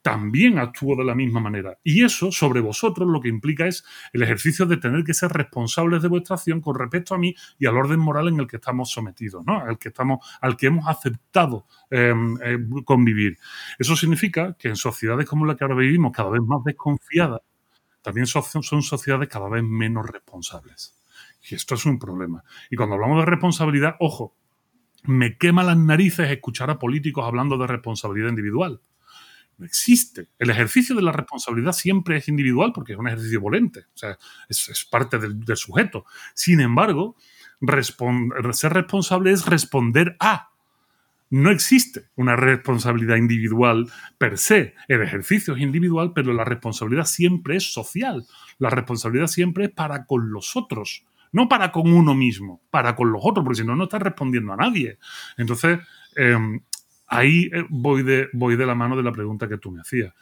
también 0.06 0.60
actúo 0.60 0.94
de 0.94 1.02
la 1.02 1.16
misma 1.16 1.40
manera. 1.40 1.80
Y 1.82 2.04
eso 2.04 2.30
sobre 2.30 2.60
vosotros 2.60 3.08
lo 3.08 3.20
que 3.20 3.28
implica 3.28 3.66
es 3.66 3.84
el 4.12 4.22
ejercicio 4.22 4.64
de 4.64 4.76
tener 4.76 5.02
que 5.02 5.12
ser 5.14 5.32
responsables 5.32 6.00
de 6.00 6.06
vuestra 6.06 6.36
acción 6.36 6.60
con 6.60 6.78
respecto 6.78 7.12
a 7.12 7.18
mí 7.18 7.34
y 7.58 7.66
al 7.66 7.76
orden 7.76 7.98
moral 7.98 8.28
en 8.28 8.38
el 8.38 8.46
que 8.46 8.54
estamos 8.54 8.92
sometidos, 8.92 9.44
¿no? 9.44 9.58
al, 9.58 9.80
que 9.80 9.88
estamos, 9.88 10.24
al 10.40 10.56
que 10.56 10.68
hemos 10.68 10.86
aceptado 10.86 11.66
em, 11.90 12.38
eh, 12.40 12.56
convivir. 12.84 13.36
Eso 13.80 13.96
significa 13.96 14.54
que 14.56 14.68
en 14.68 14.76
sociedades 14.76 15.26
como 15.26 15.44
la 15.44 15.56
que 15.56 15.64
ahora 15.64 15.74
vivimos, 15.74 16.12
cada 16.12 16.30
vez 16.30 16.42
más 16.42 16.62
desconfiadas, 16.62 17.40
también 18.00 18.28
son, 18.28 18.44
son 18.62 18.82
sociedades 18.82 19.28
cada 19.28 19.48
vez 19.48 19.64
menos 19.64 20.06
responsables. 20.08 21.02
Y 21.50 21.56
esto 21.56 21.74
es 21.74 21.84
un 21.84 21.98
problema. 21.98 22.44
Y 22.70 22.76
cuando 22.76 22.94
hablamos 22.94 23.24
de 23.24 23.26
responsabilidad, 23.28 23.96
ojo, 23.98 24.36
me 25.02 25.36
quema 25.36 25.64
las 25.64 25.76
narices 25.76 26.30
escuchar 26.30 26.70
a 26.70 26.78
políticos 26.78 27.24
hablando 27.26 27.58
de 27.58 27.66
responsabilidad 27.66 28.28
individual 28.28 28.80
no 29.58 29.66
existe. 29.66 30.28
El 30.38 30.50
ejercicio 30.50 30.94
de 30.94 31.02
la 31.02 31.12
responsabilidad 31.12 31.72
siempre 31.72 32.18
es 32.18 32.28
individual 32.28 32.72
porque 32.74 32.92
es 32.92 32.98
un 32.98 33.08
ejercicio 33.08 33.40
volente, 33.40 33.80
o 33.80 33.96
sea, 33.96 34.18
es, 34.48 34.86
parte 34.90 35.18
del, 35.18 35.44
sujeto. 35.56 36.04
Sin 36.34 36.60
embargo, 36.60 37.16
ser 38.52 38.72
responsable 38.74 39.32
es 39.32 39.46
responder 39.46 40.16
a. 40.20 40.50
No 41.28 41.50
existe 41.50 42.04
una 42.14 42.36
responsabilidad 42.36 43.16
individual 43.16 43.90
per 44.16 44.38
se. 44.38 44.74
El 44.86 45.02
ejercicio 45.02 45.54
es 45.54 45.60
individual, 45.60 46.12
pero 46.14 46.32
la 46.32 46.44
responsabilidad 46.44 47.04
siempre 47.04 47.56
es 47.56 47.72
social. 47.72 48.24
La 48.58 48.70
responsabilidad 48.70 49.26
siempre 49.26 49.64
es 49.64 49.70
para 49.70 50.04
con 50.04 50.30
los 50.30 50.54
otros, 50.54 51.04
no 51.32 51.48
para 51.48 51.72
con 51.72 51.92
uno 51.92 52.14
mismo, 52.14 52.60
para 52.70 52.94
con 52.94 53.10
los 53.10 53.22
otros, 53.24 53.44
porque 53.44 53.62
si 53.62 53.66
no, 53.66 53.74
no 53.74 53.84
estás 53.84 54.02
respondiendo 54.02 54.52
a 54.52 54.56
nadie. 54.56 54.98
Entonces, 55.36 55.80
em, 56.14 56.60
ahí 57.06 57.50
eh, 57.52 57.64
voy 57.68 58.02
de, 58.02 58.28
voy 58.32 58.56
de 58.56 58.66
la 58.66 58.74
mano 58.74 58.96
de 58.96 59.02
la 59.02 59.12
pregunta 59.12 59.48
que 59.48 59.58
tú 59.58 59.70
me 59.70 59.80
hacías. 59.80 60.12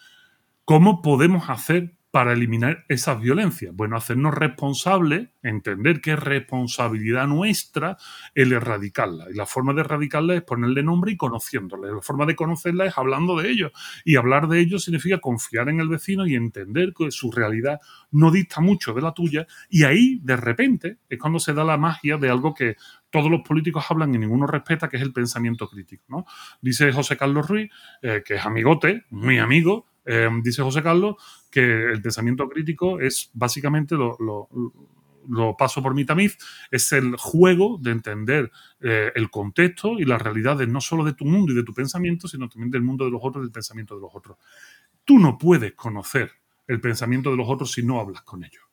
¿Cómo 0.64 1.02
podemos 1.02 1.50
hacer 1.50 1.94
para 2.10 2.32
eliminar 2.32 2.84
esas 2.88 3.20
violencias? 3.20 3.74
Bueno, 3.74 3.96
hacernos 3.96 4.32
responsables, 4.32 5.30
entender 5.42 6.00
que 6.00 6.12
es 6.12 6.18
responsabilidad 6.18 7.26
nuestra 7.26 7.98
el 8.34 8.52
erradicarla. 8.52 9.26
Y 9.30 9.34
la 9.34 9.46
forma 9.46 9.74
de 9.74 9.80
erradicarla 9.80 10.34
es 10.36 10.42
ponerle 10.42 10.82
nombre 10.82 11.12
y 11.12 11.16
conociéndole. 11.16 11.92
La 11.92 12.00
forma 12.00 12.24
de 12.24 12.36
conocerla 12.36 12.86
es 12.86 12.96
hablando 12.96 13.36
de 13.36 13.50
ellos. 13.50 13.72
Y 14.04 14.16
hablar 14.16 14.48
de 14.48 14.60
ellos 14.60 14.84
significa 14.84 15.18
confiar 15.18 15.68
en 15.68 15.80
el 15.80 15.88
vecino 15.88 16.24
y 16.24 16.34
entender 16.34 16.94
que 16.96 17.10
su 17.10 17.30
realidad 17.30 17.80
no 18.12 18.30
dista 18.30 18.60
mucho 18.60 18.94
de 18.94 19.02
la 19.02 19.12
tuya. 19.12 19.46
Y 19.68 19.82
ahí, 19.82 20.20
de 20.22 20.36
repente, 20.36 20.98
es 21.08 21.18
cuando 21.18 21.40
se 21.40 21.52
da 21.52 21.64
la 21.64 21.76
magia 21.76 22.16
de 22.16 22.30
algo 22.30 22.54
que 22.54 22.76
todos 23.14 23.30
los 23.30 23.42
políticos 23.42 23.84
hablan 23.88 24.12
y 24.14 24.18
ninguno 24.18 24.46
respeta, 24.46 24.88
que 24.88 24.96
es 24.98 25.02
el 25.04 25.12
pensamiento 25.12 25.68
crítico. 25.68 26.02
¿no? 26.08 26.26
Dice 26.60 26.90
José 26.92 27.16
Carlos 27.16 27.46
Ruiz, 27.48 27.70
eh, 28.02 28.22
que 28.26 28.34
es 28.34 28.44
amigote, 28.44 29.04
muy 29.10 29.38
amigo, 29.38 29.86
Eh, 30.06 30.28
dice 30.42 30.62
José 30.62 30.82
Carlos 30.82 31.14
que 31.50 31.62
el 31.94 32.00
pensamiento 32.02 32.46
crítico 32.46 33.00
es 33.00 33.30
básicamente 33.32 33.94
lo, 33.96 34.18
lo 35.28 35.56
paso 35.56 35.80
por 35.82 35.94
mi 35.94 36.04
tamiz, 36.04 36.36
es 36.70 36.92
el 36.92 37.16
juego 37.16 37.78
de 37.80 37.90
entender 37.90 38.50
eh, 38.80 39.12
el 39.14 39.30
contexto 39.30 39.98
y 39.98 40.04
las 40.04 40.20
realidades 40.20 40.68
no 40.68 40.80
solo 40.80 41.04
de 41.04 41.14
tu 41.14 41.24
mundo 41.24 41.52
y 41.52 41.56
de 41.56 41.62
tu 41.62 41.72
pensamiento, 41.72 42.28
sino 42.28 42.48
también 42.48 42.70
del 42.70 42.82
mundo 42.82 43.04
de 43.06 43.12
los 43.12 43.20
otros 43.22 43.42
y 43.42 43.46
del 43.46 43.52
pensamiento 43.52 43.94
de 43.94 44.02
los 44.02 44.10
otros. 44.12 44.36
Tú 45.06 45.18
no 45.18 45.38
puedes 45.38 45.72
conocer 45.72 46.28
el 46.66 46.80
pensamiento 46.80 47.30
de 47.30 47.36
los 47.36 47.48
otros 47.48 47.72
si 47.72 47.82
no 47.82 47.98
hablas 48.00 48.22
con 48.24 48.44
ellos. 48.44 48.63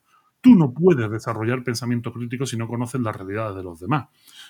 Tú 0.42 0.56
no 0.56 0.74
puedes 0.74 1.10
desarrollar 1.10 1.64
pensamiento 1.64 2.12
crítico 2.12 2.48
si 2.48 2.58
no 2.58 2.68
conoces 2.68 3.00
las 3.00 3.16
realidades 3.16 3.56
de 3.56 3.64
los 3.64 3.80
demás. 3.80 4.08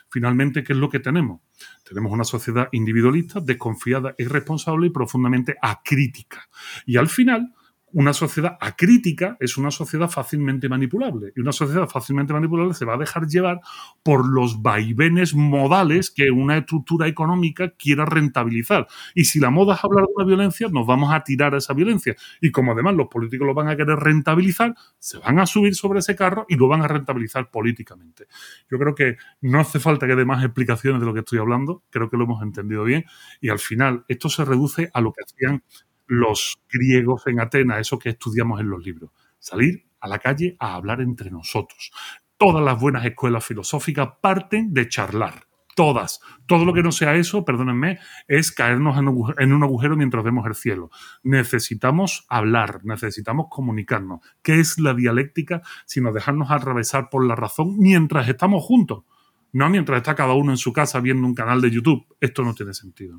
Finalmente, 0.10 0.64
¿qué 0.64 0.72
es 0.74 0.80
lo 0.80 0.90
que 0.90 1.02
tenemos? 1.02 1.42
Tenemos 1.88 2.12
una 2.14 2.24
sociedad 2.24 2.70
individualista, 2.72 3.42
desconfiada, 3.42 4.16
irresponsable 4.18 4.88
y 4.88 4.92
profundamente 4.92 5.56
acrítica. 5.62 6.48
Y 6.86 6.96
al 6.96 7.10
final, 7.10 7.54
una 7.94 8.14
sociedad 8.14 8.58
acrítica 8.60 9.38
es 9.40 9.58
una 9.58 9.72
sociedad 9.72 10.10
fácilmente 10.10 10.70
manipulable. 10.70 11.34
Y 11.36 11.42
una 11.42 11.52
sociedad 11.52 11.88
fácilmente 11.88 12.34
manipulable 12.34 12.74
se 12.74 12.86
va 12.86 12.96
a 12.96 12.98
dejar 12.98 13.28
llevar 13.28 13.62
por 14.04 14.28
los 14.28 14.62
vaivenes 14.62 15.36
modales 15.36 16.12
que 16.12 16.32
una 16.32 16.58
estructura 16.58 17.08
económica 17.08 17.72
quiera 17.72 18.06
rentabilizar. 18.06 18.88
Y 19.16 19.26
si 19.26 19.40
la 19.40 19.50
moda 19.50 19.76
es 19.76 19.84
hablar 19.84 20.06
de 20.06 20.14
una 20.16 20.26
violencia, 20.26 20.68
nos 20.70 20.86
vamos 20.86 21.14
a 21.14 21.24
tirar 21.24 21.54
a 21.56 21.58
esa 21.58 21.74
violencia. 21.74 22.16
Y 22.42 22.52
como 22.52 22.72
además 22.72 22.96
los 22.96 23.08
políticos 23.08 23.48
lo 23.48 23.54
van 23.54 23.68
a 23.68 23.76
querer 23.76 23.98
rentabilizar, 23.98 24.76
se 25.00 25.18
van 25.20 25.40
a 25.40 25.46
subir 25.46 25.76
sobre 25.76 26.00
ese 26.00 26.16
carro 26.16 26.46
y 26.50 26.56
lo 26.56 26.68
van 26.68 26.82
a 26.82 26.88
rentabilizar 26.88 27.50
políticamente. 27.52 28.28
Yo 28.70 28.78
creo 28.78 28.96
que 28.96 29.18
no 29.42 29.60
hace 29.60 29.80
falta 29.80 30.08
que 30.08 30.16
dé 30.16 30.26
más 30.26 30.44
explicaciones 30.44 31.00
de 31.00 31.06
lo 31.06 31.14
que 31.14 31.20
estoy 31.20 31.40
hablando. 31.40 31.84
Creo 31.90 32.10
que 32.10 32.18
lo 32.18 32.24
hemos 32.24 32.42
entendido 32.42 32.84
bien. 32.84 33.06
Y 33.40 33.50
al 33.50 33.60
final, 33.60 34.06
esto 34.08 34.30
se 34.30 34.46
reduce 34.46 34.90
a 34.94 35.02
lo 35.02 35.12
que 35.14 35.24
hacían 35.24 35.64
los 36.12 36.62
griegos 36.70 37.26
en 37.28 37.40
Atenas, 37.40 37.80
eso 37.80 37.98
que 37.98 38.10
estudiamos 38.10 38.60
en 38.60 38.70
los 38.70 38.84
libros. 38.84 39.12
Salir 39.40 39.88
a 40.02 40.10
la 40.10 40.20
calle 40.20 40.58
a 40.60 40.76
hablar 40.76 41.00
entre 41.00 41.32
nosotros. 41.32 41.90
Todas 42.38 42.62
las 42.62 42.78
buenas 42.78 43.06
escuelas 43.06 43.46
filosóficas 43.46 44.10
parten 44.22 44.74
de 44.74 44.90
charlar. 44.90 45.46
Todas. 45.74 46.20
Todo 46.48 46.66
lo 46.66 46.74
que 46.74 46.84
no 46.84 46.92
sea 46.92 47.16
eso, 47.16 47.46
perdónenme, 47.46 48.00
es 48.28 48.52
caernos 48.52 48.98
en 48.98 49.54
un 49.54 49.64
agujero 49.64 49.96
mientras 49.96 50.22
vemos 50.22 50.46
el 50.48 50.56
cielo. 50.56 50.90
Necesitamos 51.24 52.26
hablar, 52.28 52.82
necesitamos 52.84 53.46
comunicarnos. 53.50 54.20
¿Qué 54.42 54.60
es 54.60 54.80
la 54.80 54.94
dialéctica 54.94 55.62
sino 55.86 56.12
dejarnos 56.12 56.52
atravesar 56.52 57.10
por 57.10 57.26
la 57.26 57.38
razón 57.38 57.78
mientras 57.80 58.28
estamos 58.28 58.66
juntos? 58.66 59.06
No 59.54 59.70
mientras 59.70 59.96
está 59.96 60.14
cada 60.14 60.34
uno 60.34 60.52
en 60.52 60.58
su 60.58 60.74
casa 60.74 61.00
viendo 61.00 61.26
un 61.26 61.36
canal 61.36 61.62
de 61.62 61.72
YouTube. 61.72 62.06
Esto 62.20 62.44
no 62.44 62.54
tiene 62.54 62.74
sentido. 62.74 63.18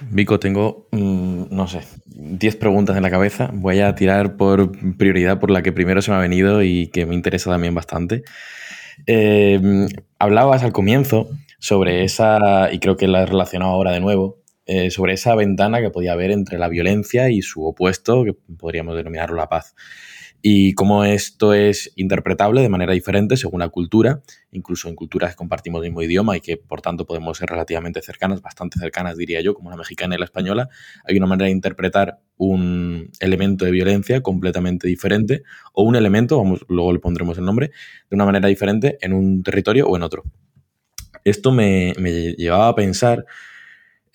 Vico, 0.00 0.38
tengo, 0.38 0.88
mm, 0.92 1.44
no 1.50 1.66
sé, 1.68 1.80
10 2.06 2.56
preguntas 2.56 2.96
en 2.96 3.02
la 3.02 3.10
cabeza. 3.10 3.50
Voy 3.52 3.80
a 3.80 3.94
tirar 3.94 4.36
por 4.36 4.72
prioridad 4.96 5.40
por 5.40 5.50
la 5.50 5.62
que 5.62 5.72
primero 5.72 6.02
se 6.02 6.10
me 6.10 6.16
ha 6.16 6.20
venido 6.20 6.62
y 6.62 6.88
que 6.88 7.06
me 7.06 7.14
interesa 7.14 7.50
también 7.50 7.74
bastante. 7.74 8.22
Eh, 9.06 9.88
hablabas 10.18 10.62
al 10.62 10.72
comienzo 10.72 11.28
sobre 11.58 12.04
esa, 12.04 12.72
y 12.72 12.78
creo 12.78 12.96
que 12.96 13.08
la 13.08 13.22
has 13.22 13.28
relacionado 13.28 13.72
ahora 13.72 13.92
de 13.92 14.00
nuevo, 14.00 14.38
eh, 14.66 14.90
sobre 14.90 15.14
esa 15.14 15.34
ventana 15.34 15.80
que 15.80 15.90
podía 15.90 16.12
haber 16.12 16.30
entre 16.30 16.58
la 16.58 16.68
violencia 16.68 17.30
y 17.30 17.42
su 17.42 17.64
opuesto, 17.64 18.24
que 18.24 18.34
podríamos 18.58 18.96
denominarlo 18.96 19.36
la 19.36 19.48
paz 19.48 19.74
y 20.48 20.74
cómo 20.74 21.02
esto 21.02 21.54
es 21.54 21.92
interpretable 21.96 22.60
de 22.60 22.68
manera 22.68 22.92
diferente 22.92 23.36
según 23.36 23.58
la 23.58 23.68
cultura, 23.68 24.22
incluso 24.52 24.88
en 24.88 24.94
culturas 24.94 25.30
que 25.32 25.36
compartimos 25.36 25.82
el 25.82 25.90
mismo 25.90 26.02
idioma 26.02 26.36
y 26.36 26.40
que 26.40 26.56
por 26.56 26.80
tanto 26.80 27.04
podemos 27.04 27.36
ser 27.36 27.48
relativamente 27.48 28.00
cercanas, 28.00 28.42
bastante 28.42 28.78
cercanas 28.78 29.16
diría 29.16 29.40
yo, 29.40 29.54
como 29.54 29.70
la 29.70 29.76
mexicana 29.76 30.14
y 30.14 30.18
la 30.18 30.24
española, 30.24 30.68
hay 31.04 31.16
una 31.16 31.26
manera 31.26 31.46
de 31.46 31.50
interpretar 31.50 32.20
un 32.36 33.10
elemento 33.18 33.64
de 33.64 33.72
violencia 33.72 34.22
completamente 34.22 34.86
diferente 34.86 35.42
o 35.72 35.82
un 35.82 35.96
elemento, 35.96 36.38
vamos, 36.38 36.64
luego 36.68 36.92
le 36.92 37.00
pondremos 37.00 37.36
el 37.38 37.44
nombre, 37.44 37.72
de 38.08 38.14
una 38.14 38.24
manera 38.24 38.46
diferente 38.46 38.98
en 39.00 39.14
un 39.14 39.42
territorio 39.42 39.88
o 39.88 39.96
en 39.96 40.04
otro. 40.04 40.22
Esto 41.24 41.50
me, 41.50 41.92
me 41.98 42.34
llevaba 42.34 42.68
a 42.68 42.74
pensar 42.76 43.26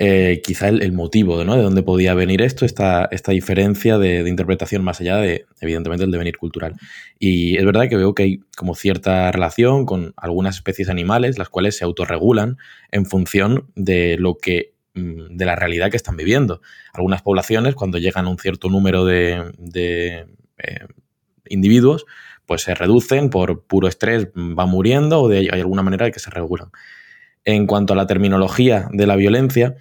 eh, 0.03 0.41
quizá 0.43 0.67
el, 0.67 0.93
motivo 0.93 1.43
¿no? 1.43 1.55
de 1.55 1.61
dónde 1.61 1.83
podía 1.83 2.15
venir 2.15 2.41
esto, 2.41 2.65
esta, 2.65 3.07
esta 3.11 3.33
diferencia 3.33 3.99
de, 3.99 4.27
interpretación 4.27 4.83
más 4.83 4.99
allá 4.99 5.17
de, 5.17 5.45
evidentemente, 5.59 6.03
el 6.05 6.09
devenir 6.09 6.37
cultural. 6.37 6.73
Y 7.19 7.55
es 7.55 7.63
verdad 7.63 7.87
que 7.87 7.97
veo 7.97 8.15
que 8.15 8.23
hay 8.23 8.39
como 8.57 8.73
cierta 8.73 9.31
relación 9.31 9.85
con 9.85 10.15
algunas 10.17 10.55
especies 10.55 10.89
animales, 10.89 11.37
las 11.37 11.49
cuales 11.49 11.77
se 11.77 11.83
autorregulan 11.83 12.57
en 12.89 13.05
función 13.05 13.67
de 13.75 14.17
lo 14.17 14.39
que 14.39 14.73
mm, 14.95 15.37
de 15.37 15.45
la 15.45 15.55
realidad 15.55 15.91
que 15.91 15.97
están 15.97 16.17
viviendo. 16.17 16.63
Algunas 16.93 17.21
poblaciones, 17.21 17.75
cuando 17.75 17.99
llegan 17.99 18.25
a 18.25 18.29
un 18.29 18.39
cierto 18.39 18.69
número 18.69 19.05
de, 19.05 19.53
eh, 20.57 20.87
individuos, 21.47 22.07
pues 22.47 22.63
se 22.63 22.73
reducen 22.73 23.29
por 23.29 23.65
puro 23.65 23.87
estrés, 23.87 24.29
van 24.33 24.67
muriendo 24.67 25.21
o 25.21 25.29
de, 25.29 25.47
alguna 25.51 25.83
manera 25.83 26.07
de 26.07 26.11
que 26.11 26.19
se 26.19 26.31
regulan. 26.31 26.71
En 27.45 27.67
cuanto 27.67 27.93
a 27.93 27.95
la 27.95 28.07
terminología 28.07 28.87
de 28.91 29.05
la 29.05 29.15
violencia, 29.15 29.75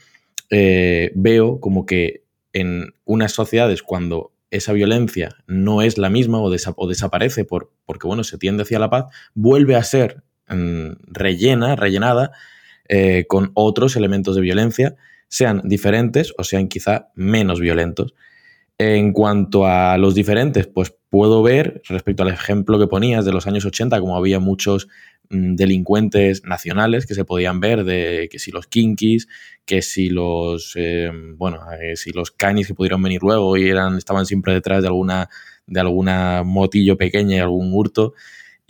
eh, 0.51 1.13
veo 1.15 1.61
como 1.61 1.87
que 1.87 2.25
en 2.53 2.95
unas 3.05 3.33
sociedades 3.33 3.83
cuando 3.83 4.33
esa 4.51 4.73
violencia 4.73 5.37
no 5.47 5.83
es 5.83 5.97
la 5.97 6.11
misma 6.11 6.41
o, 6.41 6.51
desaparece 6.51 7.45
por, 7.45 7.73
porque 7.87 8.07
bueno, 8.07 8.25
se 8.25 8.39
tiende 8.39 8.65
hacia 8.65 8.81
la 8.81 8.91
paz, 8.91 9.07
vuelve 9.35 9.77
a 9.77 9.85
ser 9.85 10.23
mm, 10.49 10.91
rellena, 11.07 11.77
rellenada 11.77 12.33
eh, 12.89 13.27
con 13.29 13.53
otros 13.55 13.95
elementos 13.95 14.35
de 14.35 14.43
violencia, 14.43 14.97
sean 15.29 15.63
diferentes 15.65 16.35
o 16.37 16.43
sean 16.43 16.67
quizá 16.67 17.11
menos 17.15 17.61
violentos. 17.61 18.15
En 18.79 19.13
cuanto 19.13 19.67
a 19.67 19.97
los 19.99 20.15
diferentes, 20.15 20.67
pues 20.67 20.93
puedo 21.11 21.43
ver, 21.43 21.83
respecto 21.89 22.23
al 22.23 22.31
ejemplo 22.31 22.79
que 22.79 22.87
ponías 22.87 23.25
de 23.25 23.33
los 23.33 23.47
años 23.47 23.65
80, 23.65 24.01
como 24.01 24.17
había 24.17 24.41
muchos 24.41 24.89
delincuentes 25.31 26.43
nacionales 26.45 27.07
que 27.07 27.15
se 27.15 27.25
podían 27.25 27.61
ver 27.61 27.85
de 27.85 28.29
que 28.31 28.39
si 28.39 28.51
los 28.51 28.67
kinkis, 28.67 29.29
que 29.65 29.81
si 29.81 30.11
los 30.11 30.73
eh, 30.75 31.11
bueno, 31.37 31.61
eh, 31.81 31.97
si 31.97 32.11
los 32.11 32.33
canis 32.33 32.67
que 32.67 32.75
pudieron 32.75 33.01
venir 33.03 33.23
luego 33.23 33.57
y 33.57 33.69
eran 33.69 33.97
estaban 33.97 34.27
siempre 34.27 34.53
detrás 34.53 34.83
de 34.83 34.89
alguna 34.89 35.29
de 35.67 35.81
alguna 35.81 36.43
motillo 36.45 36.97
pequeña 36.97 37.37
y 37.37 37.39
algún 37.39 37.73
hurto 37.73 38.15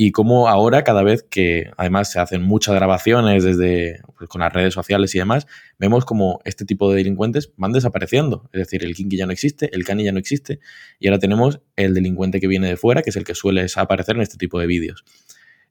y 0.02 0.12
como 0.12 0.48
ahora 0.48 0.82
cada 0.82 1.02
vez 1.02 1.22
que 1.22 1.70
además 1.76 2.10
se 2.10 2.20
hacen 2.20 2.42
muchas 2.42 2.74
grabaciones 2.74 3.44
desde 3.44 4.00
pues, 4.16 4.30
con 4.30 4.40
las 4.40 4.50
redes 4.50 4.72
sociales 4.72 5.14
y 5.14 5.18
demás, 5.18 5.46
vemos 5.78 6.06
como 6.06 6.40
este 6.44 6.64
tipo 6.64 6.90
de 6.90 6.96
delincuentes 6.96 7.52
van 7.58 7.72
desapareciendo, 7.72 8.48
es 8.52 8.60
decir, 8.60 8.82
el 8.82 8.94
kinky 8.94 9.18
ya 9.18 9.26
no 9.26 9.32
existe, 9.32 9.68
el 9.74 9.84
cani 9.84 10.04
ya 10.04 10.12
no 10.12 10.18
existe 10.18 10.58
y 10.98 11.08
ahora 11.08 11.18
tenemos 11.18 11.60
el 11.76 11.92
delincuente 11.92 12.40
que 12.40 12.46
viene 12.46 12.68
de 12.68 12.78
fuera, 12.78 13.02
que 13.02 13.10
es 13.10 13.16
el 13.16 13.24
que 13.24 13.34
suele 13.34 13.66
aparecer 13.76 14.16
en 14.16 14.22
este 14.22 14.38
tipo 14.38 14.58
de 14.58 14.66
vídeos. 14.66 15.04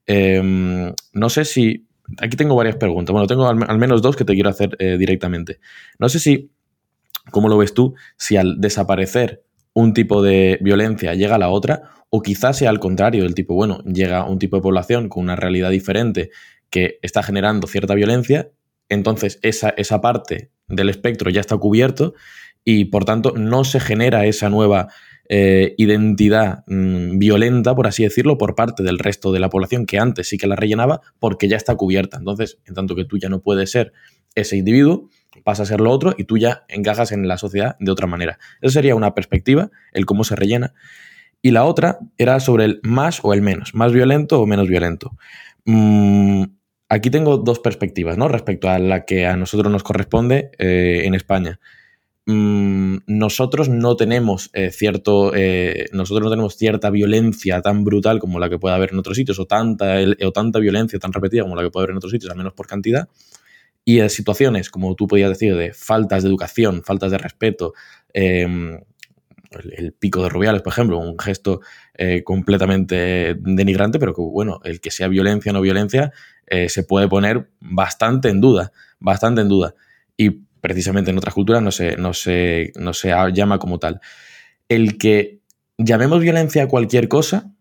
Em, 0.06 0.92
no 1.12 1.28
sé 1.28 1.44
si. 1.44 1.86
Aquí 2.18 2.36
tengo 2.36 2.56
varias 2.56 2.76
preguntas. 2.76 3.12
Bueno, 3.12 3.26
tengo 3.26 3.46
al, 3.48 3.78
menos 3.78 4.02
dos 4.02 4.16
que 4.16 4.24
te 4.24 4.34
quiero 4.34 4.50
hacer 4.50 4.76
eh, 4.78 4.96
directamente. 4.98 5.60
No 5.98 6.08
sé 6.08 6.18
si. 6.18 6.50
¿Cómo 7.30 7.48
lo 7.48 7.58
ves 7.58 7.74
tú? 7.74 7.94
Si 8.16 8.36
al 8.36 8.60
desaparecer 8.60 9.44
un 9.72 9.94
tipo 9.94 10.22
de 10.22 10.58
violencia 10.60 11.14
llega 11.14 11.36
a 11.36 11.38
la 11.38 11.48
otra, 11.48 11.82
o 12.08 12.22
quizás 12.22 12.58
sea 12.58 12.70
al 12.70 12.80
contrario, 12.80 13.24
el 13.24 13.34
tipo, 13.34 13.54
bueno, 13.54 13.82
llega 13.84 14.24
un 14.24 14.38
tipo 14.38 14.56
de 14.56 14.62
población 14.62 15.08
con 15.08 15.22
una 15.22 15.36
realidad 15.36 15.70
diferente 15.70 16.30
que 16.70 16.98
está 17.02 17.22
generando 17.22 17.66
cierta 17.68 17.94
violencia, 17.94 18.50
entonces 18.88 19.38
esa, 19.42 19.70
esa 19.70 20.00
parte 20.00 20.50
del 20.66 20.88
espectro 20.88 21.30
ya 21.30 21.40
está 21.40 21.56
cubierto 21.56 22.14
y 22.64 22.86
por 22.86 23.04
tanto 23.04 23.32
no 23.36 23.64
se 23.64 23.80
genera 23.80 24.26
esa 24.26 24.50
nueva 24.50 24.88
eh, 25.32 25.76
identidad 25.78 26.64
mm, 26.66 27.18
violenta, 27.18 27.72
por 27.76 27.86
así 27.86 28.02
decirlo, 28.02 28.36
por 28.36 28.56
parte 28.56 28.82
del 28.82 28.98
resto 28.98 29.30
de 29.30 29.38
la 29.38 29.48
población 29.48 29.86
que 29.86 29.96
antes 29.96 30.28
sí 30.28 30.38
que 30.38 30.48
la 30.48 30.56
rellenaba 30.56 31.02
porque 31.20 31.46
ya 31.46 31.56
está 31.56 31.76
cubierta. 31.76 32.16
Entonces, 32.16 32.58
en 32.66 32.74
tanto 32.74 32.96
que 32.96 33.04
tú 33.04 33.16
ya 33.16 33.28
no 33.28 33.40
puedes 33.40 33.70
ser 33.70 33.92
ese 34.34 34.56
individuo, 34.56 35.08
pasa 35.44 35.62
a 35.62 35.66
ser 35.66 35.80
lo 35.80 35.92
otro 35.92 36.16
y 36.18 36.24
tú 36.24 36.36
ya 36.36 36.64
encajas 36.66 37.12
en 37.12 37.28
la 37.28 37.38
sociedad 37.38 37.76
de 37.78 37.92
otra 37.92 38.08
manera. 38.08 38.40
Esa 38.60 38.74
sería 38.74 38.96
una 38.96 39.14
perspectiva, 39.14 39.70
el 39.92 40.04
cómo 40.04 40.24
se 40.24 40.34
rellena. 40.34 40.74
Y 41.40 41.52
la 41.52 41.64
otra 41.64 42.00
era 42.18 42.40
sobre 42.40 42.64
el 42.64 42.80
más 42.82 43.20
o 43.22 43.32
el 43.32 43.40
menos, 43.40 43.72
más 43.72 43.92
violento 43.92 44.40
o 44.40 44.46
menos 44.46 44.66
violento. 44.66 45.16
Mm, 45.64 46.42
aquí 46.88 47.08
tengo 47.08 47.36
dos 47.36 47.60
perspectivas, 47.60 48.18
¿no? 48.18 48.26
Respecto 48.26 48.68
a 48.68 48.80
la 48.80 49.04
que 49.04 49.26
a 49.26 49.36
nosotros 49.36 49.70
nos 49.70 49.84
corresponde 49.84 50.50
eh, 50.58 51.02
en 51.04 51.14
España. 51.14 51.60
Mm, 52.32 52.98
nosotros 53.08 53.68
no 53.68 53.96
tenemos 53.96 54.50
eh, 54.52 54.70
cierto, 54.70 55.32
eh, 55.34 55.86
nosotros 55.92 56.24
no 56.24 56.30
tenemos 56.30 56.56
cierta 56.56 56.88
violencia 56.90 57.60
tan 57.60 57.82
brutal 57.82 58.20
como 58.20 58.38
la 58.38 58.48
que 58.48 58.56
puede 58.56 58.76
haber 58.76 58.92
en 58.92 59.00
otros 59.00 59.16
sitios, 59.16 59.40
o 59.40 59.46
tanta, 59.46 59.96
o 60.24 60.30
tanta 60.30 60.60
violencia 60.60 60.98
tan 61.00 61.12
repetida 61.12 61.42
como 61.42 61.56
la 61.56 61.62
que 61.62 61.70
puede 61.70 61.84
haber 61.84 61.90
en 61.92 61.96
otros 61.96 62.12
sitios, 62.12 62.30
al 62.30 62.38
menos 62.38 62.52
por 62.52 62.68
cantidad. 62.68 63.08
Y 63.84 63.98
en 63.98 64.10
situaciones, 64.10 64.70
como 64.70 64.94
tú 64.94 65.08
podías 65.08 65.30
decir, 65.30 65.56
de 65.56 65.72
faltas 65.72 66.22
de 66.22 66.28
educación, 66.28 66.84
faltas 66.84 67.10
de 67.10 67.18
respeto, 67.18 67.74
em, 68.12 68.78
el, 69.76 69.92
pico 69.92 70.22
de 70.22 70.28
Rubiales, 70.28 70.62
por 70.62 70.72
ejemplo, 70.72 70.98
un 70.98 71.18
gesto 71.18 71.60
eh, 71.94 72.22
completamente 72.22 73.34
denigrante, 73.40 73.98
pero 73.98 74.14
que, 74.14 74.22
bueno, 74.22 74.60
el 74.64 74.80
que 74.80 74.92
sea 74.92 75.08
violencia 75.08 75.50
o 75.50 75.54
no 75.54 75.60
violencia 75.60 76.12
se 76.66 76.82
puede 76.82 77.06
poner 77.08 77.48
bastante 77.60 78.28
en 78.28 78.40
duda, 78.40 78.72
bastante 78.98 79.40
en 79.40 79.48
duda. 79.48 79.74
Y 80.16 80.40
precisamente 80.60 81.10
en 81.10 81.18
otras 81.18 81.34
culturas 81.34 81.62
no 81.62 81.70
se, 81.70 81.96
no 81.96 82.12
se, 82.14 82.72
no 82.76 82.92
se 82.92 83.12
llama 83.32 83.58
como 83.58 83.78
tal. 83.78 84.00
El 84.68 84.98
que 84.98 85.40
llamemos 85.78 86.20
violencia 86.20 86.64
a 86.64 86.68
cualquier 86.68 87.08
cosa, 87.08 87.52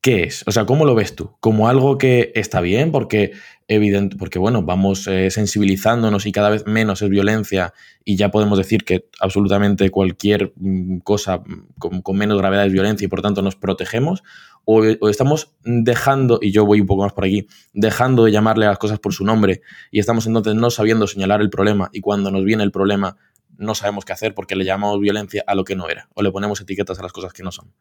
¿qué 0.00 0.24
es? 0.24 0.44
O 0.46 0.52
sea, 0.52 0.66
¿cómo 0.66 0.84
lo 0.84 0.94
ves 0.94 1.16
tú? 1.16 1.36
¿Como 1.40 1.68
algo 1.68 1.98
que 1.98 2.32
está 2.34 2.60
bien? 2.60 2.92
Porque, 2.92 3.32
evidente, 3.66 4.16
porque 4.16 4.38
bueno, 4.38 4.62
vamos 4.62 5.06
eh, 5.08 5.30
sensibilizándonos 5.30 6.26
y 6.26 6.32
cada 6.32 6.50
vez 6.50 6.66
menos 6.66 7.02
es 7.02 7.08
violencia 7.08 7.72
y 8.04 8.16
ya 8.16 8.30
podemos 8.30 8.58
decir 8.58 8.84
que 8.84 9.08
absolutamente 9.18 9.90
cualquier 9.90 10.52
mm, 10.56 10.98
cosa 10.98 11.42
con, 11.78 12.02
con 12.02 12.16
menos 12.16 12.38
gravedad 12.38 12.66
es 12.66 12.72
violencia 12.72 13.04
y 13.04 13.08
por 13.08 13.22
tanto 13.22 13.42
nos 13.42 13.56
protegemos 13.56 14.22
o, 14.68 15.08
estamos 15.08 15.54
dejando, 15.62 16.40
y 16.42 16.50
yo 16.50 16.66
voy 16.66 16.80
un 16.80 16.88
poco 16.88 17.04
más 17.04 17.12
por 17.12 17.24
aquí, 17.24 17.46
dejando 17.72 18.24
de 18.24 18.32
llamarle 18.32 18.66
a 18.66 18.70
las 18.70 18.78
cosas 18.78 18.98
por 18.98 19.14
su 19.14 19.24
nombre 19.24 19.62
y 19.92 20.00
estamos 20.00 20.26
entonces 20.26 20.56
no 20.56 20.70
sabiendo 20.70 21.06
señalar 21.06 21.40
el 21.40 21.50
problema 21.50 21.88
y 21.92 22.00
cuando 22.00 22.32
nos 22.32 22.44
viene 22.44 22.64
el 22.64 22.72
problema 22.72 23.16
no 23.58 23.76
sabemos 23.76 24.04
qué 24.04 24.12
hacer 24.12 24.34
porque 24.34 24.56
le 24.56 24.64
llamamos 24.64 25.00
violencia 25.00 25.44
a 25.46 25.54
lo 25.54 25.64
que 25.64 25.76
no 25.76 25.88
era 25.88 26.08
o 26.14 26.22
le 26.22 26.32
ponemos 26.32 26.60
etiquetas 26.60 26.98
a 26.98 27.02
las 27.04 27.12
cosas 27.12 27.32
que 27.32 27.44
no 27.44 27.52
son. 27.52 27.72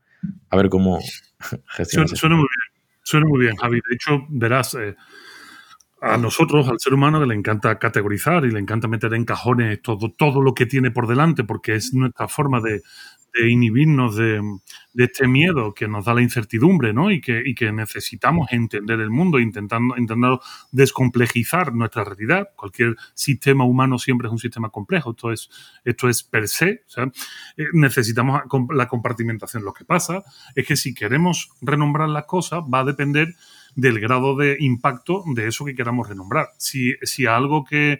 A 0.49 0.55
ver 0.55 0.69
cómo 0.69 0.99
gestionamos. 1.75 2.19
Suena, 2.19 2.35
muy 2.35 2.45
bien, 2.45 2.85
suena 3.03 3.25
muy 3.25 3.39
bien, 3.41 3.55
Javi. 3.55 3.77
De 3.77 3.95
hecho, 3.95 4.25
verás, 4.29 4.75
eh, 4.75 4.95
a 6.01 6.17
nosotros, 6.17 6.67
al 6.69 6.79
ser 6.79 6.93
humano, 6.93 7.25
le 7.25 7.33
encanta 7.33 7.79
categorizar 7.79 8.45
y 8.45 8.51
le 8.51 8.59
encanta 8.59 8.87
meter 8.87 9.13
en 9.15 9.25
cajones 9.25 9.81
todo, 9.81 10.11
todo 10.15 10.39
lo 10.41 10.53
que 10.53 10.67
tiene 10.67 10.91
por 10.91 11.07
delante 11.07 11.43
porque 11.43 11.73
es 11.73 11.93
nuestra 11.95 12.27
forma 12.27 12.61
de, 12.61 12.81
de 13.35 13.51
inhibirnos 13.51 14.15
de, 14.15 14.41
este 14.95 15.27
miedo 15.27 15.73
que 15.73 15.87
nos 15.87 16.05
da 16.05 16.13
la 16.13 16.21
incertidumbre, 16.21 16.93
¿no? 16.93 17.11
Y 17.11 17.19
que, 17.19 17.43
que 17.55 17.71
necesitamos 17.71 18.47
entender 18.51 18.99
el 18.99 19.09
mundo, 19.09 19.39
intentando, 19.39 19.97
intentando 19.97 20.41
descomplejizar 20.71 21.73
nuestra 21.73 22.05
realidad. 22.05 22.49
Cualquier 22.55 22.95
sistema 23.13 23.65
humano 23.65 23.99
siempre 23.99 24.27
es 24.27 24.31
un 24.31 24.39
sistema 24.39 24.69
complejo, 24.69 25.11
esto 25.11 25.31
es, 25.31 25.49
esto 25.83 26.07
es 26.07 26.23
per 26.23 26.47
se. 26.47 26.83
Eh, 27.57 27.65
necesitamos 27.73 28.41
la 28.73 28.87
compartimentación. 28.87 29.65
Lo 29.65 29.73
que 29.73 29.83
pasa 29.83 30.23
es 30.55 30.65
que 30.65 30.77
si 30.77 30.93
queremos 30.93 31.49
renombrar 31.61 32.09
las 32.09 32.25
cosas, 32.25 32.61
va 32.61 32.79
a 32.79 32.85
depender 32.85 33.35
del 33.75 33.99
grado 33.99 34.37
de 34.37 34.55
impacto 34.59 35.23
de 35.35 35.47
eso 35.47 35.65
que 35.65 35.75
queramos 35.75 36.07
renombrar. 36.07 36.49
Si, 36.57 36.93
si 37.03 37.25
algo 37.25 37.65
que 37.65 37.99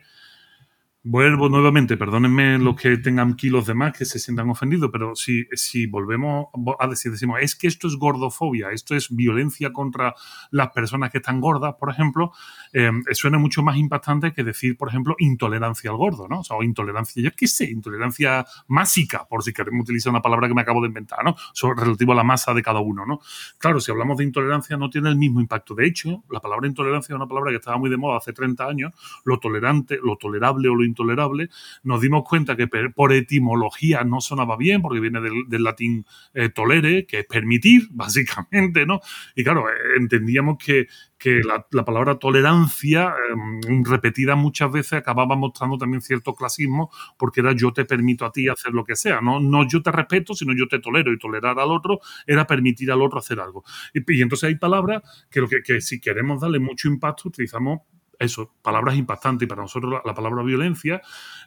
Vuelvo 1.08 1.50
nuevamente, 1.50 1.98
perdónenme 1.98 2.58
los 2.58 2.76
que 2.82 2.98
tengan 2.98 3.36
kilos 3.36 3.68
de 3.68 3.76
más 3.76 3.96
que 3.96 4.06
se 4.06 4.18
sientan 4.18 4.50
ofendidos, 4.50 4.90
pero 4.92 5.16
si, 5.16 5.46
si 5.52 5.86
volvemos 5.86 6.48
a 6.80 6.88
decir, 6.88 7.12
decimos, 7.12 7.38
es 7.44 7.56
que 7.56 7.68
esto 7.68 7.86
es 7.86 7.96
gordofobia, 7.96 8.72
esto 8.72 8.96
es 8.96 9.16
violencia 9.16 9.72
contra 9.72 10.16
las 10.50 10.72
personas 10.72 11.12
que 11.12 11.20
están 11.20 11.40
gordas, 11.40 11.76
por 11.80 11.92
ejemplo, 11.92 12.32
eh, 12.74 12.90
suena 13.12 13.38
mucho 13.38 13.62
más 13.62 13.78
impactante 13.78 14.34
que 14.34 14.44
decir, 14.44 14.78
por 14.78 14.90
ejemplo, 14.90 15.16
intolerancia 15.20 15.92
al 15.92 15.98
gordo, 15.98 16.28
¿no? 16.28 16.40
O 16.40 16.44
sea, 16.44 16.58
intolerancia, 16.64 17.22
yo 17.22 17.30
qué 17.38 17.46
sé, 17.46 17.70
intolerancia 17.70 18.44
másica, 18.68 19.28
por 19.30 19.44
si 19.44 19.54
queremos 19.54 19.84
utilizar 19.84 20.10
una 20.10 20.24
palabra 20.24 20.48
que 20.48 20.56
me 20.56 20.62
acabo 20.62 20.82
de 20.82 20.88
inventar, 20.88 21.24
¿no? 21.24 21.36
Sobre, 21.54 21.84
relativo 21.84 22.14
a 22.14 22.16
la 22.16 22.24
masa 22.24 22.52
de 22.56 22.64
cada 22.64 22.80
uno, 22.80 23.06
¿no? 23.06 23.20
Claro, 23.60 23.80
si 23.80 23.92
hablamos 23.92 24.18
de 24.18 24.24
intolerancia 24.24 24.76
no 24.76 24.90
tiene 24.90 25.10
el 25.10 25.18
mismo 25.18 25.40
impacto. 25.40 25.76
De 25.76 25.86
hecho, 25.86 26.24
la 26.32 26.40
palabra 26.40 26.68
intolerancia 26.68 27.14
es 27.14 27.16
una 27.16 27.28
palabra 27.28 27.52
que 27.52 27.58
estaba 27.58 27.78
muy 27.78 27.92
de 27.92 27.98
moda 27.98 28.18
hace 28.18 28.34
30 28.34 28.66
años, 28.66 28.94
lo 29.24 29.38
tolerante, 29.40 30.00
lo 30.02 30.18
tolerable 30.18 30.68
o 30.68 30.74
lo 30.74 30.84
intolerable, 30.96 31.50
nos 31.84 32.02
dimos 32.02 32.24
cuenta 32.24 32.56
que 32.56 32.68
por 32.68 33.14
etimología 33.14 34.04
no 34.04 34.22
sonaba 34.22 34.56
bien, 34.56 34.82
porque 34.82 35.00
viene 35.00 35.20
del, 35.22 35.64
latín 35.64 36.06
eh, 36.34 36.50
tolere, 36.50 37.06
que 37.06 37.20
es 37.20 37.26
permitir, 37.26 37.88
básicamente, 37.92 38.86
¿no? 38.86 39.02
Y 39.36 39.44
claro, 39.44 39.70
eh, 39.70 39.74
entendíamos 39.98 40.58
que, 40.58 40.88
que 41.18 41.42
la, 41.44 41.86
palabra 41.86 42.20
tolerancia, 42.20 43.14
em, 43.32 43.84
repetida 43.84 44.36
muchas 44.36 44.72
veces, 44.72 44.94
acababa 44.94 45.36
mostrando 45.36 45.78
también 45.78 46.02
cierto 46.02 46.34
clasismo, 46.36 46.92
porque 47.18 47.42
era 47.42 47.54
yo 47.54 47.74
te 47.74 47.86
permito 47.86 48.26
a 48.26 48.32
ti 48.32 48.48
hacer 48.48 48.74
lo 48.74 48.84
que 48.84 48.96
sea, 48.96 49.22
no, 49.22 49.40
no 49.40 49.68
yo 49.68 49.82
te 49.82 49.92
respeto, 49.92 50.34
sino 50.34 50.54
yo 50.56 50.68
te 50.68 50.80
tolero, 50.80 51.12
y 51.12 51.18
tolerar 51.18 51.60
al 51.60 51.72
otro 51.72 52.00
era 52.28 52.46
permitir 52.48 52.92
al 52.92 53.02
otro 53.02 53.20
hacer 53.20 53.40
algo. 53.40 53.64
Y, 53.94 54.22
entonces 54.22 54.48
hay 54.48 54.56
palabras 54.56 55.04
que, 55.30 55.42
lo 55.42 55.48
que, 55.48 55.62
que 55.62 55.82
si 55.82 56.00
queremos 56.00 56.42
darle 56.42 56.60
mucho 56.60 56.88
impacto, 56.88 57.30
utilizamos 57.30 57.82
eso, 58.20 58.54
palabras 58.62 58.96
impactantes. 58.96 59.46
Y 59.46 59.50
para 59.50 59.62
nosotros 59.62 60.02
la, 60.06 60.14
palabra 60.14 60.44
violencia, 60.44 61.02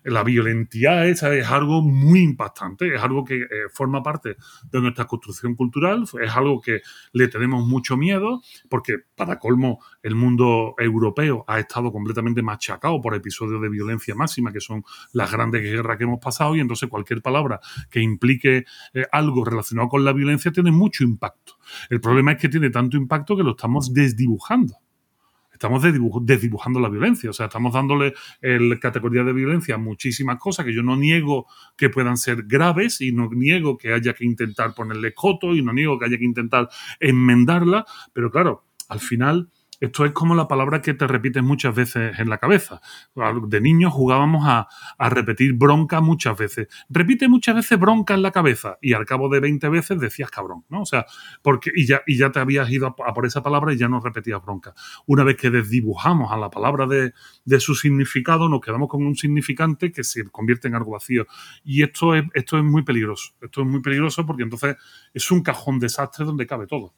la 0.04 0.22
violencia 0.22 1.06
esa 1.06 1.34
es 1.34 1.46
algo 1.48 1.82
muy 1.82 2.20
impactante, 2.20 2.94
es 2.94 3.02
algo 3.02 3.24
que 3.24 3.42
eh, 3.42 3.46
forma 3.72 4.02
parte 4.02 4.36
de 4.70 4.80
nuestra 4.80 5.06
construcción 5.06 5.54
cultural, 5.54 6.04
es 6.20 6.36
algo 6.36 6.60
que 6.60 6.80
le 7.12 7.28
tenemos 7.28 7.66
mucho 7.66 7.96
miedo, 7.96 8.42
porque 8.68 8.96
para 9.14 9.38
colmo 9.38 9.80
el 10.02 10.14
mundo 10.14 10.74
europeo 10.78 11.44
ha 11.46 11.58
estado 11.58 11.92
completamente 11.92 12.42
machacado 12.42 13.00
por 13.00 13.14
episodios 13.14 13.60
de 13.60 13.68
violencia 13.68 14.14
máxima, 14.14 14.52
que 14.52 14.60
son 14.60 14.84
las 15.12 15.30
grandes 15.30 15.62
guerras 15.62 15.96
que 15.96 16.04
hemos 16.04 16.20
pasado, 16.20 16.56
y 16.56 16.60
entonces 16.60 16.88
cualquier 16.88 17.22
palabra 17.22 17.60
que 17.90 18.00
implique 18.00 18.64
eh, 18.94 19.06
algo 19.12 19.44
relacionado 19.44 19.88
con 19.88 20.04
la 20.04 20.12
violencia 20.12 20.52
tiene 20.52 20.70
mucho 20.70 21.04
impacto. 21.04 21.54
El 21.90 22.00
problema 22.00 22.32
es 22.32 22.38
que 22.38 22.48
tiene 22.48 22.70
tanto 22.70 22.96
impacto 22.96 23.36
que 23.36 23.42
lo 23.42 23.50
estamos 23.50 23.92
desdibujando 23.92 24.74
estamos 25.58 25.82
desdibujando 25.82 26.78
la 26.78 26.88
violencia. 26.88 27.28
O 27.30 27.32
sea, 27.32 27.46
estamos 27.46 27.74
dándole 27.74 28.14
el 28.40 28.78
categoría 28.78 29.24
de 29.24 29.32
violencia 29.32 29.74
a 29.74 29.78
muchísimas 29.78 30.38
cosas 30.38 30.64
que 30.64 30.72
yo 30.72 30.82
no 30.82 30.96
niego 30.96 31.46
que 31.76 31.90
puedan 31.90 32.16
ser 32.16 32.44
graves 32.44 33.00
y 33.00 33.12
no 33.12 33.28
niego 33.28 33.76
que 33.76 33.92
haya 33.92 34.14
que 34.14 34.24
intentar 34.24 34.72
ponerle 34.74 35.12
coto 35.12 35.54
y 35.54 35.62
no 35.62 35.72
niego 35.72 35.98
que 35.98 36.06
haya 36.06 36.16
que 36.16 36.24
intentar 36.24 36.68
enmendarla, 37.00 37.84
pero 38.12 38.30
claro, 38.30 38.64
al 38.88 39.00
final 39.00 39.50
esto 39.80 40.04
es 40.04 40.12
como 40.12 40.34
la 40.34 40.48
palabra 40.48 40.82
que 40.82 40.94
te 40.94 41.06
repites 41.06 41.42
muchas 41.42 41.74
veces 41.74 42.18
en 42.18 42.28
la 42.28 42.38
cabeza. 42.38 42.80
De 43.46 43.60
niños 43.60 43.92
jugábamos 43.92 44.44
a, 44.46 44.68
repetir 45.08 45.54
bronca 45.54 46.00
muchas 46.00 46.36
veces. 46.36 46.68
Repite 46.88 47.28
muchas 47.28 47.54
veces 47.54 47.78
bronca 47.78 48.14
en 48.14 48.22
la 48.22 48.32
cabeza 48.32 48.78
y 48.82 48.94
al 48.94 49.06
cabo 49.06 49.28
de 49.28 49.40
20 49.40 49.68
veces 49.68 50.00
decías 50.00 50.30
cabrón, 50.30 50.64
¿no? 50.68 50.82
O 50.82 50.86
sea, 50.86 51.06
porque, 51.42 51.70
y 51.74 51.86
ya, 51.86 52.02
y 52.06 52.18
ya 52.18 52.32
te 52.32 52.40
habías 52.40 52.70
ido 52.70 52.86
a, 52.86 53.14
por 53.14 53.26
esa 53.26 53.42
palabra 53.42 53.72
y 53.72 53.76
ya 53.76 53.88
no 53.88 54.00
repetías 54.00 54.42
bronca. 54.42 54.74
Una 55.06 55.22
vez 55.24 55.36
que 55.36 55.50
desdibujamos 55.50 56.32
a 56.32 56.36
la 56.36 56.50
palabra 56.50 56.86
de, 56.86 57.12
de, 57.44 57.60
su 57.60 57.74
significado, 57.74 58.48
nos 58.48 58.60
quedamos 58.60 58.88
con 58.88 59.06
un 59.06 59.14
significante 59.14 59.92
que 59.92 60.02
se 60.04 60.24
convierte 60.30 60.68
en 60.68 60.74
algo 60.74 60.92
vacío. 60.92 61.26
Y 61.64 61.82
esto 61.82 62.14
es, 62.14 62.24
esto 62.34 62.58
es 62.58 62.64
muy 62.64 62.82
peligroso. 62.82 63.32
Esto 63.40 63.62
es 63.62 63.66
muy 63.66 63.80
peligroso 63.80 64.26
porque 64.26 64.42
entonces 64.42 64.76
es 65.14 65.30
un 65.30 65.42
cajón 65.42 65.78
desastre 65.78 66.24
donde 66.24 66.46
cabe 66.46 66.66
todo. 66.66 66.94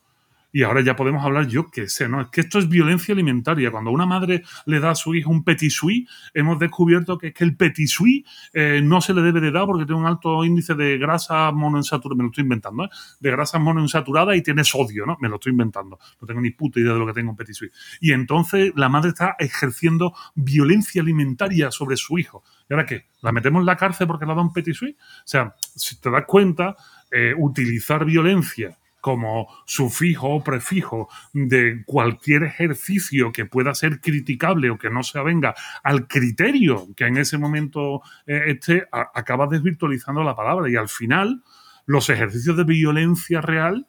Y 0.53 0.63
ahora 0.63 0.81
ya 0.81 0.97
podemos 0.97 1.25
hablar, 1.25 1.47
yo 1.47 1.71
qué 1.71 1.89
sé, 1.89 2.09
¿no? 2.09 2.23
Es 2.23 2.29
que 2.29 2.41
esto 2.41 2.59
es 2.59 2.69
violencia 2.69 3.13
alimentaria. 3.13 3.71
Cuando 3.71 3.91
una 3.91 4.07
madre 4.07 4.43
le 4.67 4.81
da 4.81 4.91
a 4.91 4.95
su 4.95 5.15
hijo 5.15 5.31
un 5.31 5.45
petit 5.45 5.71
suisse, 5.71 6.09
hemos 6.35 6.59
descubierto 6.59 7.19
que 7.19 7.29
es 7.29 7.35
que 7.35 7.45
el 7.45 7.57
petit 7.57 7.89
suisse 7.89 8.25
eh, 8.53 8.81
no 8.83 9.01
se 9.01 9.15
le 9.15 9.23
debe 9.23 9.41
de 9.41 9.53
dar 9.53 9.67
porque 9.67 9.85
tiene 9.85 10.01
un 10.01 10.07
alto 10.07 10.45
índice 10.45 10.75
de 10.75 10.99
grasa 10.99 11.53
monoinsaturada, 11.53 12.17
me 12.17 12.25
lo 12.25 12.31
estoy 12.31 12.43
inventando, 12.43 12.85
¿eh? 12.85 12.89
De 13.21 13.31
grasa 13.31 13.59
monoinsaturada 13.59 14.35
y 14.35 14.43
tiene 14.43 14.65
sodio, 14.65 15.07
¿no? 15.07 15.17
Me 15.21 15.29
lo 15.29 15.37
estoy 15.37 15.53
inventando. 15.53 15.99
No 16.21 16.27
tengo 16.27 16.41
ni 16.41 16.51
puta 16.51 16.81
idea 16.81 16.95
de 16.95 16.99
lo 16.99 17.07
que 17.07 17.13
tengo 17.13 17.31
un 17.31 17.37
petit 17.37 17.55
suisse. 17.55 17.73
Y 18.01 18.13
entonces 18.13 18.73
la 18.75 18.89
madre 18.89 19.11
está 19.11 19.37
ejerciendo 19.39 20.15
violencia 20.35 21.01
alimentaria 21.01 21.71
sobre 21.71 21.97
su 21.97 22.19
hijo. 22.19 22.43
¿Y 22.69 22.73
ahora 22.73 22.87
qué? 22.87 23.07
¿La 23.23 23.31
metemos 23.31 23.61
en 23.61 23.67
la 23.67 23.77
cárcel 23.77 24.07
porque 24.09 24.27
le 24.27 24.35
da 24.35 24.41
un 24.41 24.53
petit 24.53 24.75
suisse? 24.75 24.97
O 24.97 25.27
sea, 25.27 25.55
si 25.77 26.01
te 26.01 26.11
das 26.11 26.25
cuenta, 26.27 26.77
eh, 27.13 27.35
utilizar 27.37 28.05
violencia 28.05 28.80
como 29.01 29.49
sufijo 29.67 30.29
o 30.29 30.45
prefijo 30.45 31.09
de 31.33 31.83
cualquier 31.87 32.45
ejercicio 32.45 33.33
que 33.33 33.47
pueda 33.47 33.75
ser 33.75 34.01
criticable 34.01 34.71
o 34.71 34.79
que 34.79 34.91
no 34.91 35.03
se 35.03 35.19
avenga 35.19 35.55
al 35.83 36.07
criterio 36.07 36.89
que 36.97 37.07
en 37.07 37.17
ese 37.17 37.39
momento 37.39 38.03
eh, 38.27 38.45
esté, 38.47 38.87
acaba 38.93 39.47
desvirtualizando 39.47 40.23
la 40.23 40.37
palabra. 40.37 40.71
Y 40.71 40.77
al 40.77 40.89
final 40.89 41.43
los 41.87 42.09
ejercicios 42.09 42.57
de 42.57 42.65
violencia 42.65 43.41
real, 43.41 43.87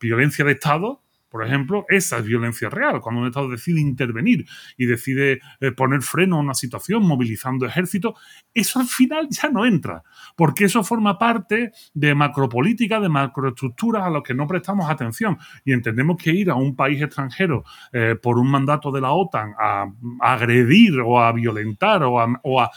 violencia 0.00 0.44
de 0.44 0.52
Estado, 0.52 1.03
por 1.34 1.44
ejemplo, 1.44 1.84
esa 1.88 2.18
es 2.18 2.26
violencia 2.26 2.70
real, 2.70 3.00
cuando 3.00 3.20
un 3.20 3.26
Estado 3.26 3.48
decide 3.48 3.80
intervenir 3.80 4.46
y 4.76 4.86
decide 4.86 5.40
eh, 5.58 5.72
poner 5.72 6.00
freno 6.02 6.36
a 6.36 6.38
una 6.38 6.54
situación 6.54 7.02
movilizando 7.02 7.66
ejércitos, 7.66 8.14
eso 8.54 8.78
al 8.78 8.86
final 8.86 9.26
ya 9.30 9.48
no 9.48 9.66
entra, 9.66 10.04
porque 10.36 10.66
eso 10.66 10.84
forma 10.84 11.18
parte 11.18 11.72
de 11.92 12.14
macropolítica, 12.14 13.00
de 13.00 13.08
macroestructuras 13.08 14.04
a 14.04 14.10
las 14.10 14.22
que 14.22 14.32
no 14.32 14.46
prestamos 14.46 14.88
atención. 14.88 15.36
Y 15.64 15.72
entendemos 15.72 16.22
que 16.22 16.30
ir 16.30 16.50
a 16.50 16.54
un 16.54 16.76
país 16.76 17.02
extranjero 17.02 17.64
eh, 17.92 18.14
por 18.14 18.38
un 18.38 18.48
mandato 18.48 18.92
de 18.92 19.00
la 19.00 19.10
OTAN 19.10 19.54
a, 19.58 19.86
agredir 20.20 21.00
o 21.00 21.20
a 21.20 21.32
violentar 21.32 22.04
o 22.04 22.60
a, 22.60 22.70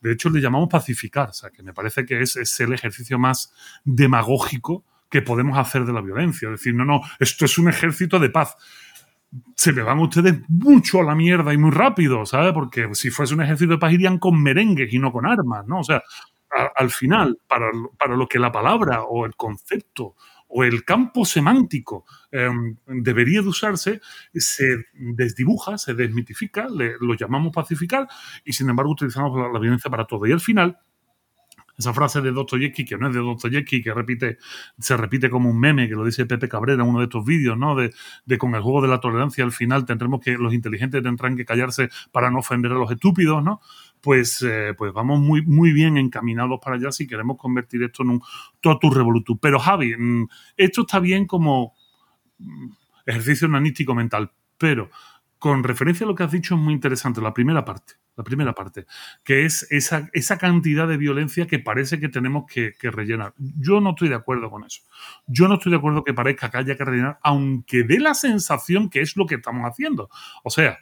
de 0.00 0.12
hecho 0.12 0.30
le 0.30 0.40
llamamos 0.40 0.68
pacificar, 0.68 1.30
o 1.30 1.32
sea, 1.32 1.50
que 1.50 1.64
me 1.64 1.72
parece 1.72 2.06
que 2.06 2.20
es 2.20 2.60
el 2.60 2.72
ejercicio 2.72 3.18
más 3.18 3.52
demagógico 3.84 4.84
que 5.10 5.22
podemos 5.22 5.58
hacer 5.58 5.84
de 5.84 5.92
la 5.92 6.00
violencia. 6.00 6.50
Decir, 6.50 6.74
no, 6.74 6.84
no, 6.84 7.00
esto 7.18 7.44
es 7.44 7.58
un 7.58 7.68
ejército 7.68 8.18
de 8.18 8.30
paz. 8.30 8.56
Se 9.54 9.72
me 9.72 9.82
van 9.82 9.98
ustedes 9.98 10.40
mucho 10.48 11.00
a 11.00 11.04
la 11.04 11.14
mierda 11.14 11.52
y 11.52 11.58
muy 11.58 11.70
rápido, 11.70 12.24
¿sabes? 12.26 12.52
Porque 12.52 12.88
si 12.94 13.10
fuese 13.10 13.34
un 13.34 13.42
ejército 13.42 13.72
de 13.72 13.78
paz 13.78 13.92
irían 13.92 14.18
con 14.18 14.42
merengues 14.42 14.92
y 14.92 14.98
no 14.98 15.12
con 15.12 15.26
armas, 15.26 15.66
¿no? 15.66 15.80
O 15.80 15.84
sea, 15.84 16.02
al 16.74 16.90
final, 16.90 17.38
para, 17.46 17.70
para 17.98 18.16
lo 18.16 18.26
que 18.28 18.38
la 18.38 18.52
palabra 18.52 19.02
o 19.02 19.26
el 19.26 19.34
concepto 19.36 20.14
o 20.48 20.64
el 20.64 20.84
campo 20.84 21.24
semántico 21.24 22.04
em, 22.30 22.76
debería 22.86 23.42
de 23.42 23.48
usarse, 23.48 24.00
se 24.32 24.86
desdibuja, 24.94 25.76
se 25.76 25.94
desmitifica, 25.94 26.68
lo 26.68 27.14
llamamos 27.14 27.52
pacificar 27.52 28.06
y 28.44 28.52
sin 28.52 28.70
embargo 28.70 28.92
utilizamos 28.92 29.36
la, 29.36 29.48
la 29.48 29.58
violencia 29.58 29.90
para 29.90 30.06
todo. 30.06 30.24
Y 30.26 30.32
al 30.32 30.40
final 30.40 30.78
esa 31.78 31.92
frase 31.92 32.20
de 32.20 32.32
Dostoyevsky, 32.32 32.84
que 32.84 32.96
no 32.96 33.08
es 33.08 33.14
de 33.14 33.20
Dostoyevsky, 33.20 33.82
que 33.82 33.92
repite, 33.92 34.38
se 34.78 34.96
repite 34.96 35.28
como 35.28 35.50
un 35.50 35.58
meme, 35.58 35.88
que 35.88 35.94
lo 35.94 36.04
dice 36.04 36.26
Pepe 36.26 36.48
Cabrera 36.48 36.82
en 36.82 36.88
uno 36.88 37.00
de 37.00 37.04
estos 37.04 37.24
vídeos, 37.24 37.58
¿no? 37.58 37.74
De, 37.74 37.92
de, 38.24 38.38
con 38.38 38.54
el 38.54 38.62
juego 38.62 38.82
de 38.82 38.88
la 38.88 39.00
tolerancia 39.00 39.44
al 39.44 39.52
final 39.52 39.84
tendremos 39.84 40.20
que, 40.20 40.38
los 40.38 40.54
inteligentes 40.54 41.02
tendrán 41.02 41.36
que 41.36 41.44
callarse 41.44 41.90
para 42.12 42.30
no 42.30 42.38
ofender 42.38 42.72
a 42.72 42.76
los 42.76 42.90
estúpidos, 42.90 43.42
¿no? 43.42 43.60
Pues, 44.00 44.42
eh, 44.42 44.74
pues 44.76 44.92
vamos 44.92 45.20
muy, 45.20 45.42
muy 45.42 45.72
bien 45.72 45.96
encaminados 45.96 46.60
para 46.62 46.76
allá 46.76 46.92
si 46.92 47.06
queremos 47.06 47.36
convertir 47.36 47.82
esto 47.82 48.02
en 48.02 48.10
un 48.10 48.22
totus 48.60 48.94
revolutum. 48.94 49.38
Pero 49.38 49.58
Javi, 49.58 49.96
mm, 49.96 50.28
esto 50.56 50.82
está 50.82 51.00
bien 51.00 51.26
como 51.26 51.74
mm, 52.38 52.68
ejercicio 53.06 53.48
nanístico 53.48 53.94
mental, 53.94 54.30
pero 54.58 54.90
con 55.38 55.64
referencia 55.64 56.04
a 56.04 56.08
lo 56.08 56.14
que 56.14 56.24
has 56.24 56.32
dicho 56.32 56.54
es 56.54 56.60
muy 56.60 56.74
interesante, 56.74 57.20
la 57.20 57.34
primera 57.34 57.64
parte 57.64 57.94
la 58.16 58.24
primera 58.24 58.54
parte, 58.54 58.86
que 59.22 59.44
es 59.44 59.66
esa, 59.70 60.08
esa 60.14 60.38
cantidad 60.38 60.88
de 60.88 60.96
violencia 60.96 61.46
que 61.46 61.58
parece 61.58 62.00
que 62.00 62.08
tenemos 62.08 62.46
que, 62.50 62.72
que, 62.78 62.90
rellenar. 62.90 63.34
Yo 63.36 63.80
no 63.80 63.90
estoy 63.90 64.08
de 64.08 64.14
acuerdo 64.14 64.50
con 64.50 64.64
eso. 64.64 64.82
Yo 65.26 65.48
no 65.48 65.56
estoy 65.56 65.72
de 65.72 65.78
acuerdo 65.78 66.02
que 66.02 66.14
parezca 66.14 66.50
que 66.50 66.56
haya 66.56 66.76
que 66.76 66.84
rellenar, 66.84 67.18
aunque 67.22 67.82
dé 67.82 68.00
la 68.00 68.14
sensación 68.14 68.88
que 68.88 69.02
es 69.02 69.16
lo 69.16 69.26
que 69.26 69.34
estamos 69.34 69.70
haciendo. 69.70 70.08
O 70.42 70.50
sea, 70.50 70.78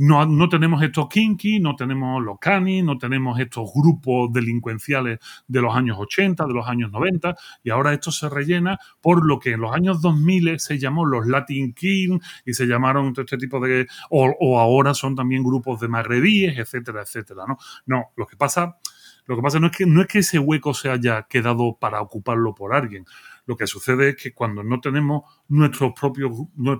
no, 0.00 0.24
no, 0.24 0.48
tenemos 0.48 0.82
estos 0.82 1.08
kinky, 1.08 1.60
no 1.60 1.76
tenemos 1.76 2.22
los 2.22 2.38
canis, 2.38 2.82
no 2.82 2.96
tenemos 2.96 3.38
estos 3.38 3.70
grupos 3.74 4.32
delincuenciales 4.32 5.18
de 5.46 5.60
los 5.60 5.76
años 5.76 5.98
80, 6.00 6.46
de 6.46 6.54
los 6.54 6.66
años 6.66 6.90
90, 6.90 7.36
y 7.62 7.68
ahora 7.68 7.92
esto 7.92 8.10
se 8.10 8.30
rellena 8.30 8.78
por 9.02 9.26
lo 9.26 9.38
que 9.38 9.52
en 9.52 9.60
los 9.60 9.74
años 9.74 10.00
2000 10.00 10.58
se 10.58 10.78
llamó 10.78 11.04
los 11.04 11.26
Latin 11.26 11.74
King 11.74 12.18
y 12.46 12.54
se 12.54 12.64
llamaron 12.66 13.12
este 13.14 13.36
tipo 13.36 13.60
de... 13.60 13.88
o, 14.08 14.34
o 14.40 14.58
ahora 14.58 14.94
son 14.94 15.14
también 15.14 15.42
grupos 15.44 15.80
de 15.80 15.88
magrebíes, 15.88 16.56
etcétera, 16.56 17.02
etcétera, 17.02 17.44
¿no? 17.46 17.58
No, 17.84 18.12
lo 18.16 18.26
que 18.26 18.38
pasa... 18.38 18.78
Lo 19.26 19.36
que 19.36 19.42
pasa 19.42 19.60
no 19.60 19.68
es 19.68 19.76
que, 19.76 19.86
no 19.86 20.00
es 20.00 20.08
que 20.08 20.20
ese 20.20 20.40
hueco 20.40 20.74
se 20.74 20.90
haya 20.90 21.22
quedado 21.28 21.76
para 21.78 22.00
ocuparlo 22.00 22.52
por 22.52 22.74
alguien. 22.74 23.04
Lo 23.50 23.56
que 23.56 23.66
sucede 23.66 24.10
es 24.10 24.16
que 24.16 24.32
cuando 24.32 24.62
no 24.62 24.80
tenemos 24.80 25.24
nuestros 25.48 25.92
propios, 25.98 26.30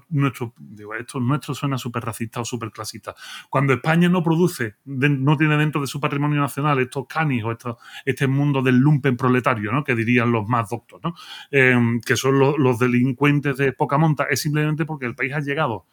nuestro, 0.08 0.54
digo, 0.56 0.94
esto 0.94 1.18
nuestro 1.18 1.52
suena 1.52 1.76
súper 1.76 2.04
racista 2.04 2.40
o 2.40 2.44
súper 2.44 2.70
clasista. 2.70 3.12
Cuando 3.48 3.72
España 3.72 4.08
no 4.08 4.22
produce, 4.22 4.76
no 4.84 5.36
tiene 5.36 5.56
dentro 5.56 5.80
de 5.80 5.88
su 5.88 5.98
patrimonio 5.98 6.40
nacional 6.40 6.78
estos 6.78 7.08
canis 7.08 7.42
o 7.42 7.50
estos, 7.50 7.74
este 8.04 8.28
mundo 8.28 8.62
del 8.62 8.76
lumpen 8.76 9.16
proletario, 9.16 9.72
¿no? 9.72 9.82
que 9.82 9.96
dirían 9.96 10.30
los 10.30 10.46
más 10.46 10.70
doctos, 10.70 11.00
¿no? 11.02 11.12
Eh, 11.50 11.76
que 12.06 12.14
son 12.14 12.38
los, 12.38 12.56
los 12.56 12.78
delincuentes 12.78 13.56
de 13.56 13.72
poca 13.72 13.98
monta, 13.98 14.28
es 14.30 14.40
simplemente 14.40 14.84
porque 14.84 15.06
el 15.06 15.16
país 15.16 15.32
ha 15.32 15.40
llegado 15.40 15.86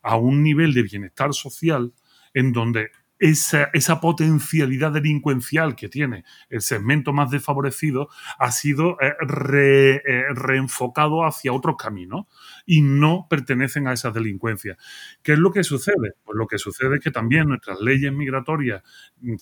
a 0.00 0.14
un 0.14 0.44
nivel 0.44 0.72
de 0.74 0.84
bienestar 0.84 1.34
social 1.34 1.92
en 2.34 2.52
donde 2.52 2.92
esa, 3.20 4.00
potencialidad 4.00 4.92
delincuencial 4.92 5.76
que 5.76 5.88
tiene 5.88 6.24
el 6.48 6.62
segmento 6.62 7.12
más 7.12 7.30
desfavorecido 7.30 8.08
ha 8.38 8.50
sido 8.50 8.96
eh, 9.00 9.14
eh, 10.06 10.24
reenfocado 10.34 11.24
hacia 11.24 11.52
otros 11.52 11.76
caminos 11.76 12.26
y 12.64 12.80
no 12.80 13.26
pertenecen 13.28 13.86
a 13.86 13.92
esas 13.92 14.14
delincuencias. 14.14 14.78
¿Qué 15.22 15.34
es 15.34 15.38
lo 15.38 15.52
que 15.52 15.64
sucede? 15.64 16.14
Pues 16.24 16.36
lo 16.36 16.46
que 16.46 16.58
sucede 16.58 16.96
es 16.96 17.04
que 17.04 17.10
también 17.10 17.48
nuestras 17.48 17.80
leyes 17.80 18.12
migratorias 18.12 18.82
mm, 19.20 19.34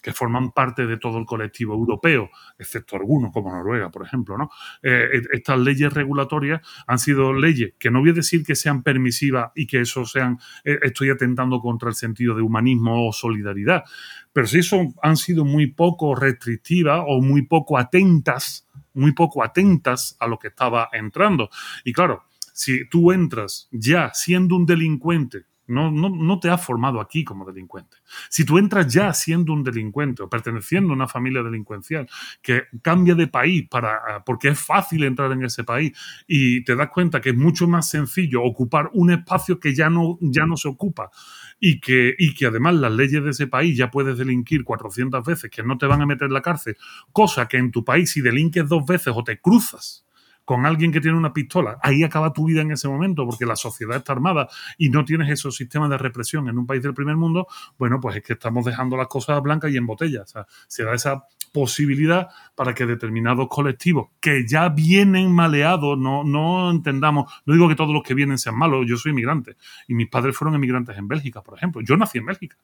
que 0.00 0.12
forman 0.12 0.52
parte 0.52 0.86
de 0.86 0.96
todo 0.96 1.18
el 1.18 1.26
colectivo 1.26 1.74
europeo, 1.74 2.30
excepto 2.58 2.96
algunos 2.96 3.32
como 3.32 3.50
Noruega, 3.50 3.90
por 3.90 4.04
ejemplo, 4.04 4.36
¿no? 4.38 4.50
Eh, 4.82 5.22
estas 5.32 5.58
leyes 5.58 5.92
regulatorias 5.92 6.60
han 6.86 6.98
sido 6.98 7.32
leyes 7.32 7.74
que 7.78 7.90
no 7.90 8.00
voy 8.00 8.10
a 8.10 8.14
decir 8.14 8.44
que 8.44 8.54
sean 8.54 8.82
permisivas 8.82 9.52
y 9.54 9.66
que 9.66 9.80
eso 9.80 10.04
sean, 10.04 10.38
eh, 10.64 10.78
estoy 10.82 11.10
atentando 11.10 11.60
contra 11.60 11.88
el 11.88 11.94
sentido 11.94 12.34
de 12.34 12.42
humanismo 12.42 13.08
o 13.08 13.12
solidaridad, 13.12 13.84
pero 14.32 14.46
sí 14.46 14.62
son, 14.62 14.94
han 15.02 15.16
sido 15.16 15.44
muy 15.44 15.68
poco 15.68 16.14
restrictivas 16.14 17.02
o 17.06 17.20
muy 17.20 17.42
poco 17.42 17.78
atentas, 17.78 18.68
muy 18.94 19.12
poco 19.12 19.42
atentas 19.42 20.16
a 20.20 20.26
lo 20.26 20.38
que 20.38 20.48
estaba 20.48 20.88
entrando. 20.92 21.50
Y 21.84 21.92
claro, 21.92 22.24
si 22.52 22.88
tú 22.88 23.12
entras 23.12 23.68
ya 23.70 24.12
siendo 24.14 24.56
un 24.56 24.66
delincuente 24.66 25.49
no, 25.70 25.90
no, 25.90 26.10
no, 26.10 26.40
te 26.40 26.50
has 26.50 26.64
formado 26.64 27.00
aquí 27.00 27.24
como 27.24 27.44
delincuente. 27.44 27.96
Si 28.28 28.44
tú 28.44 28.58
entras 28.58 28.92
ya 28.92 29.12
siendo 29.12 29.52
un 29.52 29.62
delincuente 29.62 30.22
o 30.22 30.28
perteneciendo 30.28 30.92
a 30.92 30.96
una 30.96 31.08
familia 31.08 31.42
delincuencial 31.42 32.08
que 32.42 32.64
cambia 32.82 33.14
de 33.14 33.28
país 33.28 33.68
para, 33.68 34.22
porque 34.24 34.48
es 34.48 34.58
fácil 34.58 35.04
entrar 35.04 35.32
en 35.32 35.44
ese 35.44 35.64
país 35.64 35.92
y 36.26 36.64
te 36.64 36.76
das 36.76 36.90
cuenta 36.90 37.20
que 37.20 37.30
es 37.30 37.36
mucho 37.36 37.68
más 37.68 37.88
sencillo 37.88 38.42
ocupar 38.42 38.90
un 38.92 39.10
espacio 39.10 39.58
que 39.58 39.74
ya 39.74 39.88
no, 39.88 40.18
ya 40.20 40.44
no 40.44 40.56
se 40.56 40.68
ocupa 40.68 41.10
y 41.58 41.80
que, 41.80 42.14
y 42.18 42.34
que 42.34 42.46
además 42.46 42.74
las 42.74 42.92
leyes 42.92 43.22
de 43.22 43.30
ese 43.30 43.46
país 43.46 43.76
ya 43.76 43.90
puedes 43.90 44.18
delinquir 44.18 44.64
400 44.64 45.24
veces, 45.24 45.50
que 45.50 45.62
no 45.62 45.78
te 45.78 45.86
van 45.86 46.02
a 46.02 46.06
meter 46.06 46.26
en 46.26 46.34
la 46.34 46.42
cárcel, 46.42 46.76
cosa 47.12 47.46
que 47.46 47.58
en 47.58 47.70
tu 47.70 47.84
país 47.84 48.10
si 48.10 48.20
delinques 48.20 48.68
dos 48.68 48.84
veces 48.86 49.12
o 49.16 49.22
te 49.22 49.40
cruzas 49.40 50.06
con 50.50 50.66
alguien 50.66 50.90
que 50.90 51.00
tiene 51.00 51.16
una 51.16 51.32
pistola, 51.32 51.78
ahí 51.80 52.02
acaba 52.02 52.32
tu 52.32 52.44
vida 52.46 52.62
en 52.62 52.72
ese 52.72 52.88
momento, 52.88 53.24
porque 53.24 53.46
la 53.46 53.54
sociedad 53.54 53.96
está 53.96 54.14
armada 54.14 54.48
y 54.78 54.90
no 54.90 55.04
tienes 55.04 55.30
esos 55.30 55.54
sistemas 55.54 55.88
de 55.90 55.96
represión 55.96 56.48
en 56.48 56.58
un 56.58 56.66
país 56.66 56.82
del 56.82 56.92
primer 56.92 57.14
mundo, 57.14 57.46
bueno, 57.78 58.00
pues 58.00 58.16
es 58.16 58.24
que 58.24 58.32
estamos 58.32 58.64
dejando 58.64 58.96
las 58.96 59.06
cosas 59.06 59.40
blancas 59.42 59.70
y 59.70 59.76
en 59.76 59.86
botella. 59.86 60.22
O 60.22 60.26
sea, 60.26 60.48
se 60.66 60.82
da 60.82 60.92
esa 60.92 61.22
posibilidad 61.52 62.30
para 62.56 62.74
que 62.74 62.84
determinados 62.84 63.46
colectivos 63.46 64.08
que 64.18 64.44
ya 64.44 64.70
vienen 64.70 65.32
maleados, 65.32 65.96
no, 65.96 66.24
no 66.24 66.72
entendamos, 66.72 67.32
no 67.46 67.54
digo 67.54 67.68
que 67.68 67.76
todos 67.76 67.94
los 67.94 68.02
que 68.02 68.14
vienen 68.14 68.36
sean 68.36 68.58
malos, 68.58 68.86
yo 68.88 68.96
soy 68.96 69.12
inmigrante 69.12 69.56
y 69.86 69.94
mis 69.94 70.08
padres 70.08 70.36
fueron 70.36 70.56
emigrantes 70.56 70.98
en 70.98 71.06
Bélgica, 71.06 71.42
por 71.42 71.56
ejemplo. 71.56 71.80
Yo 71.80 71.96
nací 71.96 72.18
en 72.18 72.26
Bélgica 72.26 72.56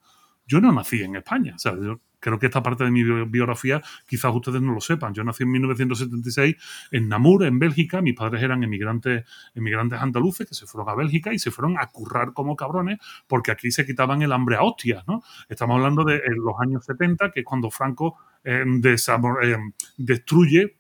yo 0.47 0.61
no 0.61 0.73
nací 0.73 1.03
en 1.03 1.17
España. 1.17 1.57
Creo 2.19 2.39
que 2.39 2.47
esta 2.47 2.63
parte 2.63 2.83
de 2.83 2.91
mi 2.91 3.03
biografía 3.03 3.83
quizás 4.07 4.35
ustedes 4.35 4.63
no 4.63 4.73
lo 4.73 4.81
sepan. 4.81 5.13
Yo 5.15 5.23
nací 5.23 5.43
en 5.43 5.51
1976 5.51 6.57
en 6.93 7.09
Namur, 7.09 7.45
en 7.45 7.59
Bélgica. 7.59 8.01
Mis 8.01 8.15
padres 8.15 8.43
eran 8.43 8.65
emigrantes, 8.65 9.25
emigrantes 9.55 10.01
andaluces 10.01 10.49
que 10.49 10.55
se 10.55 10.67
fueron 10.67 10.89
a 10.89 10.95
Bélgica 10.95 11.33
y 11.33 11.39
se 11.39 11.51
fueron 11.51 11.79
a 11.79 11.87
currar 11.89 12.33
como 12.33 12.57
cabrones 12.57 12.99
porque 13.27 13.51
aquí 13.51 13.71
se 13.71 13.85
quitaban 13.85 14.23
el 14.23 14.33
hambre 14.33 14.57
a 14.57 14.63
hostias. 14.63 15.05
¿no? 15.07 15.23
Estamos 15.49 15.77
hablando 15.77 16.05
de 16.05 16.21
los 16.37 16.55
años 16.59 16.85
70, 16.85 17.31
que 17.33 17.41
es 17.41 17.47
cuando 17.47 17.71
Franco 17.71 18.17
eh, 18.43 18.65
eh, 18.65 19.57
destruye 19.97 20.79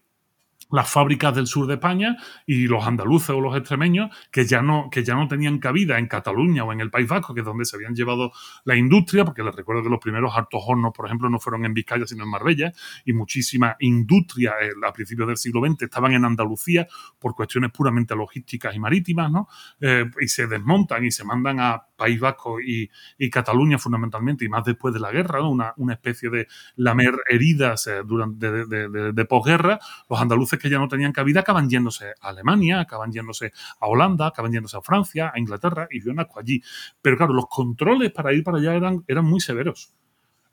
las 0.70 0.90
fábricas 0.90 1.34
del 1.34 1.46
sur 1.46 1.66
de 1.66 1.74
España 1.74 2.16
y 2.46 2.66
los 2.66 2.86
andaluces 2.86 3.30
o 3.30 3.40
los 3.40 3.56
extremeños 3.56 4.10
que 4.30 4.46
ya 4.46 4.62
no, 4.62 4.88
que 4.90 5.04
ya 5.04 5.14
no 5.14 5.28
tenían 5.28 5.58
cabida 5.58 5.98
en 5.98 6.08
Cataluña 6.08 6.64
o 6.64 6.72
en 6.72 6.80
el 6.80 6.90
País 6.90 7.08
Vasco, 7.08 7.34
que 7.34 7.40
es 7.40 7.46
donde 7.46 7.64
se 7.64 7.76
habían 7.76 7.94
llevado 7.94 8.32
la 8.64 8.76
industria, 8.76 9.24
porque 9.24 9.42
les 9.42 9.54
recuerdo 9.54 9.82
que 9.82 9.88
los 9.88 10.00
primeros 10.00 10.36
hartos 10.36 10.62
hornos, 10.66 10.92
por 10.92 11.06
ejemplo, 11.06 11.28
no 11.28 11.38
fueron 11.38 11.64
en 11.64 11.74
Vizcaya, 11.74 12.06
sino 12.06 12.24
en 12.24 12.30
Marbella, 12.30 12.72
y 13.04 13.12
muchísima 13.12 13.76
industria 13.80 14.54
eh, 14.60 14.70
a 14.86 14.92
principios 14.92 15.28
del 15.28 15.36
siglo 15.36 15.60
XX 15.66 15.82
estaban 15.82 16.12
en 16.12 16.24
Andalucía 16.24 16.86
por 17.18 17.34
cuestiones 17.34 17.70
puramente 17.70 18.14
logísticas 18.16 18.74
y 18.74 18.78
marítimas, 18.78 19.30
¿no? 19.30 19.48
Eh, 19.80 20.04
y 20.20 20.28
se 20.28 20.46
desmontan 20.46 21.04
y 21.04 21.10
se 21.10 21.24
mandan 21.24 21.60
a 21.60 21.86
País 21.96 22.20
Vasco 22.20 22.60
y, 22.60 22.90
Cataluña 23.30 23.78
fundamentalmente, 23.78 24.44
y 24.44 24.48
más 24.48 24.64
después 24.64 24.94
de 24.94 25.00
la 25.00 25.10
guerra, 25.10 25.42
una, 25.42 25.74
especie 25.90 26.30
de 26.30 26.46
lamer 26.76 27.14
heridas 27.28 27.86
eh, 27.86 28.02
durante 28.04 28.66
de, 28.66 29.24
posguerra, 29.24 29.78
los 30.08 30.20
andaluces 30.20 30.58
que 30.58 30.70
ya 30.70 30.78
no 30.78 30.88
tenían 30.88 31.12
cabida 31.12 31.40
acaban 31.40 31.68
yéndose 31.68 32.14
a 32.20 32.28
Alemania, 32.28 32.80
acaban 32.80 33.12
yéndose 33.12 33.52
a 33.80 33.86
Holanda, 33.86 34.28
acaban 34.28 34.52
yéndose 34.52 34.76
a 34.76 34.82
Francia, 34.82 35.32
a 35.34 35.38
Inglaterra 35.38 35.88
y 35.90 36.02
yo 36.02 36.12
nazco 36.12 36.40
allí. 36.40 36.62
Pero 37.02 37.16
claro, 37.16 37.34
los 37.34 37.46
controles 37.46 38.12
para 38.12 38.32
ir 38.32 38.44
para 38.44 38.58
allá 38.58 38.74
eran 39.06 39.24
muy 39.24 39.40
severos 39.40 39.92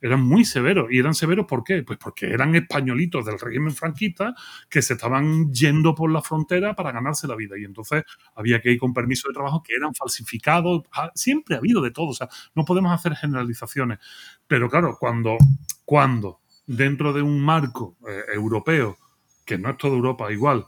eran 0.03 0.21
muy 0.21 0.43
severos. 0.43 0.91
¿Y 0.91 0.99
eran 0.99 1.15
severos 1.15 1.45
por 1.45 1.63
qué? 1.63 1.81
Pues 1.81 1.97
porque 1.97 2.27
eran 2.27 2.53
españolitos 2.55 3.25
del 3.25 3.39
régimen 3.39 3.73
franquista 3.73 4.35
que 4.69 4.81
se 4.81 4.93
estaban 4.93 5.51
yendo 5.53 5.95
por 5.95 6.11
la 6.11 6.21
frontera 6.21 6.75
para 6.75 6.91
ganarse 6.91 7.25
la 7.25 7.37
vida. 7.37 7.57
Y 7.57 7.63
entonces 7.63 8.03
había 8.35 8.61
que 8.61 8.73
ir 8.73 8.79
con 8.79 8.93
permiso 8.93 9.29
de 9.29 9.33
trabajo 9.33 9.63
que 9.63 9.73
eran 9.73 9.95
falsificados. 9.95 10.83
Ah, 10.91 11.09
siempre 11.15 11.55
ha 11.55 11.59
habido 11.59 11.81
de 11.81 11.91
todo. 11.91 12.07
O 12.07 12.13
sea, 12.13 12.27
no 12.53 12.65
podemos 12.65 12.91
hacer 12.91 13.15
generalizaciones. 13.15 13.99
Pero 14.45 14.69
claro, 14.69 14.97
cuando, 14.99 15.37
cuando 15.85 16.41
dentro 16.67 17.13
de 17.13 17.21
un 17.21 17.39
marco 17.39 17.95
eh, 18.05 18.33
europeo 18.33 18.97
que 19.45 19.57
no 19.57 19.69
es 19.69 19.77
toda 19.77 19.95
Europa 19.95 20.29
igual, 20.33 20.65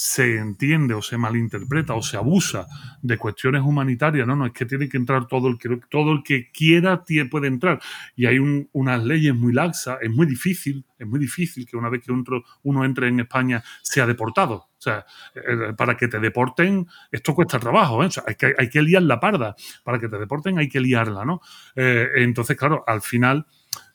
se 0.00 0.36
entiende 0.36 0.94
o 0.94 1.02
se 1.02 1.18
malinterpreta 1.18 1.92
o 1.94 2.02
se 2.02 2.16
abusa 2.16 2.68
de 3.02 3.18
cuestiones 3.18 3.62
humanitarias, 3.62 4.28
no, 4.28 4.36
no, 4.36 4.46
es 4.46 4.52
que 4.52 4.64
tiene 4.64 4.88
que 4.88 4.96
entrar 4.96 5.26
todo 5.26 5.48
el 5.48 5.58
que, 5.58 5.80
todo 5.90 6.12
el 6.12 6.22
que 6.22 6.52
quiera 6.52 7.02
puede 7.28 7.48
entrar. 7.48 7.80
Y 8.14 8.26
hay 8.26 8.38
un, 8.38 8.68
unas 8.74 9.02
leyes 9.02 9.34
muy 9.34 9.52
laxas, 9.52 9.98
es 10.00 10.08
muy 10.08 10.26
difícil, 10.28 10.84
es 10.96 11.04
muy 11.04 11.18
difícil 11.18 11.66
que 11.66 11.76
una 11.76 11.88
vez 11.88 12.00
que 12.04 12.12
uno, 12.12 12.84
entre 12.84 13.08
en 13.08 13.18
España 13.18 13.64
sea 13.82 14.06
deportado. 14.06 14.54
O 14.54 14.80
sea, 14.80 15.04
eh, 15.34 15.72
para 15.76 15.96
que 15.96 16.06
te 16.06 16.20
deporten, 16.20 16.86
esto 17.10 17.34
cuesta 17.34 17.58
trabajo, 17.58 18.04
¿eh? 18.04 18.06
o 18.06 18.10
sea, 18.12 18.22
hay, 18.24 18.36
que, 18.36 18.54
hay 18.56 18.70
que 18.70 18.80
liar 18.80 19.02
la 19.02 19.18
parda. 19.18 19.56
Para 19.82 19.98
que 19.98 20.08
te 20.08 20.16
deporten 20.16 20.60
hay 20.60 20.68
que 20.68 20.78
liarla, 20.78 21.24
¿no? 21.24 21.40
Eh, 21.74 22.06
entonces, 22.18 22.56
claro, 22.56 22.84
al 22.86 23.02
final 23.02 23.46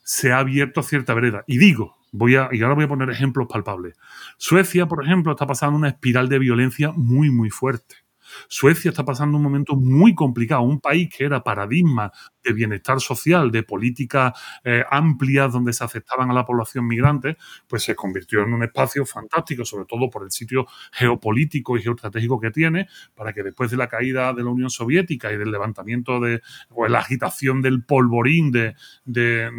se 0.02 0.32
ha 0.32 0.38
abierto 0.40 0.82
cierta 0.82 1.14
vereda. 1.14 1.44
Y 1.46 1.56
digo, 1.56 1.96
Voy 2.16 2.36
a, 2.36 2.48
y 2.52 2.62
ahora 2.62 2.76
voy 2.76 2.84
a 2.84 2.88
poner 2.88 3.10
ejemplos 3.10 3.48
palpables. 3.48 3.96
Suecia, 4.38 4.86
por 4.86 5.04
ejemplo, 5.04 5.32
está 5.32 5.48
pasando 5.48 5.76
una 5.76 5.88
espiral 5.88 6.28
de 6.28 6.38
violencia 6.38 6.92
muy, 6.94 7.28
muy 7.28 7.50
fuerte. 7.50 8.03
Suecia 8.48 8.90
está 8.90 9.04
pasando 9.04 9.36
un 9.36 9.42
momento 9.42 9.76
muy 9.76 10.14
complicado, 10.14 10.62
un 10.62 10.80
país 10.80 11.08
que 11.14 11.24
era 11.24 11.42
paradigma 11.42 12.12
de 12.42 12.52
bienestar 12.52 13.00
social, 13.00 13.50
de 13.50 13.62
políticas 13.62 14.32
eh, 14.64 14.84
amplias 14.90 15.52
donde 15.52 15.72
se 15.72 15.84
aceptaban 15.84 16.30
a 16.30 16.34
la 16.34 16.44
población 16.44 16.86
migrante, 16.86 17.36
pues 17.66 17.82
se 17.82 17.94
convirtió 17.94 18.42
en 18.42 18.52
un 18.52 18.62
espacio 18.62 19.06
fantástico, 19.06 19.64
sobre 19.64 19.86
todo 19.86 20.10
por 20.10 20.24
el 20.24 20.30
sitio 20.30 20.66
geopolítico 20.92 21.76
y 21.76 21.82
geoestratégico 21.82 22.40
que 22.40 22.50
tiene, 22.50 22.88
para 23.14 23.32
que 23.32 23.42
después 23.42 23.70
de 23.70 23.76
la 23.76 23.88
caída 23.88 24.32
de 24.32 24.44
la 24.44 24.50
Unión 24.50 24.70
Soviética 24.70 25.32
y 25.32 25.36
del 25.36 25.50
levantamiento 25.50 26.20
de, 26.20 26.42
o 26.70 26.86
la 26.86 26.98
agitación 26.98 27.62
del 27.62 27.84
polvorín 27.84 28.50
de, 28.50 28.74
de 29.04 29.50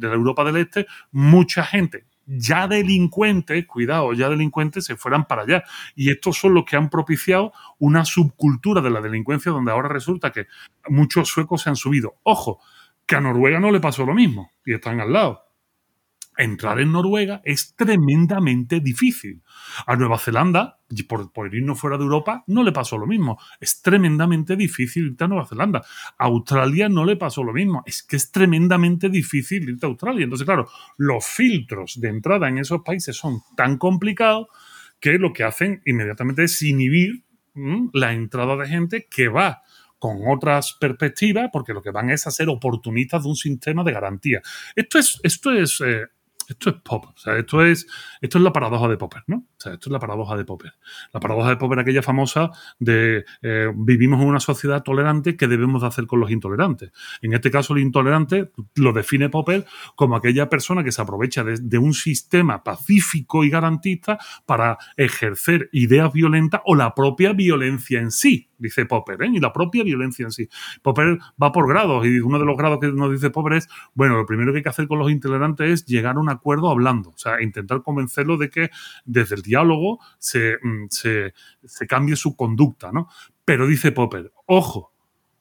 la 0.00 0.14
Europa 0.14 0.44
del 0.44 0.56
Este, 0.56 0.86
mucha 1.10 1.64
gente 1.64 2.11
ya 2.26 2.68
delincuentes, 2.68 3.66
cuidado, 3.66 4.12
ya 4.12 4.28
delincuentes 4.28 4.84
se 4.84 4.96
fueran 4.96 5.24
para 5.24 5.42
allá. 5.42 5.64
Y 5.94 6.10
estos 6.10 6.38
son 6.38 6.54
los 6.54 6.64
que 6.64 6.76
han 6.76 6.90
propiciado 6.90 7.52
una 7.78 8.04
subcultura 8.04 8.80
de 8.80 8.90
la 8.90 9.00
delincuencia 9.00 9.52
donde 9.52 9.72
ahora 9.72 9.88
resulta 9.88 10.30
que 10.30 10.46
muchos 10.88 11.28
suecos 11.28 11.62
se 11.62 11.70
han 11.70 11.76
subido. 11.76 12.16
Ojo, 12.22 12.60
que 13.06 13.16
a 13.16 13.20
Noruega 13.20 13.60
no 13.60 13.70
le 13.70 13.80
pasó 13.80 14.04
lo 14.06 14.14
mismo 14.14 14.50
y 14.64 14.74
están 14.74 15.00
al 15.00 15.12
lado 15.12 15.51
entrar 16.42 16.80
en 16.80 16.92
Noruega 16.92 17.40
es 17.44 17.74
tremendamente 17.76 18.80
difícil. 18.80 19.42
A 19.86 19.96
Nueva 19.96 20.18
Zelanda, 20.18 20.80
por, 21.08 21.32
por 21.32 21.54
irnos 21.54 21.80
fuera 21.80 21.96
de 21.96 22.04
Europa, 22.04 22.44
no 22.46 22.62
le 22.62 22.72
pasó 22.72 22.98
lo 22.98 23.06
mismo. 23.06 23.38
Es 23.60 23.82
tremendamente 23.82 24.56
difícil 24.56 25.06
irte 25.06 25.24
a 25.24 25.28
Nueva 25.28 25.46
Zelanda. 25.46 25.82
A 26.18 26.24
Australia 26.26 26.88
no 26.88 27.04
le 27.04 27.16
pasó 27.16 27.42
lo 27.42 27.52
mismo. 27.52 27.82
Es 27.86 28.02
que 28.02 28.16
es 28.16 28.30
tremendamente 28.30 29.08
difícil 29.08 29.68
irte 29.68 29.86
a 29.86 29.88
Australia. 29.88 30.24
Entonces, 30.24 30.44
claro, 30.44 30.68
los 30.98 31.24
filtros 31.24 32.00
de 32.00 32.08
entrada 32.08 32.48
en 32.48 32.58
esos 32.58 32.82
países 32.82 33.16
son 33.16 33.40
tan 33.56 33.78
complicados 33.78 34.48
que 35.00 35.18
lo 35.18 35.32
que 35.32 35.44
hacen 35.44 35.82
inmediatamente 35.84 36.44
es 36.44 36.62
inhibir 36.62 37.24
la 37.92 38.12
entrada 38.12 38.56
de 38.56 38.68
gente 38.68 39.06
que 39.10 39.28
va 39.28 39.62
con 39.98 40.18
otras 40.26 40.76
perspectivas, 40.80 41.50
porque 41.52 41.72
lo 41.72 41.82
que 41.82 41.92
van 41.92 42.10
es 42.10 42.26
a 42.26 42.32
ser 42.32 42.48
oportunistas 42.48 43.22
de 43.22 43.28
un 43.28 43.36
sistema 43.36 43.84
de 43.84 43.92
garantía. 43.92 44.42
Esto 44.74 44.98
es, 44.98 45.20
esto 45.22 45.52
es 45.52 45.80
eh, 45.80 46.06
esto 46.52 46.70
es 46.70 46.76
pop, 46.82 47.06
o 47.14 47.18
sea, 47.18 47.36
esto 47.36 47.64
es, 47.64 47.86
esto 48.20 48.38
es 48.38 48.44
la 48.44 48.52
paradoja 48.52 48.88
de 48.88 48.96
Popper, 48.96 49.22
¿no? 49.26 49.36
O 49.36 49.60
sea, 49.60 49.74
esto 49.74 49.88
es 49.88 49.92
la 49.92 49.98
paradoja 49.98 50.36
de 50.36 50.44
Popper. 50.44 50.72
La 51.12 51.20
paradoja 51.20 51.50
de 51.50 51.56
Popper, 51.56 51.78
aquella 51.78 52.02
famosa 52.02 52.50
de 52.78 53.24
eh, 53.42 53.72
vivimos 53.74 54.20
en 54.20 54.28
una 54.28 54.40
sociedad 54.40 54.82
tolerante, 54.82 55.36
¿qué 55.36 55.48
debemos 55.48 55.82
de 55.82 55.88
hacer 55.88 56.06
con 56.06 56.20
los 56.20 56.30
intolerantes? 56.30 56.92
En 57.20 57.32
este 57.32 57.50
caso, 57.50 57.74
el 57.74 57.80
intolerante 57.80 58.52
lo 58.76 58.92
define 58.92 59.28
Popper 59.28 59.64
como 59.96 60.16
aquella 60.16 60.48
persona 60.48 60.84
que 60.84 60.92
se 60.92 61.02
aprovecha 61.02 61.44
de, 61.44 61.78
un 61.78 61.94
sistema 61.94 62.62
pacífico 62.62 63.44
y 63.44 63.50
garantista 63.50 64.18
para 64.46 64.78
ejercer 64.96 65.68
ideas 65.72 66.12
violentas 66.12 66.60
o 66.64 66.74
la 66.74 66.94
propia 66.94 67.32
violencia 67.32 67.98
en 67.98 68.10
sí, 68.10 68.50
dice 68.62 68.86
Popper, 68.86 69.22
¿eh? 69.22 69.30
y 69.32 69.40
la 69.40 69.52
propia 69.52 69.84
violencia 69.84 70.24
en 70.24 70.30
sí. 70.30 70.48
Popper 70.80 71.18
va 71.42 71.52
por 71.52 71.68
grados 71.68 72.06
y 72.06 72.20
uno 72.20 72.38
de 72.38 72.44
los 72.44 72.56
grados 72.56 72.78
que 72.80 72.90
nos 72.92 73.10
dice 73.10 73.30
Popper 73.30 73.54
es, 73.54 73.68
bueno, 73.94 74.16
lo 74.16 74.24
primero 74.24 74.52
que 74.52 74.58
hay 74.58 74.62
que 74.62 74.68
hacer 74.68 74.88
con 74.88 74.98
los 74.98 75.10
intolerantes 75.10 75.70
es 75.70 75.86
llegar 75.86 76.16
a 76.16 76.20
un 76.20 76.30
acuerdo 76.30 76.70
hablando, 76.70 77.10
o 77.10 77.18
sea, 77.18 77.42
intentar 77.42 77.82
convencerlo 77.82 78.36
de 78.36 78.50
que 78.50 78.70
desde 79.04 79.34
el 79.34 79.42
diálogo 79.42 79.98
mm, 79.98 80.86
se, 80.88 81.34
cambie 81.88 82.16
su 82.16 82.36
conducta, 82.36 82.92
¿no? 82.92 83.08
Pero 83.44 83.66
dice 83.66 83.92
Popper, 83.92 84.32
ojo, 84.46 84.92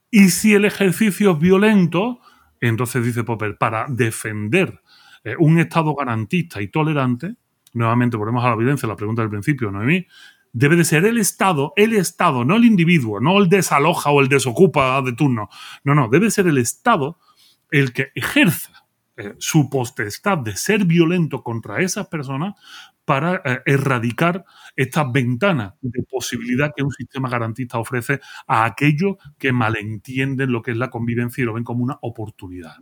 y 0.10 0.30
si 0.30 0.54
el 0.54 0.66
ejercicio 0.66 1.32
es 1.32 1.40
violento, 1.40 2.20
entonces 2.60 3.06
dice 3.06 3.24
Popper, 3.24 3.58
para 3.58 3.86
defender 3.88 4.82
eh, 5.24 5.36
un 5.38 5.60
Estado 5.60 5.96
garantista 5.96 6.62
y 6.62 6.68
tolerante, 6.68 7.36
nuevamente 7.74 8.18
volvemos 8.18 8.44
a 8.44 8.50
la 8.50 8.56
violencia, 8.56 8.88
la 8.88 8.96
pregunta 8.96 9.22
del 9.22 9.30
principio, 9.30 9.72
Noemí, 9.72 10.06
debe 10.54 10.76
de 10.76 10.86
ser 10.86 11.06
el 11.06 11.18
Estado, 11.18 11.74
el 11.76 11.94
Estado, 11.94 12.46
no 12.46 12.56
el 12.56 12.66
individuo, 12.66 13.20
no 13.20 13.38
el 13.40 13.50
desaloja 13.50 14.12
o 14.12 14.22
el 14.22 14.28
desocupa 14.28 15.02
de 15.02 15.14
turno. 15.14 15.50
No, 15.84 15.96
no, 15.96 16.10
debe 16.10 16.32
ser 16.32 16.48
el 16.48 16.58
Estado 16.58 17.18
el 17.70 17.94
que 17.94 18.12
ejerza 18.16 18.86
eh, 19.18 19.36
su 19.38 19.70
potestad 19.70 20.38
de 20.38 20.56
ser 20.56 20.86
violento 20.86 21.44
contra 21.44 21.82
esas 21.82 22.08
personas 22.08 22.56
para 23.06 23.42
eh, 23.44 23.62
erradicar 23.66 24.46
estas 24.76 25.12
ventanas 25.12 25.74
de 25.82 26.04
posibilidad 26.04 26.72
que 26.76 26.84
un 26.84 26.92
sistema 26.92 27.30
garantista 27.30 27.80
ofrece 27.80 28.20
a 28.48 28.66
aquellos 28.66 29.16
que 29.38 29.52
malentienden 29.52 30.52
lo 30.52 30.62
que 30.62 30.72
es 30.72 30.78
la 30.78 30.90
convivencia 30.90 31.42
y 31.42 31.46
lo 31.46 31.54
ven 31.54 31.64
como 31.64 31.84
una 31.84 31.98
oportunidad. 32.02 32.76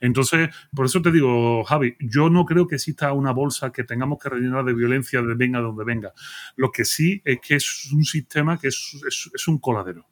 Entonces, 0.00 0.50
por 0.74 0.86
eso 0.86 1.00
te 1.00 1.10
digo, 1.10 1.64
Javi, 1.64 1.96
yo 2.00 2.30
no 2.30 2.44
creo 2.44 2.66
que 2.66 2.76
exista 2.76 3.12
una 3.12 3.32
bolsa 3.32 3.72
que 3.72 3.84
tengamos 3.84 4.18
que 4.18 4.28
rellenar 4.28 4.64
de 4.64 4.74
violencia 4.74 5.22
de 5.22 5.34
venga 5.34 5.60
donde 5.60 5.84
venga. 5.84 6.12
Lo 6.56 6.70
que 6.70 6.84
sí 6.84 7.22
es 7.24 7.40
que 7.40 7.56
es 7.56 7.90
un 7.92 8.04
sistema 8.04 8.58
que 8.58 8.68
es, 8.68 9.48
un 9.48 9.58
coladero, 9.58 10.06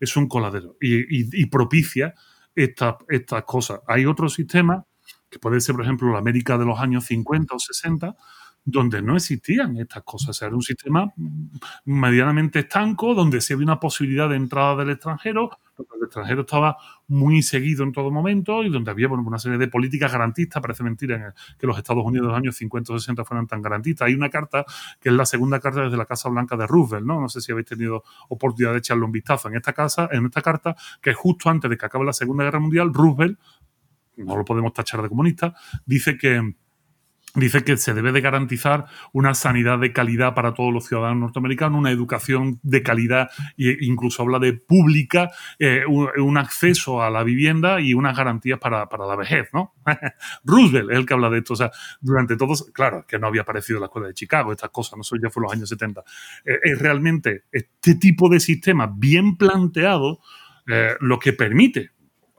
es 0.00 0.16
un 0.16 0.28
coladero 0.28 0.76
y, 0.80 1.46
propicia 1.46 2.14
estas, 2.54 2.96
estas 3.08 3.44
cosas. 3.44 3.80
Hay 3.86 4.06
otros 4.06 4.34
sistemas 4.34 4.84
que 5.30 5.38
puede 5.38 5.60
ser, 5.60 5.74
por 5.74 5.84
ejemplo, 5.84 6.12
la 6.12 6.18
América 6.18 6.56
de 6.58 6.64
los 6.64 6.78
años 6.78 7.06
50 7.06 7.54
o 7.54 7.58
60, 7.58 8.16
donde 8.64 9.02
no 9.02 9.16
existían 9.16 9.76
estas 9.76 10.02
cosas. 10.04 10.40
era 10.40 10.54
un 10.54 10.62
sistema 10.62 11.12
medianamente 11.84 12.60
estanco, 12.60 13.14
donde 13.14 13.40
sí 13.40 13.52
había 13.52 13.66
una 13.66 13.78
posibilidad 13.78 14.28
de 14.28 14.36
entrada 14.36 14.76
del 14.76 14.90
extranjero, 14.90 15.50
donde 15.76 15.96
el 15.96 16.04
extranjero 16.04 16.40
estaba 16.42 16.78
muy 17.08 17.42
seguido 17.42 17.84
en 17.84 17.92
todo 17.92 18.10
momento 18.10 18.64
y 18.64 18.70
donde 18.70 18.90
había 18.90 19.08
una 19.08 19.38
serie 19.38 19.58
de 19.58 19.68
políticas 19.68 20.10
garantistas. 20.10 20.62
Parece 20.62 20.82
mentira 20.82 21.34
que 21.58 21.66
los 21.66 21.76
Estados 21.76 22.04
Unidos 22.04 22.26
de 22.26 22.28
los 22.28 22.38
años 22.38 22.56
50 22.56 22.92
o 22.92 22.98
60 22.98 23.24
fueran 23.24 23.46
tan 23.46 23.60
garantistas. 23.60 24.08
Hay 24.08 24.14
una 24.14 24.30
carta 24.30 24.64
que 24.98 25.10
es 25.10 25.14
la 25.14 25.26
segunda 25.26 25.60
carta 25.60 25.82
desde 25.82 25.98
la 25.98 26.06
Casa 26.06 26.30
Blanca 26.30 26.56
de 26.56 26.66
Roosevelt, 26.66 27.06
¿no? 27.06 27.20
No 27.20 27.28
sé 27.28 27.42
si 27.42 27.52
habéis 27.52 27.66
tenido 27.66 28.02
oportunidad 28.28 28.72
de 28.72 28.78
echarle 28.78 29.04
un 29.04 29.12
vistazo. 29.12 29.48
En 29.48 29.56
esta, 29.56 29.74
casa, 29.74 30.08
en 30.10 30.24
esta 30.24 30.40
carta, 30.40 30.74
que 31.02 31.12
justo 31.12 31.50
antes 31.50 31.70
de 31.70 31.76
que 31.76 31.84
acabe 31.84 32.06
la 32.06 32.14
Segunda 32.14 32.44
Guerra 32.44 32.60
Mundial, 32.60 32.94
Roosevelt 32.94 33.38
no 34.16 34.36
lo 34.36 34.44
podemos 34.44 34.72
tachar 34.72 35.02
de 35.02 35.08
comunista, 35.08 35.54
dice 35.84 36.16
que 36.16 36.54
dice 37.34 37.64
que 37.64 37.76
se 37.76 37.94
debe 37.94 38.12
de 38.12 38.20
garantizar 38.20 38.86
una 39.12 39.34
sanidad 39.34 39.78
de 39.78 39.92
calidad 39.92 40.34
para 40.34 40.54
todos 40.54 40.72
los 40.72 40.86
ciudadanos 40.86 41.18
norteamericanos, 41.18 41.78
una 41.78 41.90
educación 41.90 42.60
de 42.62 42.82
calidad 42.82 43.30
e 43.58 43.76
incluso 43.80 44.22
habla 44.22 44.38
de 44.38 44.52
pública, 44.52 45.30
eh, 45.58 45.82
un, 45.86 46.34
acceso 46.38 47.02
a 47.02 47.10
la 47.10 47.22
vivienda 47.22 47.80
y 47.80 47.94
unas 47.94 48.16
garantías 48.16 48.58
para, 48.58 48.86
la 48.86 49.16
vejez, 49.16 49.48
¿no? 49.52 49.74
Roosevelt 50.44 50.90
es 50.90 50.98
el 50.98 51.06
que 51.06 51.14
habla 51.14 51.30
de 51.30 51.38
esto. 51.38 51.54
O 51.54 51.56
sea, 51.56 51.70
durante 52.00 52.36
todos, 52.36 52.70
claro, 52.72 53.04
que 53.06 53.18
no 53.18 53.28
había 53.28 53.42
aparecido 53.42 53.78
la 53.78 53.86
escuela 53.86 54.08
de 54.08 54.14
Chicago, 54.14 54.52
estas 54.52 54.70
cosas, 54.70 54.96
no 54.96 55.02
eso 55.02 55.16
ya 55.22 55.30
fue 55.30 55.42
los 55.42 55.52
años 55.52 55.68
70. 55.68 56.02
Eh, 56.44 56.58
es 56.62 56.78
realmente 56.78 57.44
este 57.52 57.94
tipo 57.94 58.28
de 58.28 58.40
sistema 58.40 58.92
bien 58.92 59.36
planteado 59.36 60.20
eh, 60.66 60.94
lo 61.00 61.18
que 61.18 61.34
permite 61.34 61.90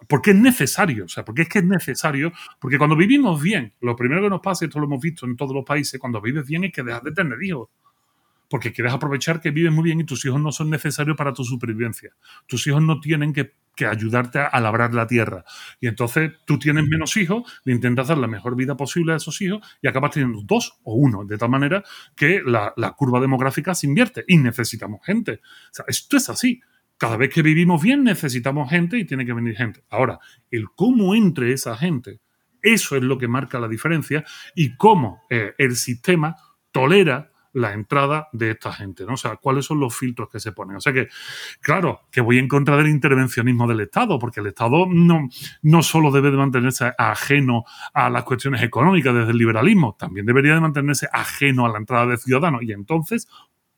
porque 0.08 0.32
es 0.32 0.38
necesario, 0.38 1.06
o 1.06 1.08
sea, 1.08 1.26
porque 1.26 1.44
es 1.44 1.50
que 1.50 1.60
es 1.60 1.66
necesario, 1.66 2.32
porque 2.60 2.78
cuando 2.78 2.96
vivimos 2.96 3.42
bien, 3.42 3.74
lo 3.82 3.96
primero 3.96 4.22
que 4.22 4.30
nos 4.30 4.42
pasa, 4.42 4.66
y 4.66 4.68
esto 4.68 4.80
lo 4.80 4.86
hemos 4.86 5.02
visto 5.02 5.26
en 5.26 5.36
todos 5.36 5.54
los 5.54 5.66
países, 5.66 6.00
cuando 6.00 6.22
vives 6.22 6.46
bien 6.46 6.66
es 6.66 6.74
que 6.74 6.84
dejas 6.84 7.04
de 7.04 7.12
tener 7.12 7.42
hijos, 7.42 7.70
porque 8.50 8.72
quieres 8.72 8.94
aprovechar 8.94 9.42
que 9.42 9.52
vives 9.52 9.72
muy 9.72 9.84
bien 9.84 10.00
y 10.00 10.04
tus 10.04 10.24
hijos 10.26 10.40
no 10.40 10.52
son 10.52 10.70
necesarios 10.70 11.18
para 11.18 11.34
tu 11.34 11.44
supervivencia. 11.44 12.12
Tus 12.46 12.68
hijos 12.68 12.82
no 12.82 13.00
tienen 13.00 13.34
que, 13.34 13.54
ayudarte 13.86 14.40
a, 14.40 14.60
labrar 14.62 14.94
la 14.94 15.08
tierra. 15.08 15.44
Y 15.82 15.88
entonces 15.88 16.32
tú 16.46 16.60
tienes 16.60 16.86
menos 16.88 17.18
hijos, 17.18 17.44
le 17.66 17.74
intentas 17.74 18.08
dar 18.08 18.18
la 18.18 18.28
mejor 18.28 18.56
vida 18.56 18.78
posible 18.78 19.14
a 19.14 19.16
esos 19.16 19.42
hijos 19.42 19.62
y 19.82 19.88
acabas 19.88 20.12
teniendo 20.12 20.42
dos 20.44 20.80
o 20.84 20.94
uno, 20.94 21.26
de 21.26 21.38
tal 21.38 21.50
manera 21.50 21.84
que 22.16 22.42
la, 22.46 22.72
la 22.78 22.92
curva 22.92 23.20
demográfica 23.20 23.74
se 23.74 23.88
invierte 23.88 24.24
y 24.28 24.38
necesitamos 24.38 25.04
gente. 25.04 25.42
O 25.44 25.74
sea, 25.74 25.86
esto 25.88 26.16
es 26.16 26.30
así 26.30 26.62
cada 26.98 27.18
vez 27.18 27.34
que 27.34 27.42
vivimos 27.42 27.82
bien 27.82 28.04
necesitamos 28.04 28.70
gente 28.70 28.98
y 28.98 29.06
tiene 29.06 29.26
que 29.26 29.34
venir 29.34 29.56
gente. 29.56 29.84
Ahora, 29.90 30.20
el 30.52 30.70
cómo 30.76 31.16
entre 31.16 31.52
esa 31.52 31.76
gente, 31.78 32.22
eso 32.62 32.96
es 32.96 33.04
lo 33.04 33.18
que 33.18 33.28
marca 33.28 33.60
la 33.60 33.68
diferencia 33.68 34.24
y 34.56 34.76
cómo 34.76 35.22
eh, 35.30 35.54
el 35.58 35.76
sistema 35.76 36.36
tolera 36.72 37.32
la 37.56 37.72
entrada 37.72 38.28
de 38.34 38.52
esta 38.52 38.74
gente, 38.74 39.06
¿no? 39.06 39.14
O 39.14 39.18
sea, 39.18 39.38
cuáles 39.38 39.66
son 39.66 39.80
los 39.80 39.96
filtros 39.96 40.30
que 40.30 40.42
se 40.42 40.52
ponen. 40.52 40.76
O 40.76 40.82
sea 40.82 40.92
que, 40.92 41.08
claro, 41.62 42.02
que 42.12 42.20
voy 42.20 42.38
en 42.38 42.50
contra 42.50 42.76
del 42.76 42.90
intervencionismo 42.90 43.66
del 43.66 43.80
Estado, 43.80 44.20
porque 44.20 44.42
el 44.42 44.48
Estado 44.48 44.86
no, 44.90 45.30
no 45.62 45.82
solo 45.82 46.12
debe 46.12 46.32
de 46.32 46.38
mantenerse 46.38 46.92
ajeno 46.98 47.64
a 47.94 48.10
las 48.10 48.24
cuestiones 48.24 48.62
económicas 48.62 49.16
desde 49.16 49.32
el 49.32 49.38
liberalismo, 49.38 49.96
también 49.98 50.26
debería 50.26 50.54
de 50.54 50.60
mantenerse 50.60 51.08
ajeno 51.14 51.66
a 51.66 51.70
la 51.70 51.78
entrada 51.78 52.08
de 52.08 52.18
ciudadanos. 52.18 52.62
Y 52.62 52.74
entonces 52.74 53.30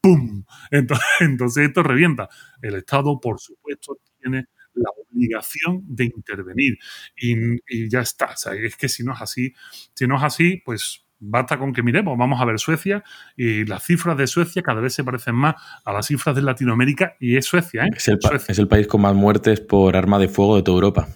¡pum! 0.01 0.43
Entonces, 1.19 1.67
esto 1.67 1.83
revienta. 1.83 2.29
El 2.61 2.75
Estado, 2.75 3.19
por 3.19 3.39
supuesto, 3.39 3.97
tiene 4.21 4.45
la 4.73 4.89
obligación 5.09 5.81
de 5.87 6.05
intervenir 6.05 6.77
y, 7.15 7.89
ya 7.89 8.01
está. 8.01 8.35
es 8.53 8.75
que 8.75 8.89
si 8.89 9.03
no 9.03 9.13
es 9.13 9.21
así, 9.21 9.53
si 9.93 10.07
no 10.07 10.17
es 10.17 10.23
así, 10.23 10.61
pues 10.63 11.07
basta 11.19 11.57
con 11.57 11.73
que 11.73 11.81
miremos, 11.81 12.17
vamos 12.17 12.39
a 12.39 12.45
ver 12.45 12.59
Suecia 12.59 13.03
y 13.35 13.65
las 13.65 13.83
cifras 13.83 14.17
de 14.17 14.27
Suecia 14.27 14.61
cada 14.61 14.81
vez 14.81 14.93
se 14.93 15.03
parecen 15.03 15.35
más 15.35 15.55
a 15.83 15.93
las 15.93 16.05
cifras 16.05 16.35
de 16.35 16.43
Latinoamérica 16.43 17.15
y 17.19 17.37
es 17.37 17.45
Suecia. 17.45 17.85
¿eh? 17.85 17.89
Es, 17.95 18.07
el, 18.07 18.19
es 18.47 18.59
el 18.59 18.67
país 18.67 18.87
con 18.87 19.01
más 19.01 19.15
muertes 19.15 19.61
por 19.61 19.95
arma 19.95 20.19
de 20.19 20.27
fuego 20.27 20.57
de 20.57 20.63
toda 20.63 20.75
Europa. 20.75 21.07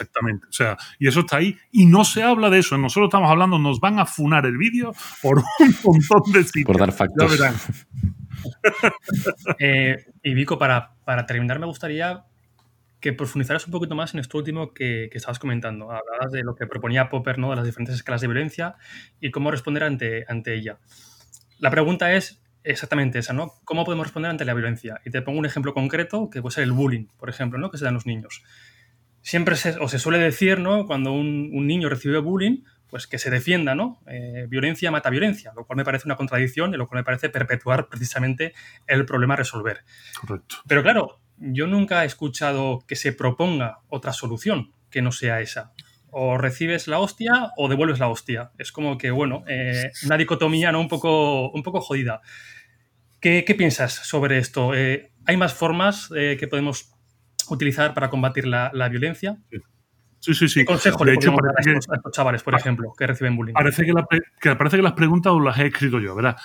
Exactamente. 0.00 0.46
O 0.48 0.52
sea, 0.52 0.76
y 0.98 1.08
eso 1.08 1.20
está 1.20 1.38
ahí 1.38 1.56
y 1.72 1.86
no 1.86 2.04
se 2.04 2.22
habla 2.22 2.50
de 2.50 2.60
eso. 2.60 2.78
Nosotros 2.78 3.08
estamos 3.08 3.30
hablando, 3.30 3.58
nos 3.58 3.80
van 3.80 3.98
a 3.98 4.06
funar 4.06 4.46
el 4.46 4.56
vídeo 4.56 4.92
por 5.22 5.38
un 5.38 5.44
montón 5.84 6.32
de 6.32 6.44
sitios. 6.44 6.66
Por 6.66 6.78
dar 6.78 6.92
factos. 6.92 7.38
eh, 9.58 10.06
y 10.22 10.34
Vico, 10.34 10.58
para, 10.58 10.94
para 11.04 11.26
terminar, 11.26 11.58
me 11.58 11.66
gustaría 11.66 12.24
que 13.00 13.12
profundizaras 13.12 13.66
un 13.66 13.72
poquito 13.72 13.94
más 13.94 14.14
en 14.14 14.20
esto 14.20 14.38
último 14.38 14.72
que, 14.72 15.08
que, 15.10 15.18
estabas 15.18 15.38
comentando. 15.38 15.90
Hablabas 15.90 16.32
de 16.32 16.42
lo 16.42 16.54
que 16.54 16.66
proponía 16.66 17.08
Popper, 17.08 17.38
¿no? 17.38 17.50
de 17.50 17.56
las 17.56 17.64
diferentes 17.64 17.94
escalas 17.94 18.20
de 18.20 18.26
violencia 18.26 18.76
y 19.20 19.30
cómo 19.30 19.50
responder 19.50 19.84
ante, 19.84 20.24
ante 20.28 20.54
ella. 20.54 20.78
La 21.58 21.70
pregunta 21.70 22.12
es 22.12 22.42
exactamente 22.64 23.18
esa, 23.18 23.32
¿no? 23.32 23.52
¿Cómo 23.64 23.84
podemos 23.84 24.06
responder 24.06 24.30
ante 24.30 24.44
la 24.44 24.54
violencia? 24.54 25.00
Y 25.04 25.10
te 25.10 25.22
pongo 25.22 25.38
un 25.38 25.46
ejemplo 25.46 25.74
concreto, 25.74 26.28
que 26.30 26.42
puede 26.42 26.54
ser 26.54 26.64
el 26.64 26.72
bullying, 26.72 27.06
por 27.16 27.30
ejemplo, 27.30 27.58
¿no? 27.58 27.70
que 27.70 27.78
se 27.78 27.84
da 27.84 27.88
en 27.88 27.94
los 27.94 28.06
niños. 28.06 28.42
Siempre 29.28 29.56
se, 29.56 29.76
o 29.78 29.88
se 29.88 29.98
suele 29.98 30.18
decir, 30.18 30.58
¿no? 30.58 30.86
Cuando 30.86 31.12
un, 31.12 31.50
un 31.52 31.66
niño 31.66 31.90
recibe 31.90 32.16
bullying, 32.18 32.62
pues 32.88 33.06
que 33.06 33.18
se 33.18 33.28
defienda, 33.28 33.74
¿no? 33.74 34.00
Eh, 34.06 34.46
violencia 34.48 34.90
mata 34.90 35.10
violencia, 35.10 35.52
lo 35.54 35.66
cual 35.66 35.76
me 35.76 35.84
parece 35.84 36.08
una 36.08 36.16
contradicción 36.16 36.72
y 36.72 36.78
lo 36.78 36.88
cual 36.88 37.00
me 37.00 37.04
parece 37.04 37.28
perpetuar 37.28 37.90
precisamente 37.90 38.54
el 38.86 39.04
problema 39.04 39.34
a 39.34 39.36
resolver. 39.36 39.84
Correcto. 40.18 40.56
Pero 40.66 40.82
claro, 40.82 41.20
yo 41.36 41.66
nunca 41.66 42.04
he 42.04 42.06
escuchado 42.06 42.86
que 42.88 42.96
se 42.96 43.12
proponga 43.12 43.80
otra 43.90 44.14
solución 44.14 44.72
que 44.88 45.02
no 45.02 45.12
sea 45.12 45.42
esa. 45.42 45.74
O 46.08 46.38
recibes 46.38 46.88
la 46.88 46.98
hostia 46.98 47.52
o 47.58 47.68
devuelves 47.68 47.98
la 47.98 48.08
hostia. 48.08 48.52
Es 48.56 48.72
como 48.72 48.96
que, 48.96 49.10
bueno, 49.10 49.44
eh, 49.46 49.92
una 50.06 50.16
dicotomía 50.16 50.72
¿no? 50.72 50.80
un, 50.80 50.88
poco, 50.88 51.50
un 51.50 51.62
poco 51.62 51.82
jodida. 51.82 52.22
¿Qué, 53.20 53.44
qué 53.46 53.54
piensas 53.54 53.92
sobre 53.92 54.38
esto? 54.38 54.72
Eh, 54.72 55.12
¿Hay 55.26 55.36
más 55.36 55.52
formas 55.52 56.08
que 56.08 56.48
podemos 56.48 56.94
utilizar 57.54 57.94
para 57.94 58.10
combatir 58.10 58.46
la, 58.46 58.70
la 58.72 58.88
violencia? 58.88 59.38
Sí. 59.50 59.58
Sí, 60.20 60.34
sí, 60.34 60.48
sí. 60.48 60.60
¿Qué 60.60 60.66
consejo 60.66 61.04
de 61.04 61.12
le 61.12 61.16
hecho, 61.16 61.30
dar 61.30 61.54
a 61.56 61.60
estos, 61.60 61.88
a 61.90 61.96
estos, 61.96 62.12
chavales, 62.12 62.42
por 62.42 62.54
ejemplo, 62.54 62.92
que 62.96 63.06
reciben 63.06 63.36
bullying? 63.36 63.54
Parece 63.54 63.84
que, 63.84 63.92
la, 63.92 64.06
que, 64.40 64.56
parece 64.56 64.76
que 64.76 64.82
las 64.82 64.94
preguntas 64.94 65.32
las 65.42 65.58
he 65.58 65.66
escrito 65.66 66.00
yo, 66.00 66.14
¿verdad? 66.14 66.36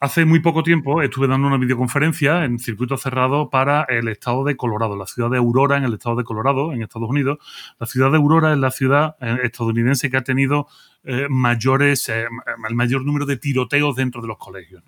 Hace 0.00 0.24
muy 0.24 0.38
poco 0.38 0.62
tiempo 0.62 1.02
estuve 1.02 1.26
dando 1.26 1.48
una 1.48 1.56
videoconferencia 1.56 2.44
en 2.44 2.60
circuito 2.60 2.96
cerrado 2.96 3.50
para 3.50 3.82
el 3.82 4.06
estado 4.06 4.44
de 4.44 4.56
Colorado, 4.56 4.96
la 4.96 5.06
ciudad 5.06 5.28
de 5.28 5.38
Aurora 5.38 5.76
en 5.76 5.82
el 5.82 5.94
estado 5.94 6.14
de 6.14 6.22
Colorado, 6.22 6.72
en 6.72 6.82
Estados 6.82 7.10
Unidos. 7.10 7.38
La 7.80 7.86
ciudad 7.88 8.12
de 8.12 8.18
Aurora 8.18 8.52
es 8.52 8.58
la 8.58 8.70
ciudad 8.70 9.16
estadounidense 9.42 10.08
que 10.08 10.16
ha 10.16 10.22
tenido 10.22 10.68
eh, 11.02 11.26
mayores, 11.28 12.08
eh, 12.10 12.26
el 12.68 12.74
mayor 12.76 13.04
número 13.04 13.26
de 13.26 13.38
tiroteos 13.38 13.96
dentro 13.96 14.22
de 14.22 14.28
los 14.28 14.38
colegios. 14.38 14.84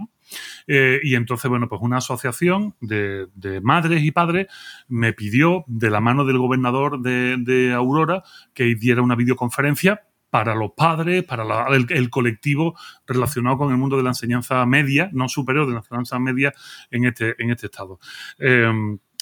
Eh, 0.69 1.01
y 1.03 1.17
entonces, 1.17 1.49
bueno, 1.49 1.69
pues 1.69 1.81
una 1.83 1.97
asociación 1.97 2.77
de, 2.81 3.27
de, 3.35 3.61
madres 3.61 4.05
y 4.05 4.13
padres 4.13 4.47
me 4.87 5.13
pidió, 5.13 5.65
de 5.67 5.91
la 5.91 5.99
mano 5.99 6.25
del 6.25 6.39
gobernador 6.39 7.01
de, 7.01 7.37
de 7.37 7.73
Aurora, 7.73 8.23
que 8.55 8.77
diera 8.77 9.03
una 9.03 9.17
videoconferencia 9.17 10.05
para 10.31 10.55
los 10.55 10.73
padres, 10.73 11.25
para 11.25 11.67
el, 11.75 12.11
colectivo 12.11 12.79
relacionado 13.07 13.59
con 13.59 13.71
el 13.71 13.77
mundo 13.77 13.97
de 13.97 14.05
la 14.05 14.11
enseñanza 14.11 14.65
media, 14.65 15.11
no 15.13 15.29
superior, 15.29 15.67
de 15.67 15.73
la 15.73 15.81
enseñanza 15.81 16.19
media 16.19 16.53
en 16.91 17.05
este, 17.05 17.35
en 17.43 17.51
este 17.51 17.67
estado. 17.67 17.99
Eh, 18.39 18.71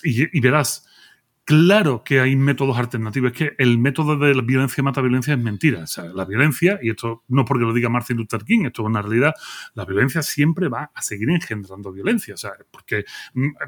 y, 0.02 0.40
verás, 0.40 0.86
claro 1.44 2.04
que 2.04 2.20
hay 2.20 2.36
métodos 2.36 2.78
alternativos. 2.78 3.32
Es 3.32 3.38
que 3.38 3.54
el 3.58 3.78
método 3.78 4.16
de 4.16 4.34
la 4.34 4.42
violencia 4.42 4.84
mata 4.84 5.00
violencia 5.00 5.34
es 5.34 5.40
mentira. 5.40 5.82
O 5.82 5.86
sea, 5.86 6.04
la 6.04 6.24
violencia, 6.24 6.78
y 6.82 6.90
esto 6.90 7.24
no 7.28 7.44
porque 7.44 7.64
lo 7.64 7.72
diga 7.72 7.88
Martin 7.88 8.16
Luther 8.16 8.44
King, 8.44 8.66
esto 8.66 8.82
es 8.82 8.86
una 8.86 9.02
realidad, 9.02 9.34
la 9.74 9.84
violencia 9.84 10.22
siempre 10.22 10.68
va 10.68 10.90
a 10.94 11.02
seguir 11.02 11.30
engendrando 11.30 11.90
violencia. 11.90 12.34
O 12.34 12.36
sea, 12.36 12.52
porque, 12.70 13.04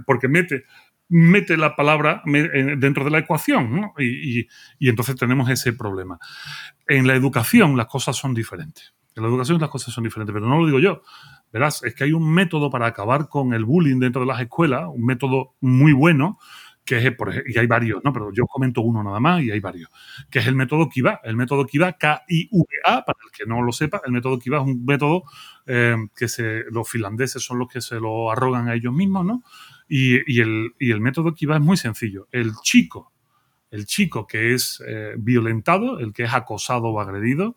porque 0.06 0.28
mete 0.28 0.64
mete 1.10 1.56
la 1.56 1.76
palabra 1.76 2.22
dentro 2.24 3.04
de 3.04 3.10
la 3.10 3.18
ecuación, 3.18 3.90
y, 3.98 4.46
entonces 4.80 5.16
tenemos 5.16 5.50
ese 5.50 5.72
problema. 5.72 6.18
En 6.86 7.06
la 7.06 7.14
educación 7.14 7.76
las 7.76 7.86
cosas 7.86 8.16
son 8.16 8.32
diferentes. 8.32 8.94
En 9.16 9.24
la 9.24 9.28
educación 9.28 9.60
las 9.60 9.70
cosas 9.70 9.92
son 9.92 10.04
diferentes, 10.04 10.32
pero 10.32 10.46
no 10.46 10.60
lo 10.60 10.66
digo 10.66 10.78
yo. 10.78 11.02
Verás, 11.52 11.82
es 11.82 11.94
que 11.94 12.04
hay 12.04 12.12
un 12.12 12.32
método 12.32 12.70
para 12.70 12.86
acabar 12.86 13.28
con 13.28 13.52
el 13.52 13.64
bullying 13.64 13.98
dentro 13.98 14.22
de 14.22 14.28
las 14.28 14.40
escuelas, 14.40 14.84
un 14.88 15.04
método 15.04 15.56
muy 15.60 15.92
bueno, 15.92 16.38
que 16.84 16.98
es, 16.98 17.16
y 17.46 17.58
hay 17.58 17.66
varios, 17.66 18.02
¿no? 18.04 18.12
Pero 18.12 18.32
yo 18.32 18.46
comento 18.46 18.80
uno 18.82 19.02
nada 19.02 19.20
más 19.20 19.42
y 19.42 19.50
hay 19.50 19.60
varios, 19.60 19.90
que 20.30 20.38
es 20.38 20.46
el 20.46 20.54
método 20.54 20.88
Kiva. 20.88 21.20
El 21.24 21.36
método 21.36 21.66
Kiva, 21.66 21.92
K-I-V-A, 21.92 23.04
para 23.04 23.18
el 23.24 23.30
que 23.36 23.46
no 23.46 23.62
lo 23.62 23.72
sepa, 23.72 24.00
el 24.04 24.12
método 24.12 24.38
Kiva 24.38 24.58
es 24.58 24.64
un 24.64 24.84
método 24.84 25.24
eh, 25.66 25.96
que 26.16 26.26
los 26.70 26.88
finlandeses 26.88 27.42
son 27.42 27.58
los 27.58 27.68
que 27.68 27.80
se 27.80 27.96
lo 27.96 28.30
arrogan 28.30 28.68
a 28.68 28.74
ellos 28.74 28.92
mismos, 28.92 29.24
¿no? 29.26 29.42
Y, 29.92 30.40
el, 30.40 31.00
método 31.00 31.34
Kiva 31.34 31.56
es 31.56 31.60
muy 31.60 31.76
sencillo. 31.76 32.28
El 32.30 32.52
chico, 32.62 33.12
el 33.72 33.86
chico 33.86 34.24
que 34.24 34.54
es 34.54 34.80
eh, 34.86 35.14
violentado, 35.18 35.98
el 35.98 36.12
que 36.12 36.22
es 36.22 36.32
acosado 36.32 36.84
o 36.84 37.00
agredido, 37.00 37.56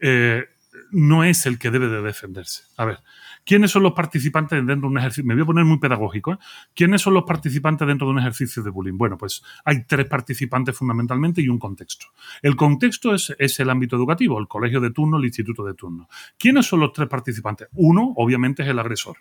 eh, 0.00 0.44
no 0.92 1.24
es 1.24 1.46
el 1.46 1.58
que 1.58 1.72
debe 1.72 1.88
de 1.88 2.02
defenderse. 2.02 2.62
A 2.76 2.84
ver, 2.84 3.00
¿quiénes 3.44 3.72
son 3.72 3.82
los 3.82 3.94
participantes 3.94 4.64
dentro 4.64 4.88
de 4.88 4.92
un 4.92 4.98
ejercicio? 4.98 5.24
Me 5.24 5.34
voy 5.34 5.42
a 5.42 5.46
poner 5.46 5.64
muy 5.64 5.80
pedagógico. 5.80 6.34
¿eh? 6.34 6.38
¿Quiénes 6.72 7.02
son 7.02 7.14
los 7.14 7.24
participantes 7.24 7.84
dentro 7.84 8.06
de 8.06 8.12
un 8.12 8.20
ejercicio 8.20 8.62
de 8.62 8.70
bullying? 8.70 8.96
Bueno, 8.96 9.18
pues 9.18 9.42
hay 9.64 9.84
tres 9.88 10.06
participantes 10.06 10.76
fundamentalmente 10.76 11.42
y 11.42 11.48
un 11.48 11.58
contexto. 11.58 12.06
El 12.42 12.54
contexto 12.54 13.12
es, 13.12 13.34
es 13.40 13.58
el 13.58 13.70
ámbito 13.70 13.96
educativo, 13.96 14.38
el 14.38 14.46
colegio 14.46 14.80
de 14.80 14.92
turno, 14.92 15.16
el 15.16 15.24
instituto 15.24 15.64
de 15.64 15.74
turno. 15.74 16.08
¿Quiénes 16.38 16.66
son 16.66 16.78
los 16.78 16.92
tres 16.92 17.08
participantes? 17.08 17.66
Uno, 17.72 18.12
obviamente, 18.14 18.62
es 18.62 18.68
el 18.68 18.78
agresor. 18.78 19.16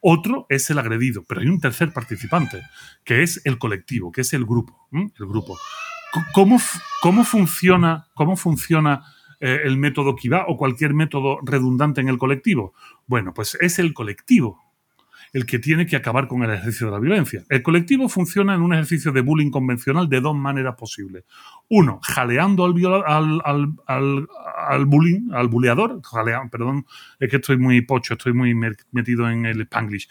Otro 0.00 0.46
es 0.48 0.70
el 0.70 0.78
agredido, 0.78 1.24
pero 1.28 1.40
hay 1.40 1.48
un 1.48 1.60
tercer 1.60 1.92
participante, 1.92 2.62
que 3.04 3.22
es 3.22 3.40
el 3.44 3.58
colectivo, 3.58 4.10
que 4.10 4.22
es 4.22 4.32
el 4.32 4.44
grupo. 4.44 4.88
El 4.92 5.26
grupo. 5.26 5.58
¿Cómo, 6.32 6.58
cómo 7.02 7.24
funciona, 7.24 8.08
cómo 8.14 8.36
funciona 8.36 9.04
eh, 9.40 9.60
el 9.64 9.76
método 9.76 10.16
Kiva 10.16 10.46
o 10.48 10.56
cualquier 10.56 10.94
método 10.94 11.38
redundante 11.42 12.00
en 12.00 12.08
el 12.08 12.18
colectivo? 12.18 12.74
Bueno, 13.06 13.34
pues 13.34 13.56
es 13.60 13.78
el 13.78 13.92
colectivo 13.92 14.69
el 15.32 15.46
que 15.46 15.58
tiene 15.58 15.86
que 15.86 15.96
acabar 15.96 16.26
con 16.26 16.42
el 16.42 16.50
ejercicio 16.50 16.86
de 16.86 16.92
la 16.92 16.98
violencia. 16.98 17.44
El 17.48 17.62
colectivo 17.62 18.08
funciona 18.08 18.54
en 18.54 18.62
un 18.62 18.72
ejercicio 18.72 19.12
de 19.12 19.20
bullying 19.20 19.50
convencional 19.50 20.08
de 20.08 20.20
dos 20.20 20.34
maneras 20.34 20.74
posibles. 20.76 21.24
Uno, 21.68 22.00
jaleando 22.02 22.64
al, 22.64 22.74
viola, 22.74 23.04
al, 23.06 24.86
bullying, 24.86 25.30
al 25.32 25.48
buleador, 25.48 26.00
jaleando, 26.02 26.50
perdón, 26.50 26.86
es 27.18 27.30
que 27.30 27.36
estoy 27.36 27.58
muy 27.58 27.80
pocho, 27.82 28.14
estoy 28.14 28.32
muy 28.32 28.54
metido 28.90 29.30
en 29.30 29.46
el 29.46 29.60
spanglish. 29.62 30.08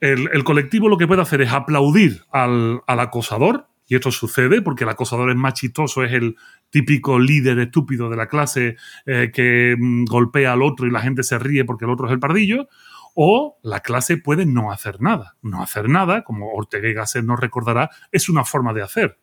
El, 0.00 0.42
colectivo 0.42 0.88
lo 0.88 0.98
que 0.98 1.06
puede 1.06 1.22
hacer 1.22 1.42
es 1.42 1.52
aplaudir 1.52 2.24
al, 2.32 2.80
al 2.88 3.00
acosador, 3.00 3.68
y 3.86 3.94
esto 3.94 4.10
sucede 4.10 4.62
porque 4.62 4.84
el 4.84 4.90
acosador 4.90 5.30
es 5.30 5.36
más 5.36 5.54
chistoso, 5.54 6.02
es 6.02 6.12
el 6.12 6.36
típico 6.70 7.18
líder 7.18 7.58
estúpido 7.58 8.08
de 8.08 8.16
la 8.16 8.26
clase 8.26 8.76
eh, 9.04 9.30
que 9.32 9.76
mm, 9.78 10.04
golpea 10.06 10.54
al 10.54 10.62
otro 10.62 10.86
y 10.86 10.90
la 10.90 11.02
gente 11.02 11.22
se 11.22 11.38
ríe 11.38 11.66
porque 11.66 11.84
el 11.84 11.90
otro 11.90 12.06
es 12.06 12.12
el 12.12 12.18
pardillo. 12.18 12.68
O 13.14 13.58
la 13.62 13.80
clase 13.80 14.16
puede 14.16 14.46
no 14.46 14.72
hacer 14.72 15.00
nada. 15.00 15.36
No 15.42 15.62
hacer 15.62 15.88
nada, 15.88 16.24
como 16.24 16.52
Ortega 16.52 16.88
y 16.88 16.94
Gasset 16.94 17.24
nos 17.24 17.40
recordará, 17.40 17.90
es 18.10 18.28
una 18.28 18.44
forma 18.44 18.72
de 18.72 18.82
hacer. 18.82 19.18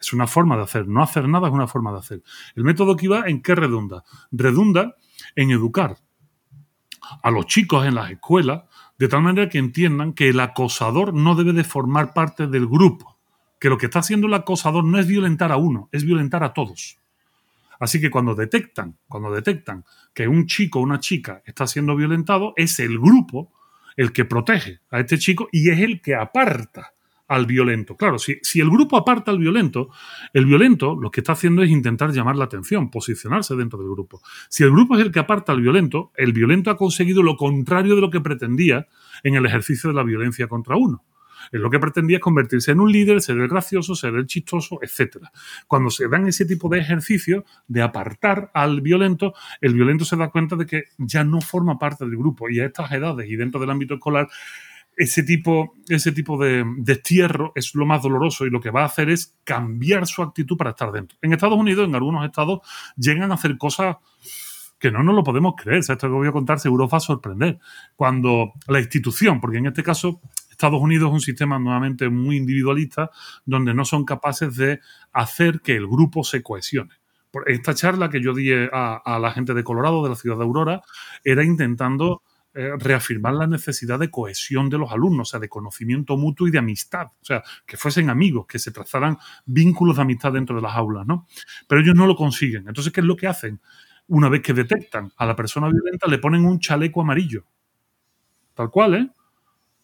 Es 0.00 0.12
una 0.12 0.26
forma 0.26 0.56
de 0.56 0.62
hacer. 0.62 0.86
No 0.88 1.02
hacer 1.02 1.28
nada 1.28 1.48
es 1.48 1.54
una 1.54 1.66
forma 1.66 1.92
de 1.92 1.98
hacer. 1.98 2.22
El 2.54 2.64
método 2.64 2.96
que 2.96 3.08
va 3.08 3.24
en 3.26 3.42
qué 3.42 3.54
redunda? 3.54 4.04
Redunda 4.30 4.94
en 5.34 5.50
educar 5.50 5.96
a 7.22 7.30
los 7.30 7.46
chicos 7.46 7.86
en 7.86 7.94
las 7.94 8.10
escuelas 8.10 8.64
de 8.98 9.08
tal 9.08 9.22
manera 9.22 9.48
que 9.48 9.58
entiendan 9.58 10.12
que 10.12 10.28
el 10.28 10.40
acosador 10.40 11.14
no 11.14 11.34
debe 11.34 11.52
de 11.52 11.64
formar 11.64 12.12
parte 12.12 12.46
del 12.46 12.66
grupo 12.66 13.18
que 13.58 13.68
lo 13.68 13.78
que 13.78 13.86
está 13.86 14.00
haciendo 14.00 14.26
el 14.26 14.34
acosador 14.34 14.84
no 14.84 14.98
es 14.98 15.06
violentar 15.06 15.52
a 15.52 15.56
uno, 15.56 15.88
es 15.92 16.04
violentar 16.04 16.44
a 16.44 16.52
todos. 16.52 16.98
Así 17.78 18.00
que 18.00 18.10
cuando 18.10 18.34
detectan, 18.34 18.98
cuando 19.06 19.30
detectan 19.32 19.84
que 20.14 20.28
un 20.28 20.46
chico 20.46 20.80
o 20.80 20.82
una 20.82 21.00
chica 21.00 21.42
está 21.44 21.66
siendo 21.66 21.94
violentado, 21.96 22.52
es 22.56 22.78
el 22.80 22.98
grupo 22.98 23.52
el 23.96 24.12
que 24.12 24.24
protege 24.24 24.80
a 24.90 25.00
este 25.00 25.18
chico 25.18 25.48
y 25.52 25.70
es 25.70 25.80
el 25.80 26.00
que 26.00 26.14
aparta 26.14 26.94
al 27.28 27.44
violento. 27.46 27.96
Claro, 27.96 28.18
si, 28.18 28.38
si, 28.42 28.60
el 28.60 28.70
grupo 28.70 28.96
aparta 28.96 29.30
al 29.30 29.38
violento, 29.38 29.90
el 30.32 30.46
violento 30.46 30.96
lo 30.96 31.10
que 31.10 31.20
está 31.20 31.32
haciendo 31.32 31.62
es 31.62 31.70
intentar 31.70 32.10
llamar 32.10 32.36
la 32.36 32.44
atención, 32.44 32.90
posicionarse 32.90 33.54
dentro 33.54 33.78
del 33.78 33.90
grupo. 33.90 34.22
Si 34.48 34.64
el 34.64 34.70
grupo 34.70 34.96
es 34.96 35.02
el 35.02 35.12
que 35.12 35.18
aparta 35.18 35.52
al 35.52 35.60
violento, 35.60 36.10
el 36.16 36.32
violento 36.32 36.70
ha 36.70 36.76
conseguido 36.76 37.22
lo 37.22 37.36
contrario 37.36 37.94
de 37.94 38.00
lo 38.00 38.10
que 38.10 38.20
pretendía 38.20 38.86
en 39.22 39.34
el 39.34 39.44
ejercicio 39.44 39.90
de 39.90 39.96
la 39.96 40.04
violencia 40.04 40.48
contra 40.48 40.76
uno 40.76 41.04
lo 41.52 41.70
que 41.70 41.78
pretendía 41.78 42.18
es 42.18 42.22
convertirse 42.22 42.72
en 42.72 42.80
un 42.80 42.92
líder, 42.92 43.20
ser 43.20 43.38
el 43.38 43.48
gracioso, 43.48 43.94
ser 43.94 44.14
el 44.14 44.26
chistoso, 44.26 44.78
etc. 44.82 45.26
Cuando 45.66 45.90
se 45.90 46.08
dan 46.08 46.26
ese 46.26 46.44
tipo 46.44 46.68
de 46.68 46.80
ejercicios 46.80 47.44
de 47.66 47.82
apartar 47.82 48.50
al 48.54 48.80
violento, 48.80 49.34
el 49.60 49.74
violento 49.74 50.04
se 50.04 50.16
da 50.16 50.30
cuenta 50.30 50.56
de 50.56 50.66
que 50.66 50.84
ya 50.98 51.24
no 51.24 51.40
forma 51.40 51.78
parte 51.78 52.04
del 52.04 52.16
grupo 52.16 52.48
y 52.50 52.60
a 52.60 52.66
estas 52.66 52.92
edades 52.92 53.28
y 53.28 53.36
dentro 53.36 53.60
del 53.60 53.70
ámbito 53.70 53.94
escolar 53.94 54.28
ese 54.98 55.22
tipo, 55.22 55.76
ese 55.88 56.10
tipo 56.10 56.42
de 56.42 56.64
destierro 56.76 57.52
es 57.54 57.72
lo 57.76 57.86
más 57.86 58.02
doloroso 58.02 58.44
y 58.44 58.50
lo 58.50 58.60
que 58.60 58.70
va 58.70 58.82
a 58.82 58.86
hacer 58.86 59.08
es 59.10 59.36
cambiar 59.44 60.08
su 60.08 60.22
actitud 60.22 60.56
para 60.56 60.70
estar 60.70 60.90
dentro. 60.90 61.16
En 61.22 61.32
Estados 61.32 61.56
Unidos, 61.56 61.88
en 61.88 61.94
algunos 61.94 62.24
estados, 62.24 62.60
llegan 62.96 63.30
a 63.30 63.34
hacer 63.34 63.56
cosas 63.56 63.96
que 64.78 64.90
no 64.90 65.04
nos 65.04 65.14
lo 65.14 65.22
podemos 65.22 65.54
creer. 65.56 65.78
O 65.78 65.82
sea, 65.84 65.94
esto 65.94 66.08
que 66.08 66.14
voy 66.14 66.26
a 66.26 66.32
contar 66.32 66.58
seguro 66.58 66.86
os 66.86 66.92
va 66.92 66.98
a 66.98 67.00
sorprender. 67.00 67.58
Cuando 67.94 68.52
la 68.66 68.80
institución, 68.80 69.40
porque 69.40 69.58
en 69.58 69.66
este 69.66 69.84
caso 69.84 70.20
Estados 70.58 70.82
Unidos 70.82 71.10
es 71.10 71.14
un 71.14 71.20
sistema 71.20 71.56
nuevamente 71.60 72.08
muy 72.08 72.36
individualista 72.36 73.12
donde 73.46 73.74
no 73.74 73.84
son 73.84 74.04
capaces 74.04 74.56
de 74.56 74.80
hacer 75.12 75.60
que 75.60 75.76
el 75.76 75.86
grupo 75.86 76.24
se 76.24 76.42
cohesione. 76.42 76.90
esta 77.46 77.74
charla 77.74 78.10
que 78.10 78.20
yo 78.20 78.34
di 78.34 78.50
a, 78.52 79.18
la 79.20 79.30
gente 79.30 79.54
de 79.54 79.62
Colorado, 79.62 80.02
de 80.02 80.08
la 80.10 80.16
ciudad 80.16 80.36
de 80.36 80.42
Aurora, 80.42 80.82
era 81.22 81.44
intentando 81.44 82.22
eh, 82.54 82.72
reafirmar 82.76 83.34
la 83.34 83.46
necesidad 83.46 84.00
de 84.00 84.10
cohesión 84.10 84.68
de 84.68 84.78
los 84.78 84.90
alumnos, 84.90 85.28
o 85.28 85.30
sea, 85.30 85.38
de 85.38 85.48
conocimiento 85.48 86.16
mutuo 86.16 86.48
y 86.48 86.50
de 86.50 86.58
amistad, 86.58 87.06
o 87.06 87.24
sea, 87.24 87.44
que 87.64 87.76
fuesen 87.76 88.10
amigos, 88.10 88.46
que 88.48 88.58
se 88.58 88.72
trazaran 88.72 89.16
vínculos 89.46 89.94
de 89.94 90.02
amistad 90.02 90.32
dentro 90.32 90.56
de 90.56 90.62
las 90.62 90.74
aulas, 90.74 91.06
¿no? 91.06 91.28
Pero 91.68 91.82
ellos 91.82 91.94
no 91.94 92.08
lo 92.08 92.16
consiguen. 92.16 92.66
Entonces, 92.66 92.92
¿qué 92.92 93.00
es 93.00 93.06
lo 93.06 93.16
que 93.16 93.28
hacen? 93.28 93.60
Una 94.08 94.28
vez 94.28 94.42
que 94.42 94.54
detectan 94.54 95.12
a 95.18 95.24
la 95.24 95.36
persona 95.36 95.68
violenta, 95.68 96.08
le 96.08 96.18
ponen 96.18 96.44
un 96.44 96.58
chaleco 96.58 97.00
amarillo. 97.00 97.44
Tal 98.54 98.70
cual, 98.70 98.94
¿eh? 98.96 99.08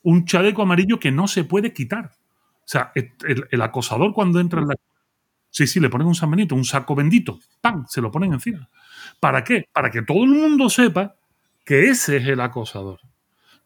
Un 0.05 0.25
chaleco 0.25 0.63
amarillo 0.63 0.99
que 0.99 1.11
no 1.11 1.27
se 1.29 1.45
puede 1.45 1.73
quitar. 1.73 2.13
O 2.65 2.67
sea, 2.67 2.93
el, 2.95 3.63
acosador 3.63 4.15
cuando 4.15 4.41
entra 4.41 4.61
en 4.61 4.69
la... 4.69 4.77
Sí, 5.51 5.67
sí, 5.67 5.81
le 5.81 5.89
ponen 5.89 6.07
un 6.07 6.15
San 6.15 6.31
Benito, 6.31 6.55
un 6.55 6.65
saco 6.65 6.95
bendito. 6.95 7.39
¡Pam! 7.61 7.85
Se 7.89 8.01
lo 8.01 8.11
ponen 8.11 8.33
encima. 8.33 8.69
¿Para 9.21 9.45
qué? 9.45 9.69
Para 9.73 9.91
que 9.91 10.03
todo 10.03 10.25
el 10.25 10.31
mundo 10.31 10.71
sepa 10.71 11.17
que 11.65 11.89
ese 11.89 12.17
es 12.17 12.27
el 12.27 12.41
acosador. 12.41 13.01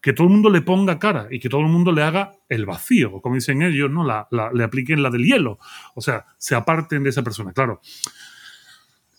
Que 0.01 0.13
todo 0.13 0.27
el 0.27 0.33
mundo 0.33 0.49
le 0.49 0.61
ponga 0.61 0.99
cara 0.99 1.27
y 1.31 1.39
que 1.39 1.49
todo 1.49 1.61
el 1.61 1.67
mundo 1.67 1.91
le 1.91 2.03
haga 2.03 2.33
el 2.47 2.65
vacío, 2.65 3.21
como 3.21 3.35
dicen 3.35 3.61
ellos, 3.61 3.89
¿no? 3.91 4.05
le 4.53 4.63
apliquen 4.63 5.03
la 5.03 5.09
del 5.09 5.25
hielo. 5.25 5.59
O 5.95 6.01
sea, 6.01 6.25
se 6.37 6.55
aparten 6.55 7.03
de 7.03 7.09
esa 7.09 7.23
persona. 7.23 7.51
Claro, 7.51 7.81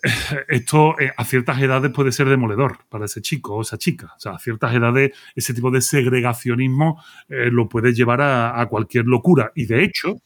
esto 0.48 0.98
eh, 0.98 1.12
a 1.16 1.24
ciertas 1.24 1.60
edades 1.60 1.90
puede 1.92 2.12
ser 2.12 2.28
demoledor 2.28 2.78
para 2.88 3.04
ese 3.04 3.20
chico 3.20 3.54
o 3.54 3.62
esa 3.62 3.78
chica. 3.78 4.12
O 4.16 4.20
sea, 4.20 4.32
a 4.32 4.38
ciertas 4.38 4.74
edades 4.74 5.12
ese 5.34 5.54
tipo 5.54 5.70
de 5.70 5.80
segregacionismo 5.80 7.02
eh, 7.28 7.50
lo 7.50 7.68
puede 7.68 7.92
llevar 7.92 8.20
a, 8.22 8.66
cualquier 8.68 9.06
locura. 9.06 9.52
Y 9.54 9.66
de 9.66 9.84
hecho, 9.84 10.16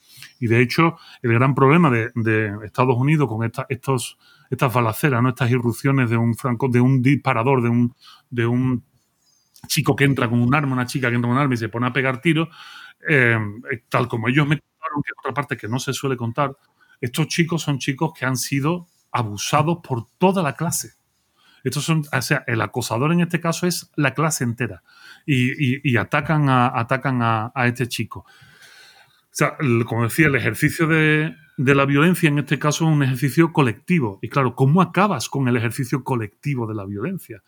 y 0.40 0.46
de 0.46 0.60
hecho, 0.60 0.96
el 1.22 1.32
gran 1.32 1.54
problema 1.54 1.90
de, 1.90 2.54
Estados 2.64 2.96
Unidos 2.96 3.28
con 3.28 3.44
estos 3.68 4.18
estas 4.50 4.72
balaceras, 4.72 5.22
¿no? 5.22 5.30
estas 5.30 5.50
irrupciones 5.50 6.10
de 6.10 6.16
un 6.16 6.34
franco, 6.34 6.68
de 6.68 6.80
un 6.80 7.02
disparador, 7.02 7.62
de 7.62 7.68
un, 7.68 7.94
de 8.30 8.46
un 8.46 8.84
chico 9.66 9.96
que 9.96 10.04
entra 10.04 10.28
con 10.28 10.40
un 10.40 10.54
arma, 10.54 10.72
una 10.72 10.86
chica 10.86 11.08
que 11.08 11.16
entra 11.16 11.28
con 11.28 11.36
un 11.36 11.42
arma 11.42 11.54
y 11.54 11.56
se 11.56 11.68
pone 11.68 11.86
a 11.86 11.92
pegar 11.92 12.20
tiros, 12.20 12.48
eh, 13.08 13.36
tal 13.88 14.06
como 14.06 14.28
ellos 14.28 14.46
me 14.46 14.60
contaron, 14.60 15.02
que 15.02 15.12
otra 15.18 15.34
parte 15.34 15.56
que 15.56 15.66
no 15.66 15.78
se 15.78 15.92
suele 15.92 16.16
contar, 16.16 16.56
estos 17.00 17.26
chicos 17.28 17.62
son 17.62 17.78
chicos 17.78 18.12
que 18.16 18.24
han 18.24 18.36
sido 18.36 18.86
abusados 19.14 19.78
por 19.82 20.06
toda 20.18 20.42
la 20.42 20.54
clase. 20.54 20.92
Estos 21.62 21.84
son, 21.84 22.04
o 22.12 22.22
sea, 22.22 22.44
el 22.46 22.60
acosador 22.60 23.10
en 23.12 23.20
este 23.20 23.40
caso 23.40 23.66
es 23.66 23.90
la 23.96 24.12
clase 24.12 24.44
entera 24.44 24.82
y, 25.24 25.96
atacan, 25.96 26.50
a, 26.50 26.78
atacan 26.78 27.20
a, 27.22 27.52
este 27.64 27.88
chico. 27.88 28.20
O 28.20 29.36
sea, 29.36 29.56
como 29.86 30.04
decía, 30.04 30.26
el 30.26 30.34
ejercicio 30.34 30.86
de, 30.86 31.34
la 31.56 31.86
violencia 31.86 32.28
en 32.28 32.40
este 32.40 32.58
caso 32.58 32.84
es 32.84 32.90
un 32.94 33.02
ejercicio 33.02 33.52
colectivo. 33.52 34.18
Y 34.20 34.28
claro, 34.28 34.54
¿cómo 34.54 34.82
acabas 34.82 35.30
con 35.30 35.48
el 35.48 35.56
ejercicio 35.56 36.04
colectivo 36.04 36.66
de 36.66 36.74
la 36.74 36.84
violencia? 36.84 37.42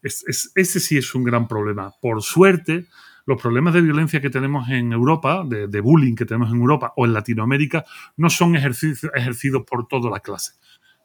ese 0.00 0.80
sí 0.80 0.96
es 0.96 1.14
un 1.14 1.24
gran 1.24 1.46
problema. 1.46 1.92
Por 2.00 2.22
suerte, 2.22 2.86
los 3.26 3.42
problemas 3.42 3.74
de 3.74 3.82
violencia 3.82 4.22
que 4.22 4.30
tenemos 4.30 4.70
en 4.70 4.92
Europa, 4.92 5.44
de, 5.46 5.80
bullying 5.82 6.14
que 6.14 6.24
tenemos 6.24 6.50
en 6.50 6.56
Europa 6.56 6.94
o 6.96 7.04
en 7.04 7.12
Latinoamérica, 7.12 7.84
no 8.16 8.30
son 8.30 8.56
ejercidos 8.56 9.64
por 9.68 9.86
toda 9.86 10.08
la 10.08 10.20
clase. 10.20 10.52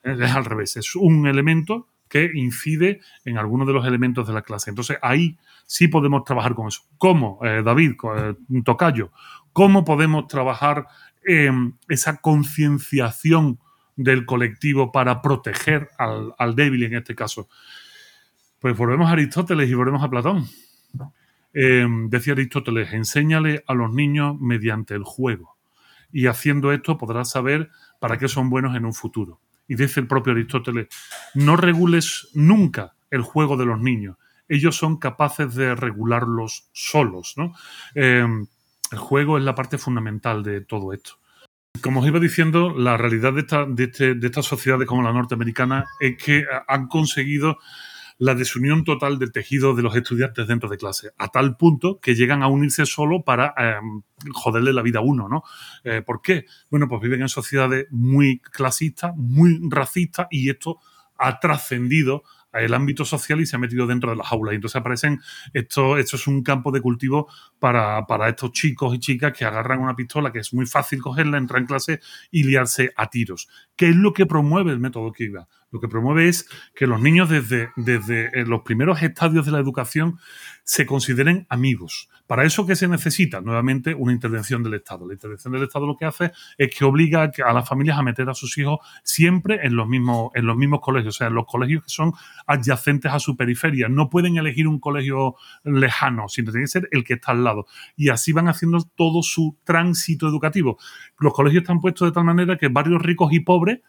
Es 0.03 0.35
al 0.35 0.45
revés, 0.45 0.75
es 0.75 0.95
un 0.95 1.27
elemento 1.27 1.87
que 2.13 2.29
incide 2.35 3.01
en 3.25 3.39
algunos 3.39 3.65
de 3.65 3.73
los 3.73 3.87
elementos 3.87 4.27
de 4.27 4.33
la 4.33 4.43
clase. 4.43 4.69
Entonces 4.69 4.99
ahí 5.01 5.39
sí 5.65 5.87
podemos 5.87 6.23
trabajar 6.23 6.53
con 6.53 6.67
eso. 6.67 6.81
¿Cómo, 6.99 7.39
eh, 7.43 7.63
David, 7.63 7.93
eh, 8.15 8.35
Tocayo? 8.63 9.11
¿Cómo 9.51 9.83
podemos 9.83 10.27
trabajar 10.27 10.85
en 11.25 11.79
esa 11.89 12.17
concienciación 12.17 13.59
del 13.95 14.27
colectivo 14.27 14.91
para 14.91 15.23
proteger 15.23 15.89
al, 15.97 16.55
débil 16.55 16.83
en 16.83 16.95
este 16.95 17.15
caso? 17.15 17.49
Pues 18.59 18.77
volvemos 18.77 19.09
a 19.09 19.13
Aristóteles 19.13 19.67
y 19.67 19.73
volvemos 19.73 20.03
a 20.03 20.09
Platón. 20.11 20.47
Eh, 21.55 21.87
decía 22.09 22.33
Aristóteles, 22.33 22.93
enséñale 22.93 23.63
a 23.65 23.73
los 23.73 23.91
niños 23.91 24.39
mediante 24.39 24.93
el 24.93 25.03
juego. 25.03 25.57
Y 26.11 26.27
haciendo 26.27 26.71
esto 26.73 26.99
podrás 26.99 27.31
saber 27.31 27.71
para 27.99 28.19
qué 28.19 28.27
son 28.27 28.51
buenos 28.51 28.75
en 28.75 28.85
un 28.85 28.93
futuro. 28.93 29.39
Y 29.67 29.75
dice 29.75 29.99
el 29.99 30.07
propio 30.07 30.33
Aristóteles, 30.33 30.87
no 31.33 31.55
regules 31.55 32.29
nunca 32.33 32.95
el 33.09 33.21
juego 33.21 33.57
de 33.57 33.65
los 33.65 33.79
niños. 33.79 34.17
Ellos 34.47 34.75
son 34.75 34.97
capaces 34.97 35.55
de 35.55 35.75
regularlos 35.75 36.69
solos. 36.73 37.33
¿no? 37.37 37.53
Eh, 37.95 38.25
el 38.91 38.97
juego 38.97 39.37
es 39.37 39.43
la 39.43 39.55
parte 39.55 39.77
fundamental 39.77 40.43
de 40.43 40.61
todo 40.61 40.93
esto. 40.93 41.13
Como 41.81 42.01
os 42.01 42.07
iba 42.07 42.19
diciendo, 42.19 42.73
la 42.77 42.97
realidad 42.97 43.33
de, 43.33 43.41
este, 43.83 44.13
de, 44.13 44.27
estas 44.27 44.45
sociedades 44.45 44.87
como 44.87 45.01
la 45.01 45.11
norteamericana 45.11 45.85
es 45.99 46.23
que 46.23 46.45
han 46.67 46.87
conseguido 46.87 47.57
la 48.23 48.35
desunión 48.35 48.85
total 48.85 49.19
del 49.19 49.33
tejido 49.33 49.75
de 49.75 49.83
los 49.83 49.93
estudiantes 49.97 50.47
dentro 50.47 50.69
de 50.69 50.77
clase, 50.77 51.11
a 51.17 51.27
tal 51.27 51.57
punto 51.57 51.99
que 51.99 52.15
llegan 52.15 52.41
a 52.41 52.47
unirse 52.47 52.85
solo 52.85 53.23
para 53.23 53.53
em, 53.57 54.01
joderle 54.31 54.71
la 54.71 54.81
vida 54.81 54.99
a 54.99 55.01
uno, 55.01 55.27
¿no? 55.27 55.43
Eh, 55.83 56.01
¿Por 56.01 56.21
qué? 56.21 56.45
Bueno, 56.71 56.87
pues 56.87 57.01
viven 57.01 57.21
en 57.21 57.27
sociedades 57.27 57.87
muy 57.91 58.39
clasistas, 58.39 59.13
muy 59.17 59.59
racistas 59.69 60.27
y 60.31 60.49
esto 60.49 60.79
ha 61.17 61.37
trascendido 61.41 62.23
el 62.53 62.73
ámbito 62.73 63.03
social 63.03 63.41
y 63.41 63.45
se 63.45 63.57
ha 63.57 63.59
metido 63.59 63.87
dentro 63.87 64.11
de 64.11 64.15
las 64.15 64.31
aulas. 64.31 64.53
Y 64.53 64.55
entonces 64.55 64.77
aparecen, 64.77 65.19
esto, 65.53 65.97
esto 65.97 66.15
es 66.15 66.25
un 66.25 66.43
campo 66.43 66.71
de 66.71 66.79
cultivo 66.79 67.27
para, 67.59 68.05
para, 68.05 68.29
estos 68.29 68.53
chicos 68.53 68.95
y 68.95 68.99
chicas 68.99 69.33
que 69.33 69.43
agarran 69.43 69.79
una 69.79 69.95
pistola 69.95 70.31
que 70.31 70.39
es 70.39 70.53
muy 70.53 70.65
fácil 70.65 71.01
cogerla, 71.01 71.37
entrar 71.37 71.59
en 71.59 71.67
clase 71.67 71.99
y 72.31 72.43
liarse 72.43 72.93
a 72.95 73.09
tiros. 73.09 73.49
¿Qué 73.75 73.89
es 73.89 73.95
lo 73.95 74.13
que 74.13 74.25
promueve 74.25 74.71
el 74.71 74.79
método 74.79 75.11
Kiva? 75.11 75.47
Lo 75.73 75.79
que 75.79 75.87
promueve 75.87 76.29
es 76.29 76.47
que 76.75 76.85
los 76.85 77.01
niños 77.01 77.29
desde, 77.29 77.71
desde 77.75 78.25
eh, 78.39 78.45
los 78.45 78.61
primeros 78.61 79.01
estadios 79.01 79.43
de 79.47 79.51
la 79.51 79.57
educación 79.57 80.19
se 80.63 80.85
consideren 80.85 81.47
amigos. 81.49 82.09
Para 82.27 82.45
eso, 82.45 82.67
¿qué 82.67 82.75
se 82.75 82.87
necesita? 82.87 83.41
Nuevamente, 83.41 83.95
una 83.95 84.13
intervención 84.13 84.61
del 84.61 84.75
Estado. 84.75 85.07
La 85.07 85.13
intervención 85.13 85.51
del 85.51 85.63
Estado 85.63 85.87
lo 85.87 85.97
que 85.97 86.05
hace 86.05 86.31
es 86.59 86.73
que 86.73 86.85
obliga 86.85 87.31
a 87.43 87.53
las 87.53 87.67
familias 87.67 87.97
a 87.97 88.03
meter 88.03 88.29
a 88.29 88.35
sus 88.35 88.55
hijos 88.59 88.81
siempre 89.03 89.65
en 89.65 89.75
los 89.75 89.87
mismos, 89.87 90.29
en 90.35 90.45
los 90.45 90.55
mismos 90.55 90.79
colegios, 90.79 91.15
o 91.15 91.17
sea, 91.17 91.27
en 91.27 91.33
los 91.33 91.47
colegios 91.47 91.83
que 91.83 91.89
son 91.89 92.13
adyacentes 92.45 93.11
a 93.11 93.19
su 93.19 93.35
periferia. 93.35 93.89
No 93.89 94.11
pueden 94.11 94.37
elegir 94.37 94.67
un 94.67 94.79
colegio 94.79 95.37
lejano, 95.63 96.29
sino 96.29 96.51
tiene 96.51 96.65
que 96.65 96.71
ser 96.71 96.87
el 96.91 97.03
que 97.03 97.15
está 97.15 97.31
al 97.31 97.43
lado. 97.43 97.65
Y 97.95 98.09
así 98.09 98.31
van 98.31 98.47
haciendo 98.47 98.77
todo 98.95 99.23
su 99.23 99.57
tránsito 99.63 100.27
educativo. 100.27 100.77
Los 101.17 101.33
colegios 101.33 101.63
están 101.63 101.81
puestos 101.81 102.09
de 102.09 102.11
tal 102.11 102.25
manera 102.25 102.59
que 102.59 102.67
barrios 102.67 103.01
ricos 103.01 103.33
y 103.33 103.39
pobres 103.39 103.79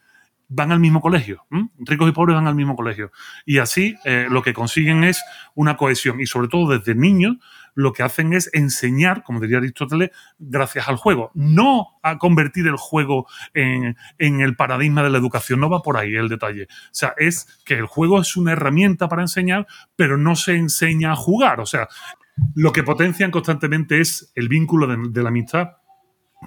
van 0.48 0.72
al 0.72 0.80
mismo 0.80 1.00
colegio. 1.00 1.46
Ricos 1.78 2.08
y 2.08 2.12
pobres 2.12 2.36
van 2.36 2.46
al 2.46 2.54
mismo 2.54 2.76
colegio. 2.76 3.10
Y 3.44 3.58
así 3.58 3.96
eh, 4.04 4.26
lo 4.30 4.42
que 4.42 4.52
consiguen 4.54 5.04
es 5.04 5.22
una 5.54 5.76
cohesión. 5.76 6.20
Y 6.20 6.26
sobre 6.26 6.48
todo 6.48 6.76
desde 6.76 6.94
niños 6.94 7.36
lo 7.74 7.92
que 7.92 8.02
hacen 8.04 8.32
es 8.32 8.50
enseñar, 8.52 9.24
como 9.24 9.40
diría 9.40 9.58
Aristóteles, 9.58 10.10
gracias 10.38 10.88
al 10.88 10.96
juego. 10.96 11.30
No 11.34 11.98
a 12.02 12.18
convertir 12.18 12.66
el 12.66 12.76
juego 12.76 13.26
en, 13.52 13.96
en 14.18 14.40
el 14.40 14.54
paradigma 14.54 15.02
de 15.02 15.10
la 15.10 15.18
educación. 15.18 15.60
No 15.60 15.68
va 15.68 15.82
por 15.82 15.96
ahí 15.96 16.14
el 16.14 16.28
detalle. 16.28 16.64
O 16.64 16.88
sea, 16.92 17.14
es 17.16 17.60
que 17.64 17.74
el 17.74 17.86
juego 17.86 18.20
es 18.20 18.36
una 18.36 18.52
herramienta 18.52 19.08
para 19.08 19.22
enseñar, 19.22 19.66
pero 19.96 20.16
no 20.16 20.36
se 20.36 20.54
enseña 20.54 21.12
a 21.12 21.16
jugar. 21.16 21.60
O 21.60 21.66
sea, 21.66 21.88
lo 22.54 22.72
que 22.72 22.82
potencian 22.82 23.30
constantemente 23.30 24.00
es 24.00 24.32
el 24.34 24.48
vínculo 24.48 24.86
de 24.86 25.22
la 25.22 25.28
amistad 25.28 25.70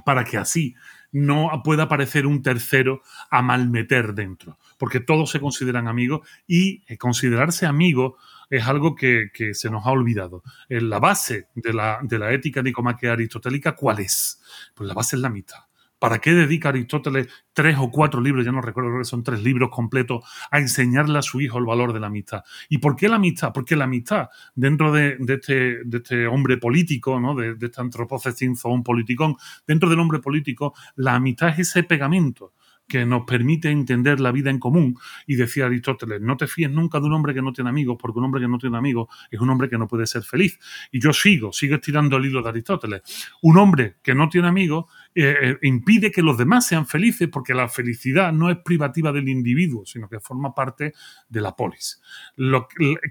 para 0.05 0.23
que 0.23 0.37
así 0.37 0.75
no 1.17 1.49
pueda 1.63 1.83
aparecer 1.83 2.27
un 2.27 2.43
tercero 2.43 3.01
a 3.29 3.41
malmeter 3.41 4.13
dentro, 4.13 4.59
porque 4.77 4.99
todos 4.99 5.31
se 5.31 5.39
consideran 5.39 5.87
amigos 5.87 6.27
y 6.45 6.83
eh, 6.87 6.97
considerarse 6.97 7.65
amigo 7.65 8.17
es 8.49 8.65
algo 8.65 8.95
que, 8.95 9.29
se 9.53 9.69
nos 9.69 9.85
ha 9.85 9.91
olvidado. 9.91 10.43
La 10.69 10.99
base 10.99 11.47
de 11.55 11.73
la, 11.73 11.99
de 12.01 12.17
la 12.17 12.31
ética 12.31 12.61
nicomaquea 12.61 13.13
aristotélica, 13.13 13.75
¿cuál 13.75 13.99
es? 13.99 14.41
Pues 14.73 14.87
la 14.87 14.93
base 14.93 15.17
es 15.17 15.21
la 15.21 15.29
mitad. 15.29 15.67
¿Para 15.99 16.19
qué 16.19 16.33
dedica 16.33 16.69
Aristóteles 16.69 17.27
tres 17.53 17.77
o 17.79 17.89
cuatro 17.89 18.21
libros, 18.21 18.45
ya 18.45 18.51
no 18.51 18.61
recuerdo, 18.61 18.91
creo 18.91 19.01
que 19.01 19.05
son 19.05 19.23
tres 19.23 19.41
libros 19.41 19.69
completos, 19.71 20.23
a 20.51 20.59
enseñarle 20.59 21.17
a 21.17 21.21
su 21.21 21.41
hijo 21.41 21.57
el 21.57 21.65
valor 21.65 21.93
de 21.93 21.99
la 21.99 22.07
amistad? 22.07 22.43
¿Y 22.69 22.77
por 22.77 22.95
qué 22.95 23.09
la 23.09 23.15
amistad? 23.15 23.51
Porque 23.53 23.75
la 23.75 23.85
amistad, 23.85 24.29
dentro 24.53 24.91
de, 24.91 25.17
este, 25.27 25.81
este, 25.91 26.27
hombre 26.27 26.57
político, 26.57 27.19
¿no? 27.19 27.35
de, 27.35 27.55
este 27.59 27.81
antropócesis 27.81 28.63
un 28.65 28.83
politicón, 28.83 29.35
dentro 29.65 29.89
del 29.89 29.99
hombre 29.99 30.19
político, 30.19 30.73
la 30.95 31.15
amistad 31.15 31.49
es 31.49 31.59
ese 31.59 31.83
pegamento 31.83 32.53
que 32.87 33.05
nos 33.05 33.23
permite 33.23 33.69
entender 33.69 34.19
la 34.19 34.31
vida 34.31 34.49
en 34.49 34.59
común. 34.59 34.97
Y 35.25 35.35
decía 35.35 35.65
Aristóteles, 35.65 36.21
no 36.21 36.37
te 36.37 36.47
fíes 36.47 36.71
nunca 36.71 36.99
de 36.99 37.07
un 37.07 37.13
hombre 37.13 37.33
que 37.33 37.41
no 37.41 37.51
tiene 37.53 37.69
amigos, 37.69 37.97
porque 37.99 38.19
un 38.19 38.25
hombre 38.25 38.41
que 38.41 38.47
no 38.47 38.57
tiene 38.57 38.77
amigos 38.77 39.07
es 39.29 39.39
un 39.39 39.49
hombre 39.49 39.69
que 39.69 39.77
no 39.77 39.87
puede 39.87 40.07
ser 40.07 40.23
feliz. 40.23 40.59
Y 40.91 40.99
yo 40.99 41.13
sigo, 41.13 41.51
sigo 41.51 41.75
estirando 41.75 42.17
el 42.17 42.25
hilo 42.25 42.41
de 42.41 42.49
Aristóteles. 42.49 43.01
Un 43.41 43.57
hombre 43.57 43.97
que 44.01 44.15
no 44.15 44.29
tiene 44.29 44.47
amigos 44.47 44.85
eh, 45.13 45.35
eh, 45.41 45.57
impide 45.63 46.11
que 46.11 46.21
los 46.21 46.37
demás 46.37 46.67
sean 46.67 46.87
felices, 46.87 47.27
porque 47.31 47.53
la 47.53 47.67
felicidad 47.67 48.31
no 48.31 48.49
es 48.49 48.57
privativa 48.63 49.11
del 49.11 49.27
individuo, 49.29 49.85
sino 49.85 50.07
que 50.07 50.19
forma 50.19 50.53
parte 50.53 50.93
de 51.27 51.41
la 51.41 51.55
polis. 51.55 52.01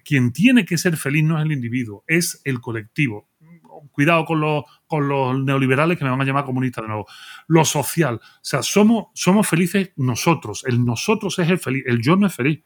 quien 0.04 0.32
tiene 0.32 0.64
que 0.64 0.78
ser 0.78 0.96
feliz 0.96 1.24
no 1.24 1.38
es 1.38 1.44
el 1.44 1.52
individuo, 1.52 2.04
es 2.06 2.40
el 2.44 2.60
colectivo 2.60 3.28
cuidado 3.92 4.24
con 4.24 4.40
los, 4.40 4.64
con 4.86 5.08
los 5.08 5.38
neoliberales 5.38 5.98
que 5.98 6.04
me 6.04 6.10
van 6.10 6.20
a 6.20 6.24
llamar 6.24 6.44
comunista 6.44 6.82
de 6.82 6.88
nuevo. 6.88 7.06
Lo 7.48 7.64
social. 7.64 8.16
O 8.16 8.38
sea, 8.42 8.62
somos, 8.62 9.06
somos 9.14 9.46
felices 9.46 9.90
nosotros. 9.96 10.64
El 10.66 10.84
nosotros 10.84 11.38
es 11.38 11.48
el 11.48 11.58
feliz. 11.58 11.84
El 11.86 12.00
yo 12.02 12.16
no 12.16 12.26
es 12.26 12.34
feliz. 12.34 12.62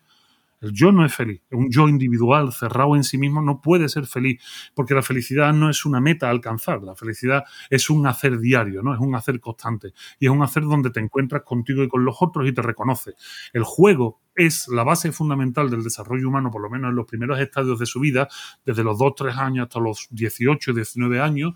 El 0.60 0.72
yo 0.72 0.92
no 0.92 1.06
es 1.06 1.14
feliz. 1.14 1.42
Un 1.50 1.70
yo 1.70 1.88
individual 1.88 2.52
cerrado 2.52 2.94
en 2.94 3.04
sí 3.04 3.16
mismo 3.16 3.40
no 3.40 3.62
puede 3.62 3.88
ser 3.88 4.06
feliz, 4.06 4.42
porque 4.74 4.94
la 4.94 5.02
felicidad 5.02 5.54
no 5.54 5.70
es 5.70 5.86
una 5.86 6.00
meta 6.00 6.26
a 6.26 6.30
alcanzar. 6.30 6.82
La 6.82 6.94
felicidad 6.94 7.44
es 7.70 7.88
un 7.88 8.06
hacer 8.06 8.38
diario, 8.38 8.82
¿no? 8.82 8.92
Es 8.92 9.00
un 9.00 9.14
hacer 9.14 9.40
constante. 9.40 9.92
Y 10.18 10.26
es 10.26 10.30
un 10.30 10.42
hacer 10.42 10.64
donde 10.64 10.90
te 10.90 11.00
encuentras 11.00 11.42
contigo 11.42 11.82
y 11.82 11.88
con 11.88 12.04
los 12.04 12.16
otros 12.20 12.46
y 12.46 12.52
te 12.52 12.60
reconoces. 12.60 13.14
El 13.52 13.64
juego 13.64 14.20
es 14.40 14.68
la 14.68 14.84
base 14.84 15.12
fundamental 15.12 15.70
del 15.70 15.82
desarrollo 15.82 16.28
humano, 16.28 16.50
por 16.50 16.62
lo 16.62 16.70
menos 16.70 16.90
en 16.90 16.96
los 16.96 17.06
primeros 17.06 17.38
estadios 17.38 17.78
de 17.78 17.86
su 17.86 18.00
vida, 18.00 18.28
desde 18.64 18.82
los 18.82 18.98
2, 18.98 19.14
3 19.16 19.36
años 19.36 19.64
hasta 19.64 19.80
los 19.80 20.08
18, 20.10 20.72
19 20.72 21.20
años, 21.20 21.52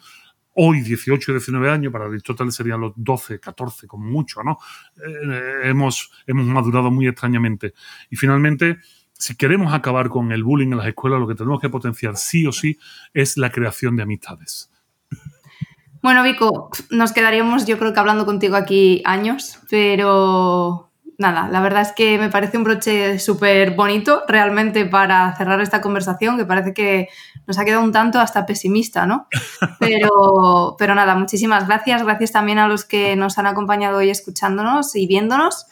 hoy 0.55 0.83
18 0.83 1.31
y 1.31 1.35
19 1.35 1.71
años, 1.71 1.93
para 1.93 2.05
Aristóteles 2.05 2.55
serían 2.55 2.81
los 2.81 2.93
12, 2.97 3.41
14 3.41 3.87
como 3.87 4.05
mucho, 4.07 4.43
¿no? 4.43 4.59
Eh, 4.97 5.61
hemos, 5.65 6.11
hemos 6.27 6.45
madurado 6.47 6.91
muy 6.91 7.09
extrañamente. 7.09 7.73
Y 8.11 8.17
finalmente, 8.17 8.79
si 9.15 9.35
queremos 9.37 9.73
acabar 9.73 10.11
con 10.11 10.31
el 10.31 10.45
bullying 10.45 10.73
en 10.73 10.79
las 10.79 10.87
escuelas, 10.87 11.21
lo 11.21 11.27
que 11.27 11.35
tenemos 11.35 11.61
que 11.61 11.71
potenciar 11.71 12.17
sí 12.17 12.47
o 12.47 12.53
sí 12.53 12.79
es 13.15 13.39
la 13.39 13.51
creación 13.51 13.97
de 13.97 14.03
amistades. 14.03 14.71
Bueno, 16.03 16.23
Vico, 16.23 16.71
nos 16.91 17.13
quedaríamos 17.13 17.67
yo 17.67 17.79
creo 17.79 17.95
que 17.95 18.01
hablando 18.01 18.27
contigo 18.27 18.57
aquí 18.57 19.01
años, 19.07 19.59
pero 19.71 20.91
nada, 21.19 21.49
la 21.49 21.61
verdad 21.61 21.83
es 21.83 21.93
que 21.93 22.19
me 22.19 22.31
parece 22.31 22.57
un 22.57 22.65
broche 22.65 23.19
súper 23.19 23.73
bonito 23.73 24.23
realmente 24.27 24.85
para 24.85 25.35
cerrar 25.37 25.61
esta 25.61 25.81
conversación, 25.81 26.37
que 26.37 26.45
parece 26.45 26.75
que 26.75 27.09
nos 27.47 27.59
ha 27.59 27.65
quedado 27.65 27.83
un 27.83 27.93
tanto 27.93 28.21
hasta 28.21 28.47
pesimista, 28.47 29.07
¿no? 29.07 29.29
Pero, 29.81 30.77
pero 30.79 30.95
nada, 30.95 31.15
muchísimas 31.15 31.67
gracias. 31.67 32.03
Gracias 32.03 32.33
también 32.33 32.59
a 32.59 32.69
los 32.69 32.85
que 32.85 33.17
nos 33.17 33.39
han 33.39 33.47
acompañado 33.47 33.99
hoy 33.99 34.11
escuchándonos 34.11 34.97
y 34.97 35.07
viéndonos. 35.07 35.67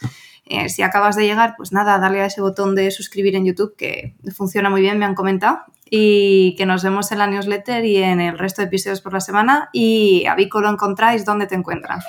Eh, 0.44 0.68
si 0.68 0.82
acabas 0.82 1.16
de 1.16 1.24
llegar, 1.24 1.54
pues 1.56 1.72
nada, 1.72 1.98
darle 1.98 2.20
a 2.20 2.26
ese 2.26 2.40
botón 2.40 2.74
de 2.74 2.90
suscribir 2.90 3.36
en 3.36 3.46
YouTube, 3.46 3.74
que 3.76 4.14
funciona 4.34 4.68
muy 4.70 4.80
bien, 4.80 4.98
me 4.98 5.04
han 5.04 5.14
comentado. 5.14 5.60
Y 5.94 6.54
que 6.56 6.64
nos 6.64 6.82
vemos 6.82 7.12
en 7.12 7.18
la 7.18 7.26
newsletter 7.26 7.84
y 7.84 7.98
en 7.98 8.18
el 8.18 8.38
resto 8.38 8.62
de 8.62 8.68
episodios 8.68 9.02
por 9.02 9.12
la 9.12 9.20
semana. 9.20 9.68
Y 9.74 10.24
a 10.24 10.34
Vico 10.34 10.62
lo 10.62 10.70
encontráis, 10.70 11.26
¿dónde 11.26 11.46
te 11.46 11.54
encuentran? 11.54 12.00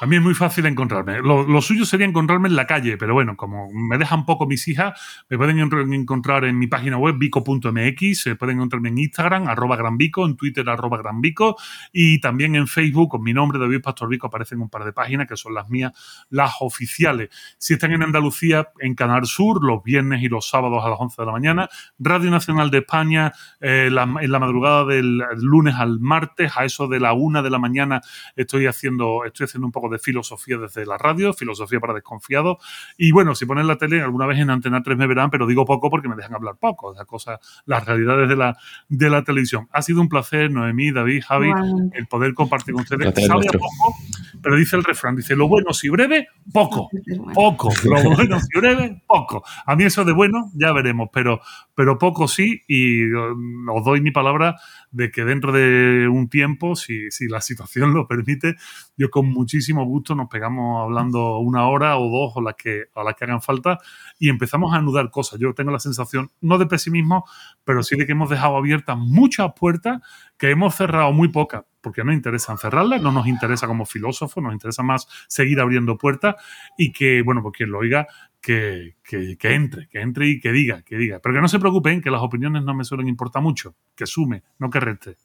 A 0.00 0.04
mí 0.04 0.16
es 0.16 0.22
muy 0.22 0.34
fácil 0.34 0.66
encontrarme. 0.66 1.22
Lo, 1.22 1.62
suyo 1.62 1.86
sería 1.86 2.06
encontrarme 2.06 2.48
en 2.48 2.56
la 2.56 2.66
calle, 2.66 2.98
pero 2.98 3.14
bueno, 3.14 3.34
como 3.36 3.70
me 3.72 3.96
dejan 3.96 4.26
poco 4.26 4.46
mis 4.46 4.68
hijas, 4.68 5.00
me 5.30 5.38
pueden 5.38 5.58
encontrar 5.92 6.44
en 6.44 6.58
mi 6.58 6.66
página 6.66 6.98
web 6.98 7.16
bico.mx, 7.18 8.20
se 8.20 8.36
pueden 8.36 8.56
encontrarme 8.56 8.90
en 8.90 8.98
Instagram, 8.98 9.48
arroba 9.48 9.76
granbico, 9.76 10.26
en 10.26 10.36
Twitter, 10.36 10.68
arroba 10.68 10.98
granbico, 10.98 11.56
y 11.92 12.20
también 12.20 12.56
en 12.56 12.66
Facebook, 12.66 13.10
con 13.10 13.22
mi 13.22 13.32
nombre, 13.32 13.58
David 13.58 13.80
Pastor 13.80 14.10
Vico, 14.10 14.26
aparecen 14.26 14.60
un 14.60 14.68
par 14.68 14.84
de 14.84 14.92
páginas 14.92 15.26
que 15.26 15.36
son 15.36 15.54
las 15.54 15.68
mías, 15.70 15.92
las 16.28 16.52
oficiales. 16.60 17.30
Si 17.56 17.74
están 17.74 17.92
en 17.92 18.02
Andalucía, 18.02 18.68
en 18.80 18.94
Canal 18.94 19.24
Sur, 19.24 19.64
los 19.64 19.82
viernes 19.82 20.22
y 20.22 20.28
los 20.28 20.46
sábados 20.46 20.84
a 20.84 20.90
las 20.90 21.00
11 21.00 21.22
de 21.22 21.26
la 21.26 21.32
mañana, 21.32 21.68
Radio 21.98 22.30
Nacional 22.30 22.70
de 22.70 22.78
España, 22.78 23.25
eh, 23.60 23.86
en 23.86 23.94
la 24.30 24.38
madrugada 24.38 24.84
del 24.84 25.18
lunes 25.38 25.74
al 25.76 26.00
martes, 26.00 26.52
a 26.56 26.64
eso 26.64 26.88
de 26.88 27.00
la 27.00 27.12
una 27.12 27.42
de 27.42 27.50
la 27.50 27.58
mañana, 27.58 28.00
estoy 28.34 28.66
haciendo, 28.66 29.24
estoy 29.24 29.44
haciendo 29.44 29.66
un 29.66 29.72
poco 29.72 29.88
de 29.88 29.98
filosofía 29.98 30.58
desde 30.58 30.86
la 30.86 30.98
radio, 30.98 31.32
filosofía 31.32 31.80
para 31.80 31.94
desconfiados. 31.94 32.58
Y 32.96 33.12
bueno, 33.12 33.34
si 33.34 33.46
ponen 33.46 33.66
la 33.66 33.76
tele, 33.76 34.02
alguna 34.02 34.26
vez 34.26 34.38
en 34.38 34.50
Antena 34.50 34.82
3 34.82 34.96
me 34.96 35.06
verán, 35.06 35.30
pero 35.30 35.46
digo 35.46 35.64
poco 35.64 35.90
porque 35.90 36.08
me 36.08 36.16
dejan 36.16 36.34
hablar 36.34 36.56
poco, 36.58 36.94
las 36.94 37.06
cosas, 37.06 37.38
las 37.66 37.84
realidades 37.84 38.28
de 38.28 38.36
la, 38.36 38.56
de 38.88 39.10
la 39.10 39.24
televisión. 39.24 39.68
Ha 39.72 39.82
sido 39.82 40.00
un 40.00 40.08
placer, 40.08 40.50
Noemí, 40.50 40.90
David, 40.90 41.22
Javi, 41.26 41.50
el 41.92 42.06
poder 42.06 42.34
compartir 42.34 42.74
con 42.74 42.82
ustedes. 42.82 43.26
Sabe 43.26 43.46
poco, 43.52 43.94
pero 44.42 44.56
dice 44.56 44.76
el 44.76 44.84
refrán, 44.84 45.16
dice, 45.16 45.36
lo 45.36 45.48
bueno 45.48 45.72
si 45.72 45.88
breve, 45.88 46.28
poco, 46.52 46.88
poco. 47.34 47.70
Lo 47.84 48.14
bueno 48.14 48.40
si 48.40 48.58
breve, 48.58 49.02
poco. 49.06 49.44
A 49.64 49.76
mí 49.76 49.84
eso 49.84 50.04
de 50.04 50.12
bueno, 50.12 50.50
ya 50.54 50.72
veremos, 50.72 51.08
pero, 51.12 51.40
pero 51.74 51.98
poco 51.98 52.28
sí, 52.28 52.62
y 52.66 53.10
os 53.16 53.84
doy 53.84 54.00
mi 54.00 54.10
palabra 54.10 54.56
de 54.90 55.10
que 55.10 55.24
dentro 55.24 55.52
de 55.52 56.08
un 56.08 56.28
tiempo, 56.28 56.76
si, 56.76 57.10
si 57.10 57.28
la 57.28 57.40
situación 57.40 57.92
lo 57.94 58.06
permite, 58.06 58.56
yo 58.96 59.10
con 59.10 59.26
muchísimo 59.28 59.84
gusto 59.84 60.14
nos 60.14 60.28
pegamos 60.28 60.82
hablando 60.82 61.38
una 61.38 61.68
hora 61.68 61.98
o 61.98 62.08
dos 62.08 62.32
o 62.36 62.40
las 62.40 62.54
que, 62.54 62.84
o 62.94 63.02
las 63.02 63.14
que 63.14 63.24
hagan 63.24 63.42
falta 63.42 63.78
y 64.18 64.28
empezamos 64.28 64.72
a 64.72 64.76
anudar 64.76 65.10
cosas. 65.10 65.38
Yo 65.38 65.54
tengo 65.54 65.70
la 65.70 65.78
sensación, 65.78 66.30
no 66.40 66.58
de 66.58 66.66
pesimismo, 66.66 67.24
pero 67.64 67.82
sí 67.82 67.96
de 67.96 68.06
que 68.06 68.12
hemos 68.12 68.30
dejado 68.30 68.56
abiertas 68.56 68.96
muchas 68.98 69.52
puertas 69.58 70.00
que 70.38 70.50
hemos 70.50 70.74
cerrado 70.74 71.12
muy 71.12 71.28
pocas, 71.28 71.64
porque 71.80 72.04
no 72.04 72.12
interesan 72.12 72.58
cerrarlas, 72.58 73.00
no 73.00 73.12
nos 73.12 73.26
interesa 73.26 73.66
como 73.66 73.86
filósofos, 73.86 74.42
nos 74.42 74.52
interesa 74.52 74.82
más 74.82 75.06
seguir 75.28 75.60
abriendo 75.60 75.96
puertas 75.96 76.36
y 76.76 76.92
que, 76.92 77.22
bueno, 77.22 77.42
pues 77.42 77.54
quien 77.56 77.70
lo 77.70 77.78
oiga, 77.78 78.06
que, 78.46 78.94
que, 79.02 79.54
entre, 79.54 79.88
que 79.88 80.00
entre 80.00 80.28
y 80.28 80.40
que 80.40 80.52
diga, 80.52 80.82
que 80.82 80.96
diga. 80.96 81.18
Pero 81.20 81.34
que 81.34 81.40
no 81.40 81.48
se 81.48 81.58
preocupen, 81.58 82.00
que 82.00 82.10
las 82.10 82.22
opiniones 82.22 82.62
no 82.62 82.74
me 82.74 82.84
suelen 82.84 83.08
importar 83.08 83.42
mucho, 83.42 83.74
que 83.96 84.06
sume, 84.06 84.44
no 84.60 84.70
que 84.70 84.78
reste. 84.78 85.16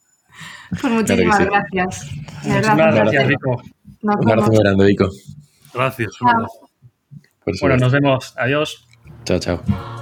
Pues 0.82 0.92
muchísimas 0.92 1.46
gracias. 1.46 2.10
Muchísimas 2.44 2.96
gracias, 2.96 3.28
Rico. 3.28 3.62
Un 4.02 4.32
abrazo 4.32 4.52
grande, 4.52 4.86
Vico. 4.88 5.10
Gracias. 5.72 6.12
Bueno, 7.62 7.78
nos 7.78 7.92
vemos. 7.92 8.34
Adiós. 8.38 8.88
Chao, 9.24 9.38
chao. 9.38 10.01